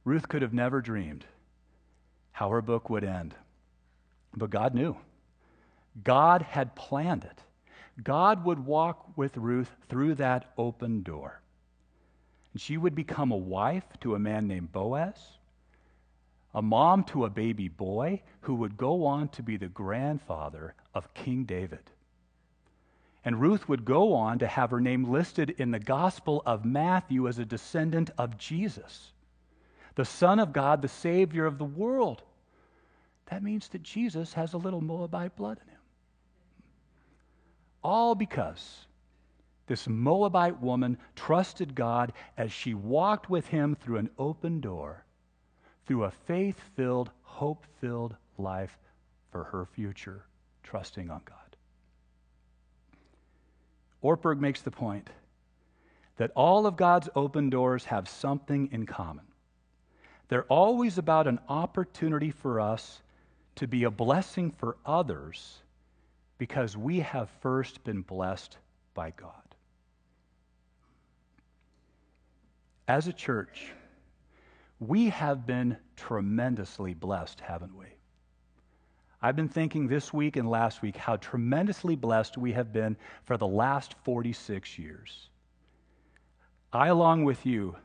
Ruth 0.05 0.27
could 0.27 0.41
have 0.41 0.53
never 0.53 0.81
dreamed 0.81 1.25
how 2.31 2.49
her 2.49 2.61
book 2.61 2.89
would 2.89 3.03
end, 3.03 3.33
but 4.35 4.49
God 4.49 4.75
knew. 4.75 4.95
God 6.01 6.41
had 6.41 6.75
planned 6.75 7.23
it. 7.23 7.39
God 8.01 8.43
would 8.45 8.65
walk 8.65 9.15
with 9.15 9.37
Ruth 9.37 9.69
through 9.89 10.15
that 10.15 10.51
open 10.57 11.03
door. 11.03 11.41
And 12.53 12.61
she 12.61 12.77
would 12.77 12.95
become 12.95 13.31
a 13.31 13.37
wife 13.37 13.85
to 14.01 14.15
a 14.15 14.19
man 14.19 14.47
named 14.47 14.71
Boaz, 14.71 15.17
a 16.53 16.61
mom 16.61 17.03
to 17.05 17.25
a 17.25 17.29
baby 17.29 17.67
boy 17.67 18.21
who 18.41 18.55
would 18.55 18.77
go 18.77 19.05
on 19.05 19.27
to 19.29 19.43
be 19.43 19.57
the 19.57 19.67
grandfather 19.67 20.75
of 20.93 21.13
King 21.13 21.43
David. 21.45 21.91
And 23.25 23.39
Ruth 23.39 23.69
would 23.69 23.85
go 23.85 24.13
on 24.13 24.39
to 24.39 24.47
have 24.47 24.71
her 24.71 24.81
name 24.81 25.05
listed 25.05 25.51
in 25.51 25.71
the 25.71 25.79
Gospel 25.79 26.43
of 26.45 26.65
Matthew 26.65 27.27
as 27.27 27.39
a 27.39 27.45
descendant 27.45 28.11
of 28.17 28.37
Jesus, 28.37 29.13
the 29.95 30.05
Son 30.05 30.39
of 30.39 30.51
God, 30.53 30.81
the 30.81 30.87
Savior 30.87 31.45
of 31.45 31.57
the 31.57 31.63
world. 31.63 32.21
That 33.27 33.43
means 33.43 33.69
that 33.69 33.81
Jesus 33.81 34.33
has 34.33 34.53
a 34.53 34.57
little 34.57 34.81
Moabite 34.81 35.35
blood 35.35 35.59
in 35.63 35.69
him. 35.71 35.72
All 37.83 38.15
because 38.15 38.85
this 39.67 39.87
Moabite 39.87 40.61
woman 40.61 40.97
trusted 41.15 41.75
God 41.75 42.13
as 42.37 42.51
she 42.51 42.73
walked 42.73 43.29
with 43.29 43.47
him 43.47 43.75
through 43.75 43.97
an 43.97 44.09
open 44.17 44.59
door, 44.59 45.05
through 45.85 46.03
a 46.03 46.11
faith 46.11 46.59
filled, 46.75 47.11
hope 47.21 47.65
filled 47.79 48.15
life 48.37 48.77
for 49.31 49.45
her 49.45 49.65
future, 49.65 50.25
trusting 50.63 51.09
on 51.09 51.21
God. 51.25 51.37
Ortberg 54.03 54.39
makes 54.39 54.61
the 54.61 54.71
point 54.71 55.09
that 56.17 56.31
all 56.35 56.67
of 56.67 56.75
God's 56.75 57.09
open 57.15 57.49
doors 57.49 57.85
have 57.85 58.07
something 58.07 58.69
in 58.71 58.85
common. 58.85 59.25
They're 60.27 60.43
always 60.43 60.97
about 60.97 61.27
an 61.27 61.39
opportunity 61.47 62.31
for 62.31 62.59
us 62.59 63.01
to 63.55 63.67
be 63.67 63.85
a 63.85 63.91
blessing 63.91 64.51
for 64.51 64.77
others 64.85 65.62
because 66.37 66.75
we 66.75 66.99
have 66.99 67.29
first 67.41 67.83
been 67.83 68.01
blessed 68.01 68.57
by 68.93 69.11
God. 69.11 69.31
As 72.87 73.07
a 73.07 73.13
church, 73.13 73.71
we 74.79 75.09
have 75.09 75.45
been 75.45 75.77
tremendously 75.95 76.93
blessed, 76.93 77.39
haven't 77.39 77.75
we? 77.77 77.85
I've 79.21 79.37
been 79.37 79.47
thinking 79.47 79.87
this 79.87 80.11
week 80.11 80.35
and 80.35 80.49
last 80.49 80.81
week 80.81 80.97
how 80.97 81.15
tremendously 81.15 81.95
blessed 81.95 82.37
we 82.37 82.51
have 82.51 82.73
been 82.73 82.97
for 83.23 83.37
the 83.37 83.47
last 83.47 83.95
46 84.03 84.77
years. 84.77 85.29
I, 86.73 86.87
along 86.87 87.23
with 87.23 87.45
you, 87.45 87.77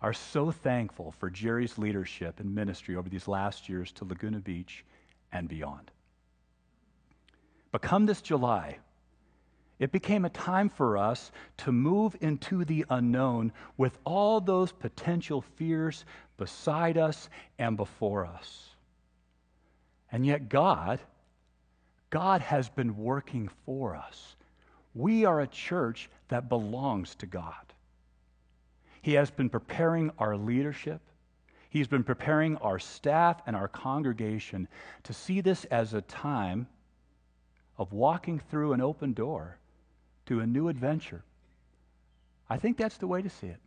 are 0.00 0.12
so 0.12 0.52
thankful 0.52 1.12
for 1.18 1.28
Jerry's 1.28 1.76
leadership 1.76 2.38
and 2.38 2.54
ministry 2.54 2.94
over 2.94 3.08
these 3.08 3.26
last 3.26 3.68
years 3.68 3.90
to 3.92 4.04
Laguna 4.04 4.38
Beach 4.38 4.84
and 5.32 5.48
beyond. 5.48 5.90
But 7.72 7.82
come 7.82 8.06
this 8.06 8.22
July, 8.22 8.78
it 9.78 9.92
became 9.92 10.24
a 10.24 10.30
time 10.30 10.68
for 10.68 10.98
us 10.98 11.32
to 11.58 11.72
move 11.72 12.16
into 12.20 12.64
the 12.64 12.84
unknown 12.90 13.52
with 13.76 13.96
all 14.04 14.40
those 14.40 14.72
potential 14.72 15.40
fears 15.56 16.04
beside 16.36 16.98
us 16.98 17.30
and 17.58 17.76
before 17.76 18.26
us. 18.26 18.68
And 20.12 20.26
yet, 20.26 20.48
God, 20.48 21.00
God 22.10 22.40
has 22.40 22.68
been 22.68 22.96
working 22.96 23.48
for 23.64 23.96
us. 23.96 24.36
We 24.94 25.24
are 25.24 25.40
a 25.40 25.46
church 25.46 26.10
that 26.28 26.48
belongs 26.48 27.14
to 27.16 27.26
God. 27.26 27.54
He 29.02 29.14
has 29.14 29.30
been 29.30 29.48
preparing 29.48 30.10
our 30.18 30.36
leadership. 30.36 31.00
He's 31.70 31.86
been 31.86 32.04
preparing 32.04 32.56
our 32.56 32.78
staff 32.78 33.40
and 33.46 33.54
our 33.54 33.68
congregation 33.68 34.68
to 35.04 35.14
see 35.14 35.40
this 35.40 35.64
as 35.66 35.94
a 35.94 36.02
time 36.02 36.66
of 37.80 37.94
walking 37.94 38.38
through 38.38 38.74
an 38.74 38.80
open 38.82 39.14
door 39.14 39.56
to 40.26 40.40
a 40.40 40.46
new 40.46 40.68
adventure. 40.68 41.24
I 42.48 42.58
think 42.58 42.76
that's 42.76 42.98
the 42.98 43.06
way 43.06 43.22
to 43.22 43.30
see 43.30 43.46
it. 43.46 43.60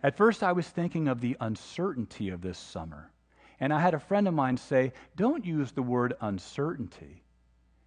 At 0.00 0.16
first, 0.16 0.44
I 0.44 0.52
was 0.52 0.68
thinking 0.68 1.08
of 1.08 1.20
the 1.20 1.36
uncertainty 1.40 2.30
of 2.30 2.40
this 2.40 2.56
summer. 2.56 3.10
And 3.58 3.74
I 3.74 3.80
had 3.80 3.94
a 3.94 4.00
friend 4.00 4.28
of 4.28 4.34
mine 4.34 4.56
say, 4.56 4.92
don't 5.16 5.44
use 5.44 5.72
the 5.72 5.82
word 5.82 6.14
uncertainty 6.20 7.24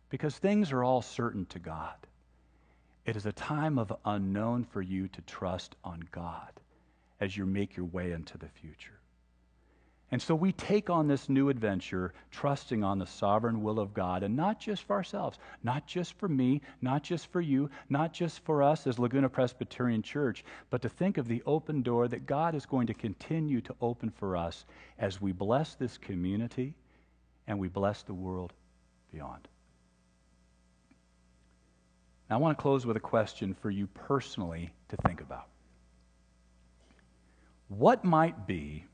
because 0.09 0.37
things 0.37 0.73
are 0.73 0.83
all 0.83 1.01
certain 1.01 1.45
to 1.47 1.57
God. 1.57 1.95
It 3.05 3.15
is 3.15 3.25
a 3.25 3.31
time 3.31 3.79
of 3.79 3.93
unknown 4.05 4.65
for 4.65 4.81
you 4.81 5.07
to 5.07 5.21
trust 5.21 5.75
on 5.85 6.03
God 6.11 6.51
as 7.21 7.35
you 7.35 7.45
make 7.45 7.77
your 7.77 7.85
way 7.87 8.11
into 8.11 8.37
the 8.37 8.49
future. 8.49 8.99
And 10.11 10.21
so 10.21 10.35
we 10.35 10.51
take 10.51 10.91
on 10.91 11.07
this 11.07 11.27
new 11.27 11.49
adventure, 11.49 12.13
trusting 12.29 12.83
on 12.83 12.99
the 12.99 13.07
sovereign 13.07 13.63
will 13.63 13.79
of 13.79 13.95
God, 13.95 14.21
and 14.21 14.35
not 14.35 14.59
just 14.59 14.83
for 14.83 14.95
ourselves, 14.95 15.39
not 15.63 15.87
just 15.87 16.13
for 16.19 16.27
me, 16.27 16.61
not 16.81 17.01
just 17.01 17.31
for 17.31 17.41
you, 17.41 17.69
not 17.89 18.13
just 18.13 18.41
for 18.41 18.61
us 18.61 18.85
as 18.85 18.99
Laguna 18.99 19.27
Presbyterian 19.27 20.03
Church, 20.03 20.45
but 20.69 20.83
to 20.83 20.89
think 20.89 21.17
of 21.17 21.27
the 21.27 21.41
open 21.47 21.81
door 21.81 22.07
that 22.07 22.27
God 22.27 22.53
is 22.53 22.67
going 22.67 22.85
to 22.87 22.93
continue 22.93 23.59
to 23.61 23.75
open 23.81 24.11
for 24.11 24.37
us 24.37 24.65
as 24.99 25.19
we 25.19 25.31
bless 25.31 25.73
this 25.73 25.97
community 25.97 26.75
and 27.47 27.57
we 27.57 27.67
bless 27.67 28.03
the 28.03 28.13
world 28.13 28.53
beyond. 29.11 29.47
Now, 32.29 32.35
I 32.35 32.39
want 32.39 32.57
to 32.57 32.61
close 32.61 32.85
with 32.85 32.97
a 32.97 33.01
question 33.01 33.55
for 33.55 33.71
you 33.71 33.87
personally 33.87 34.71
to 34.89 34.97
think 34.97 35.21
about. 35.21 35.47
What 37.67 38.03
might 38.03 38.45
be 38.45 38.85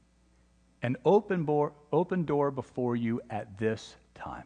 an 0.81 0.95
open, 1.05 1.45
door, 1.45 1.73
open 1.91 2.23
door 2.23 2.51
before 2.51 2.95
you 2.95 3.21
at 3.29 3.57
this 3.57 3.95
time. 4.15 4.43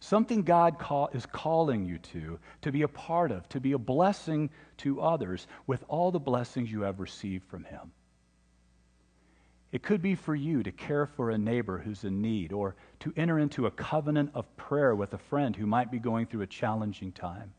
Something 0.00 0.42
God 0.42 0.78
call, 0.78 1.10
is 1.12 1.26
calling 1.26 1.84
you 1.84 1.98
to, 1.98 2.38
to 2.62 2.72
be 2.72 2.82
a 2.82 2.88
part 2.88 3.30
of, 3.30 3.48
to 3.50 3.60
be 3.60 3.72
a 3.72 3.78
blessing 3.78 4.50
to 4.78 5.00
others 5.00 5.46
with 5.66 5.84
all 5.86 6.10
the 6.10 6.18
blessings 6.18 6.72
you 6.72 6.80
have 6.82 6.98
received 6.98 7.44
from 7.48 7.62
Him. 7.64 7.92
It 9.70 9.82
could 9.82 10.02
be 10.02 10.16
for 10.16 10.34
you 10.34 10.62
to 10.64 10.72
care 10.72 11.06
for 11.06 11.30
a 11.30 11.38
neighbor 11.38 11.78
who's 11.78 12.04
in 12.04 12.20
need, 12.20 12.52
or 12.52 12.74
to 13.00 13.12
enter 13.16 13.38
into 13.38 13.66
a 13.66 13.70
covenant 13.70 14.32
of 14.34 14.54
prayer 14.56 14.94
with 14.94 15.14
a 15.14 15.18
friend 15.18 15.54
who 15.56 15.66
might 15.66 15.90
be 15.90 15.98
going 15.98 16.26
through 16.26 16.42
a 16.42 16.46
challenging 16.46 17.12
time. 17.12 17.52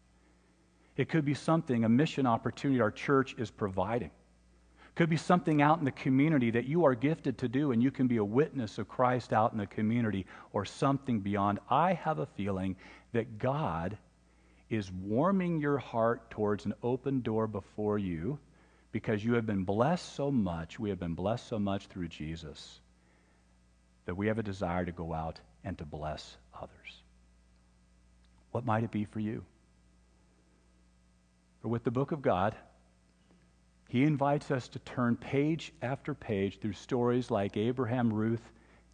It 0.96 1.10
could 1.10 1.26
be 1.26 1.34
something, 1.34 1.86
a 1.86 1.90
mission 1.90 2.28
opportunity 2.28 2.82
our 2.82 2.92
church 2.92 3.36
is 3.38 3.50
providing. 3.50 4.12
Could 4.96 5.10
be 5.10 5.18
something 5.18 5.62
out 5.62 5.80
in 5.80 5.86
the 5.86 5.92
community 5.92 6.52
that 6.52 6.66
you 6.66 6.86
are 6.86 6.94
gifted 6.94 7.40
to 7.40 7.48
do, 7.48 7.72
and 7.72 7.82
you 7.82 7.90
can 7.90 8.08
be 8.08 8.18
a 8.18 8.26
witness 8.26 8.78
of 8.78 8.88
Christ 8.88 9.34
out 9.34 9.52
in 9.52 9.58
the 9.58 9.66
community, 9.66 10.28
or 10.52 10.66
something 10.66 11.20
beyond. 11.20 11.60
I 11.70 11.94
have 11.94 12.20
a 12.20 12.28
feeling 12.28 12.76
that 13.12 13.40
God 13.40 13.98
is 14.70 14.92
warming 14.92 15.60
your 15.60 15.78
heart 15.78 16.30
towards 16.30 16.66
an 16.66 16.74
open 16.84 17.22
door 17.22 17.48
before 17.48 17.98
you 17.98 18.38
because 18.92 19.26
you 19.26 19.34
have 19.34 19.46
been 19.46 19.64
blessed 19.64 20.16
so 20.16 20.32
much. 20.32 20.80
We 20.80 20.90
have 20.90 21.00
been 21.00 21.16
blessed 21.16 21.48
so 21.48 21.58
much 21.58 21.88
through 21.88 22.08
Jesus 22.10 22.80
that 24.06 24.16
we 24.16 24.28
have 24.28 24.38
a 24.38 24.44
desire 24.44 24.86
to 24.86 24.92
go 24.92 25.14
out 25.14 25.40
and 25.64 25.78
to 25.78 25.86
bless 25.86 26.38
others. 26.54 27.02
What 28.52 28.66
might 28.66 28.84
it 28.84 28.92
be 28.92 29.06
for 29.06 29.20
you? 29.20 29.44
For 31.62 31.70
with 31.70 31.84
the 31.84 31.92
book 31.92 32.12
of 32.12 32.22
God, 32.22 32.56
he 33.94 34.06
invites 34.06 34.50
us 34.50 34.68
to 34.70 34.80
turn 34.80 35.16
page 35.16 35.72
after 35.84 36.16
page 36.16 36.58
through 36.60 36.74
stories 36.74 37.30
like 37.30 37.56
Abraham, 37.56 38.12
Ruth, 38.12 38.42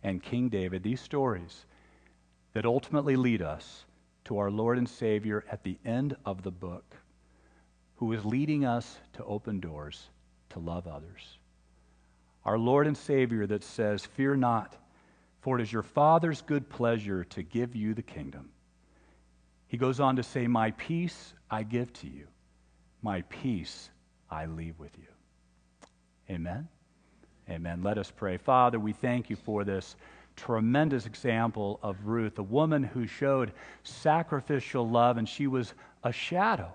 and 0.03 0.21
King 0.21 0.49
David, 0.49 0.83
these 0.83 0.99
stories 0.99 1.65
that 2.51 2.65
ultimately 2.65 3.15
lead 3.15 3.41
us 3.41 3.85
to 4.25 4.39
our 4.39 4.51
Lord 4.51 4.77
and 4.77 4.89
Savior 4.89 5.45
at 5.49 5.63
the 5.63 5.77
end 5.85 6.17
of 6.25 6.43
the 6.43 6.51
book, 6.51 6.97
who 7.95 8.11
is 8.11 8.25
leading 8.25 8.65
us 8.65 8.97
to 9.13 9.23
open 9.23 9.61
doors 9.61 10.09
to 10.49 10.59
love 10.59 10.85
others. 10.85 11.37
Our 12.43 12.57
Lord 12.57 12.85
and 12.85 12.97
Savior 12.97 13.47
that 13.47 13.63
says, 13.63 14.05
Fear 14.05 14.35
not, 14.35 14.75
For 15.39 15.57
it 15.57 15.61
is 15.61 15.71
your 15.71 15.81
Father's 15.81 16.41
good 16.41 16.69
pleasure 16.69 17.23
to 17.23 17.41
give 17.41 17.73
you 17.73 17.93
the 17.93 18.01
kingdom. 18.01 18.49
He 19.69 19.77
goes 19.77 20.01
on 20.01 20.17
to 20.17 20.23
say, 20.23 20.45
My 20.47 20.71
peace 20.71 21.33
I 21.49 21.63
give 21.63 21.93
to 21.93 22.07
you, 22.07 22.27
my 23.01 23.21
peace 23.29 23.89
I 24.31 24.45
leave 24.45 24.77
with 24.79 24.97
you. 24.97 25.07
Amen. 26.29 26.67
Amen. 27.49 27.81
Let 27.81 27.97
us 27.97 28.11
pray. 28.15 28.37
Father, 28.37 28.79
we 28.79 28.93
thank 28.93 29.29
you 29.29 29.35
for 29.35 29.63
this 29.63 29.95
tremendous 30.35 31.05
example 31.05 31.79
of 31.81 32.05
Ruth, 32.05 32.37
a 32.39 32.43
woman 32.43 32.83
who 32.83 33.07
showed 33.07 33.51
sacrificial 33.83 34.87
love, 34.87 35.17
and 35.17 35.27
she 35.27 35.47
was 35.47 35.73
a 36.03 36.11
shadow 36.11 36.71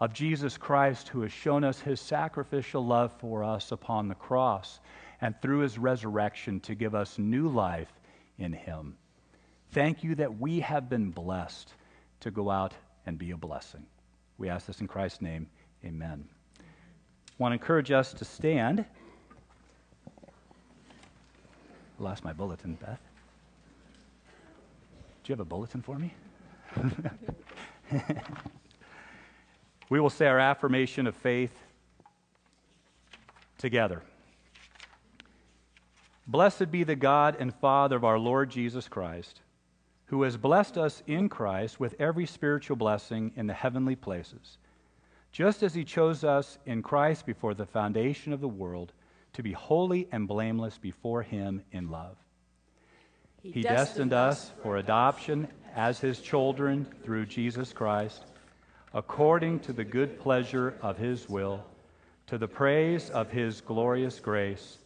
of 0.00 0.12
Jesus 0.12 0.58
Christ, 0.58 1.08
who 1.08 1.22
has 1.22 1.32
shown 1.32 1.64
us 1.64 1.80
his 1.80 2.00
sacrificial 2.00 2.84
love 2.84 3.12
for 3.18 3.42
us 3.42 3.72
upon 3.72 4.08
the 4.08 4.14
cross 4.14 4.80
and 5.20 5.40
through 5.40 5.60
his 5.60 5.78
resurrection 5.78 6.60
to 6.60 6.74
give 6.74 6.94
us 6.94 7.18
new 7.18 7.48
life 7.48 7.92
in 8.38 8.52
him. 8.52 8.96
Thank 9.70 10.04
you 10.04 10.14
that 10.16 10.38
we 10.38 10.60
have 10.60 10.88
been 10.88 11.10
blessed 11.10 11.72
to 12.20 12.30
go 12.30 12.50
out 12.50 12.74
and 13.06 13.18
be 13.18 13.32
a 13.32 13.36
blessing. 13.36 13.86
We 14.38 14.48
ask 14.48 14.66
this 14.66 14.80
in 14.80 14.86
Christ's 14.86 15.22
name. 15.22 15.48
Amen. 15.84 16.28
Want 17.38 17.52
to 17.52 17.54
encourage 17.54 17.90
us 17.92 18.12
to 18.14 18.24
stand. 18.24 18.84
Lost 22.00 22.24
my 22.24 22.32
bulletin, 22.32 22.74
Beth. 22.74 23.00
Do 25.22 25.32
you 25.32 25.32
have 25.34 25.40
a 25.40 25.44
bulletin 25.44 25.82
for 25.82 25.98
me? 25.98 26.12
we 29.88 30.00
will 30.00 30.10
say 30.10 30.26
our 30.26 30.38
affirmation 30.38 31.06
of 31.06 31.14
faith 31.14 31.56
together. 33.56 34.02
Blessed 36.26 36.70
be 36.70 36.84
the 36.84 36.96
God 36.96 37.36
and 37.38 37.54
Father 37.54 37.96
of 37.96 38.04
our 38.04 38.18
Lord 38.18 38.50
Jesus 38.50 38.86
Christ, 38.88 39.40
who 40.06 40.22
has 40.22 40.36
blessed 40.36 40.76
us 40.76 41.02
in 41.06 41.28
Christ 41.28 41.80
with 41.80 41.94
every 41.98 42.26
spiritual 42.26 42.76
blessing 42.76 43.32
in 43.34 43.46
the 43.46 43.54
heavenly 43.54 43.96
places, 43.96 44.58
just 45.32 45.62
as 45.62 45.74
he 45.74 45.84
chose 45.84 46.24
us 46.24 46.58
in 46.66 46.82
Christ 46.82 47.26
before 47.26 47.54
the 47.54 47.66
foundation 47.66 48.32
of 48.32 48.40
the 48.40 48.48
world 48.48 48.92
to 49.34 49.42
be 49.42 49.52
holy 49.52 50.08
and 50.10 50.26
blameless 50.26 50.78
before 50.78 51.22
him 51.22 51.62
in 51.70 51.90
love. 51.90 52.16
He, 53.42 53.52
he 53.52 53.62
destined 53.62 54.12
us 54.12 54.50
for 54.62 54.76
adoption 54.76 55.48
as 55.74 56.00
his 56.00 56.20
children 56.20 56.86
through 57.04 57.26
Jesus 57.26 57.72
Christ, 57.72 58.24
according 58.94 59.60
to 59.60 59.72
the 59.72 59.84
good 59.84 60.18
pleasure 60.18 60.74
of 60.82 60.98
his 60.98 61.28
will, 61.28 61.64
to 62.26 62.38
the 62.38 62.48
praise 62.48 63.10
of 63.10 63.30
his 63.30 63.60
glorious 63.60 64.18
grace 64.18 64.78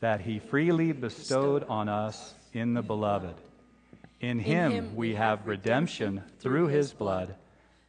that 0.00 0.20
he 0.20 0.40
freely 0.40 0.90
bestowed 0.90 1.64
on 1.68 1.88
us 1.88 2.34
in 2.52 2.74
the 2.74 2.82
beloved. 2.82 3.36
In 4.20 4.38
him 4.38 4.96
we 4.96 5.14
have 5.14 5.46
redemption 5.46 6.22
through 6.40 6.66
his 6.66 6.92
blood, 6.92 7.36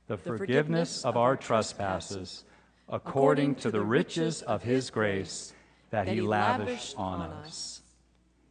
the 0.08 0.18
forgiveness 0.18 1.06
of 1.06 1.18
our 1.18 1.36
trespasses, 1.36 2.44
according 2.90 3.56
to 3.56 3.72
the 3.72 3.82
riches 3.82 4.42
of 4.42 4.64
his 4.64 4.90
grace 4.90 5.54
that 5.90 6.08
he 6.08 6.22
lavished 6.22 6.96
on 6.98 7.22
us. 7.22 7.82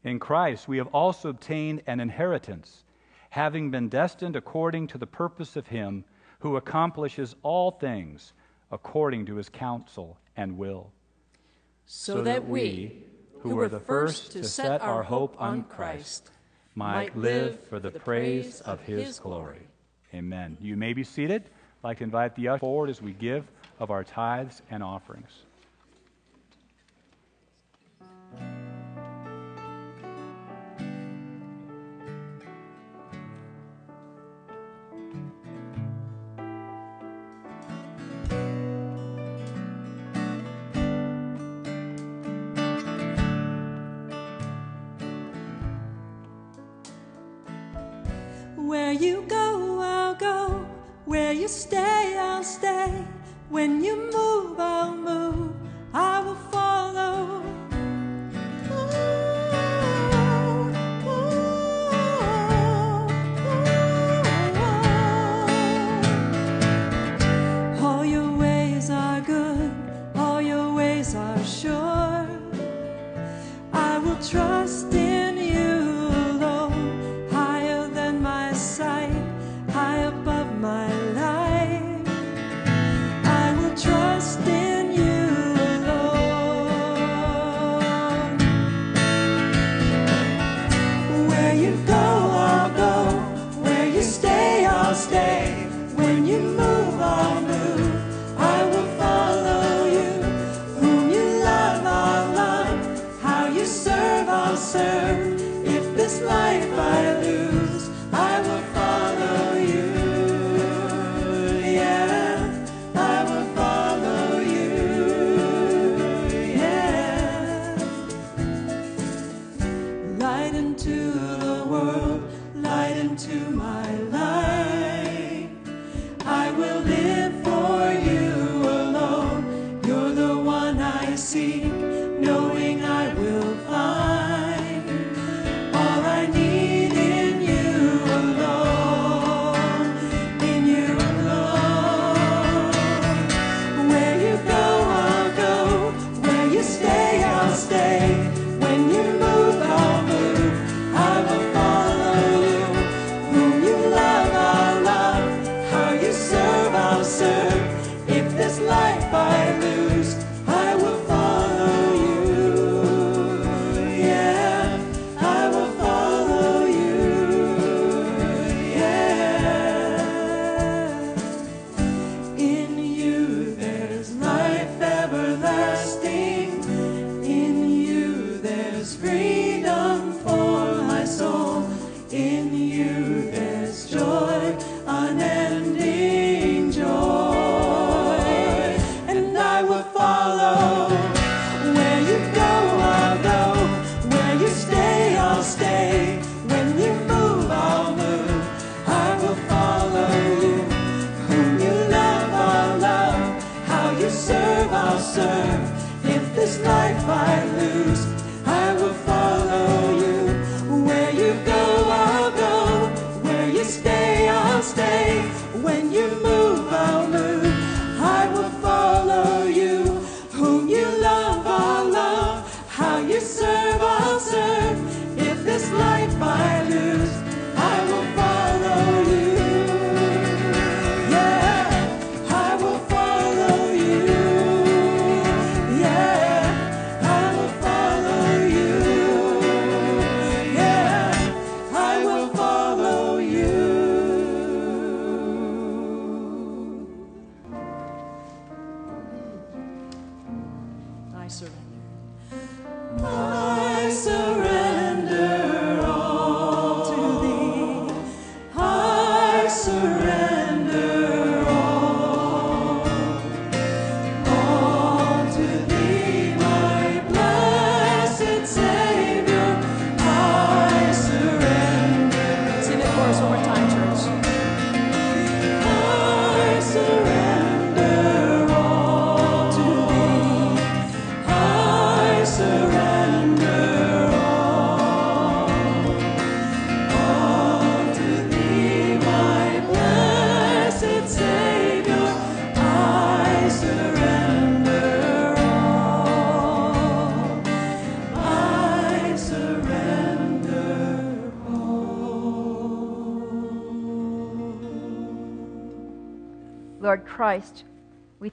In 0.04 0.18
Christ 0.18 0.68
we 0.68 0.78
have 0.78 0.88
also 0.88 1.28
obtained 1.28 1.82
an 1.86 2.00
inheritance, 2.00 2.84
having 3.30 3.70
been 3.70 3.88
destined 3.88 4.36
according 4.36 4.88
to 4.88 4.98
the 4.98 5.06
purpose 5.06 5.56
of 5.56 5.68
him 5.68 6.04
who 6.40 6.56
accomplishes 6.56 7.36
all 7.42 7.70
things 7.70 8.32
according 8.70 9.26
to 9.26 9.36
his 9.36 9.48
counsel 9.48 10.18
and 10.36 10.56
will. 10.56 10.92
So, 11.84 12.22
that 12.22 12.48
we 12.48 13.04
who 13.42 13.56
were 13.56 13.68
the 13.68 13.80
first 13.80 14.32
to 14.32 14.44
set 14.44 14.80
our 14.80 15.02
hope 15.02 15.36
on 15.38 15.64
Christ, 15.64 16.30
might 16.74 17.16
live 17.16 17.58
for 17.68 17.78
the 17.78 17.90
praise 17.90 18.60
of 18.60 18.80
his 18.80 19.18
glory. 19.18 19.66
Amen. 20.14 20.56
You 20.60 20.76
may 20.76 20.92
be 20.92 21.04
seated. 21.04 21.42
I'd 21.44 21.88
like 21.88 21.98
to 21.98 22.04
invite 22.04 22.34
the 22.36 22.48
usher 22.48 22.60
forward 22.60 22.90
as 22.90 23.00
we 23.00 23.12
give 23.12 23.44
of 23.78 23.90
our 23.90 24.04
tithes 24.04 24.62
and 24.70 24.82
offerings. 24.82 25.30
you 51.42 51.48
stay, 51.48 52.16
I'll 52.16 52.44
stay. 52.44 53.04
When 53.50 53.82
you 53.82 53.96
move, 53.96 54.60
I'll 54.60 54.94
move. 54.94 55.21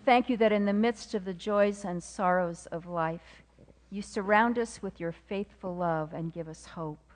Thank 0.09 0.27
you 0.27 0.37
that 0.37 0.51
in 0.51 0.65
the 0.65 0.73
midst 0.73 1.13
of 1.13 1.23
the 1.23 1.35
joys 1.35 1.85
and 1.85 2.01
sorrows 2.01 2.65
of 2.71 2.87
life, 2.87 3.43
you 3.91 4.01
surround 4.01 4.57
us 4.57 4.81
with 4.81 4.99
your 4.99 5.11
faithful 5.11 5.75
love 5.75 6.13
and 6.15 6.33
give 6.33 6.47
us 6.47 6.65
hope. 6.65 7.11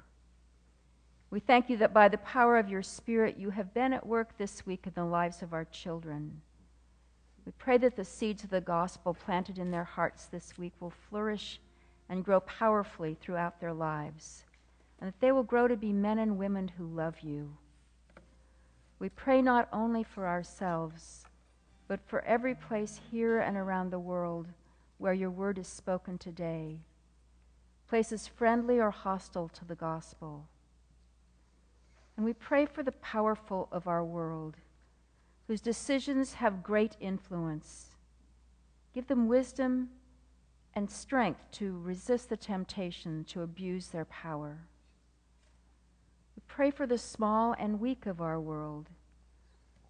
We 1.31 1.39
thank 1.39 1.71
you 1.71 1.77
that 1.77 1.91
by 1.91 2.07
the 2.07 2.19
power 2.19 2.55
of 2.55 2.69
your 2.69 2.83
Spirit, 2.83 3.35
you 3.35 3.49
have 3.49 3.73
been 3.73 3.93
at 3.93 4.05
work 4.05 4.37
this 4.37 4.63
week 4.67 4.85
in 4.85 4.91
the 4.93 5.05
lives 5.05 5.41
of 5.41 5.53
our 5.53 5.65
children. 5.65 6.39
We 7.47 7.51
pray 7.57 7.79
that 7.79 7.95
the 7.95 8.05
seeds 8.05 8.43
of 8.43 8.51
the 8.51 8.61
gospel 8.61 9.15
planted 9.15 9.57
in 9.57 9.71
their 9.71 9.83
hearts 9.83 10.25
this 10.25 10.55
week 10.59 10.73
will 10.79 10.93
flourish 11.09 11.59
and 12.09 12.23
grow 12.23 12.41
powerfully 12.41 13.17
throughout 13.19 13.59
their 13.59 13.73
lives, 13.73 14.43
and 15.01 15.07
that 15.07 15.19
they 15.19 15.31
will 15.31 15.41
grow 15.41 15.67
to 15.67 15.75
be 15.75 15.93
men 15.93 16.19
and 16.19 16.37
women 16.37 16.67
who 16.77 16.85
love 16.85 17.21
you. 17.21 17.57
We 18.99 19.09
pray 19.09 19.41
not 19.41 19.67
only 19.73 20.03
for 20.03 20.27
ourselves, 20.27 21.25
but 21.87 21.99
for 22.05 22.23
every 22.25 22.55
place 22.55 22.99
here 23.11 23.39
and 23.39 23.57
around 23.57 23.89
the 23.89 23.99
world 23.99 24.47
where 24.97 25.13
your 25.13 25.29
word 25.29 25.57
is 25.57 25.67
spoken 25.67 26.17
today, 26.17 26.79
places 27.87 28.27
friendly 28.27 28.79
or 28.79 28.91
hostile 28.91 29.49
to 29.49 29.65
the 29.65 29.75
gospel. 29.75 30.47
And 32.15 32.25
we 32.25 32.33
pray 32.33 32.65
for 32.65 32.83
the 32.83 32.91
powerful 32.93 33.67
of 33.71 33.87
our 33.87 34.03
world, 34.03 34.55
whose 35.47 35.61
decisions 35.61 36.35
have 36.35 36.63
great 36.63 36.95
influence. 36.99 37.89
Give 38.93 39.07
them 39.07 39.27
wisdom 39.27 39.89
and 40.75 40.89
strength 40.89 41.51
to 41.51 41.79
resist 41.79 42.29
the 42.29 42.37
temptation 42.37 43.25
to 43.25 43.41
abuse 43.41 43.87
their 43.87 44.05
power. 44.05 44.59
We 46.35 46.43
pray 46.47 46.71
for 46.71 46.87
the 46.87 46.97
small 46.97 47.53
and 47.59 47.79
weak 47.79 48.05
of 48.05 48.21
our 48.21 48.39
world, 48.39 48.89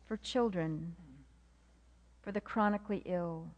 for 0.05 0.17
children, 0.17 0.95
for 2.23 2.31
the 2.31 2.41
chronically 2.41 3.03
ill, 3.05 3.51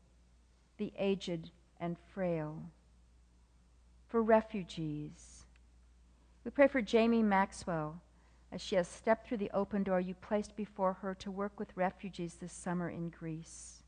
the 0.78 0.92
aged 0.98 1.52
and 1.80 1.96
frail, 2.14 2.64
for 4.10 4.22
refugees. 4.22 5.46
We 6.44 6.52
pray 6.52 6.68
for 6.68 6.82
Jamie 6.82 7.24
Maxwell 7.24 8.02
as 8.52 8.62
she 8.62 8.76
has 8.76 8.88
stepped 8.88 9.28
through 9.28 9.38
the 9.38 9.52
open 9.54 9.84
door 9.84 10.00
you 10.00 10.16
placed 10.16 10.56
before 10.56 10.94
her 10.94 11.14
to 11.16 11.32
work 11.32 11.60
with 11.60 11.76
refugees 11.76 12.36
this 12.36 12.54
summer 12.54 12.90
in 12.90 13.10
Greece. 13.10 13.84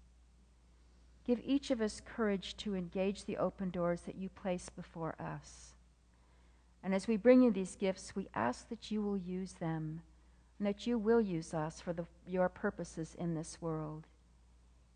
Give 1.25 1.39
each 1.43 1.71
of 1.71 1.81
us 1.81 2.01
courage 2.05 2.55
to 2.57 2.75
engage 2.75 3.25
the 3.25 3.37
open 3.37 3.69
doors 3.69 4.01
that 4.01 4.15
you 4.15 4.29
place 4.29 4.69
before 4.69 5.15
us. 5.19 5.73
And 6.83 6.93
as 6.95 7.07
we 7.07 7.17
bring 7.17 7.41
you 7.41 7.51
these 7.51 7.75
gifts, 7.75 8.15
we 8.15 8.29
ask 8.33 8.69
that 8.69 8.91
you 8.91 9.01
will 9.01 9.17
use 9.17 9.53
them 9.53 10.01
and 10.57 10.67
that 10.67 10.87
you 10.87 10.97
will 10.97 11.21
use 11.21 11.53
us 11.53 11.81
for 11.81 11.93
the, 11.93 12.05
your 12.25 12.49
purposes 12.49 13.15
in 13.19 13.35
this 13.35 13.57
world. 13.61 14.07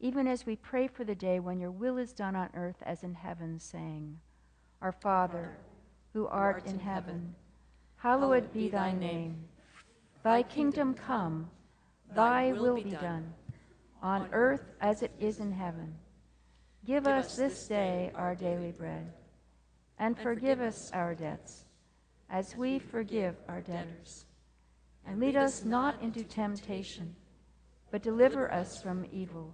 Even 0.04 0.28
as 0.28 0.48
we 0.48 0.56
pray 0.56 0.88
for 0.88 1.04
the 1.04 1.14
day 1.14 1.40
when 1.40 1.60
your 1.60 1.70
will 1.70 2.00
is 2.00 2.12
done 2.12 2.36
on 2.36 2.50
earth 2.56 2.82
as 2.88 3.04
in 3.04 3.14
heaven, 3.14 3.60
saying, 3.60 4.18
Our 4.82 4.92
Father, 4.92 5.52
who 6.12 6.26
art 6.26 6.66
in 6.66 6.80
heaven, 6.80 7.36
hallowed 7.98 8.52
be 8.52 8.68
thy 8.68 8.94
name. 8.94 9.36
Thy 10.24 10.42
kingdom 10.42 10.96
come, 10.96 11.52
thy 12.16 12.52
will 12.52 12.82
be 12.82 12.90
done, 12.90 13.32
on 14.02 14.28
earth 14.32 14.74
as 14.82 15.04
it 15.04 15.12
is 15.20 15.40
in 15.40 15.52
heaven. 15.52 15.94
Give 16.84 17.06
us 17.06 17.36
this 17.36 17.68
day 17.68 18.12
our 18.16 18.34
daily 18.34 18.72
bread, 18.72 19.14
and 20.00 20.18
forgive 20.18 20.62
us 20.62 20.90
our 20.94 21.14
debts, 21.14 21.66
as 22.28 22.58
we 22.58 22.80
forgive 22.80 23.36
our 23.48 23.62
debtors. 23.62 24.26
And 25.06 25.20
lead 25.20 25.36
us 25.36 25.64
not 25.64 26.02
into 26.02 26.24
temptation, 26.24 27.16
but 27.92 28.02
deliver 28.02 28.52
us 28.52 28.82
from 28.82 29.06
evil. 29.12 29.54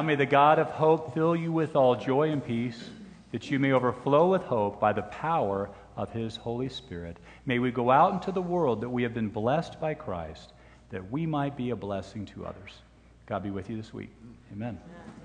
Now 0.00 0.06
may 0.06 0.14
the 0.14 0.24
God 0.24 0.58
of 0.58 0.70
hope 0.70 1.12
fill 1.12 1.36
you 1.36 1.52
with 1.52 1.76
all 1.76 1.94
joy 1.94 2.30
and 2.30 2.42
peace, 2.42 2.88
that 3.32 3.50
you 3.50 3.58
may 3.58 3.72
overflow 3.72 4.30
with 4.30 4.40
hope 4.40 4.80
by 4.80 4.94
the 4.94 5.02
power 5.02 5.68
of 5.94 6.10
his 6.10 6.36
Holy 6.36 6.70
Spirit. 6.70 7.18
May 7.44 7.58
we 7.58 7.70
go 7.70 7.90
out 7.90 8.14
into 8.14 8.32
the 8.32 8.40
world 8.40 8.80
that 8.80 8.88
we 8.88 9.02
have 9.02 9.12
been 9.12 9.28
blessed 9.28 9.78
by 9.78 9.92
Christ, 9.92 10.54
that 10.88 11.10
we 11.10 11.26
might 11.26 11.54
be 11.54 11.68
a 11.68 11.76
blessing 11.76 12.24
to 12.26 12.46
others. 12.46 12.78
God 13.26 13.42
be 13.42 13.50
with 13.50 13.68
you 13.68 13.76
this 13.76 13.92
week. 13.92 14.08
Amen. 14.54 14.80
Amen. 14.82 15.19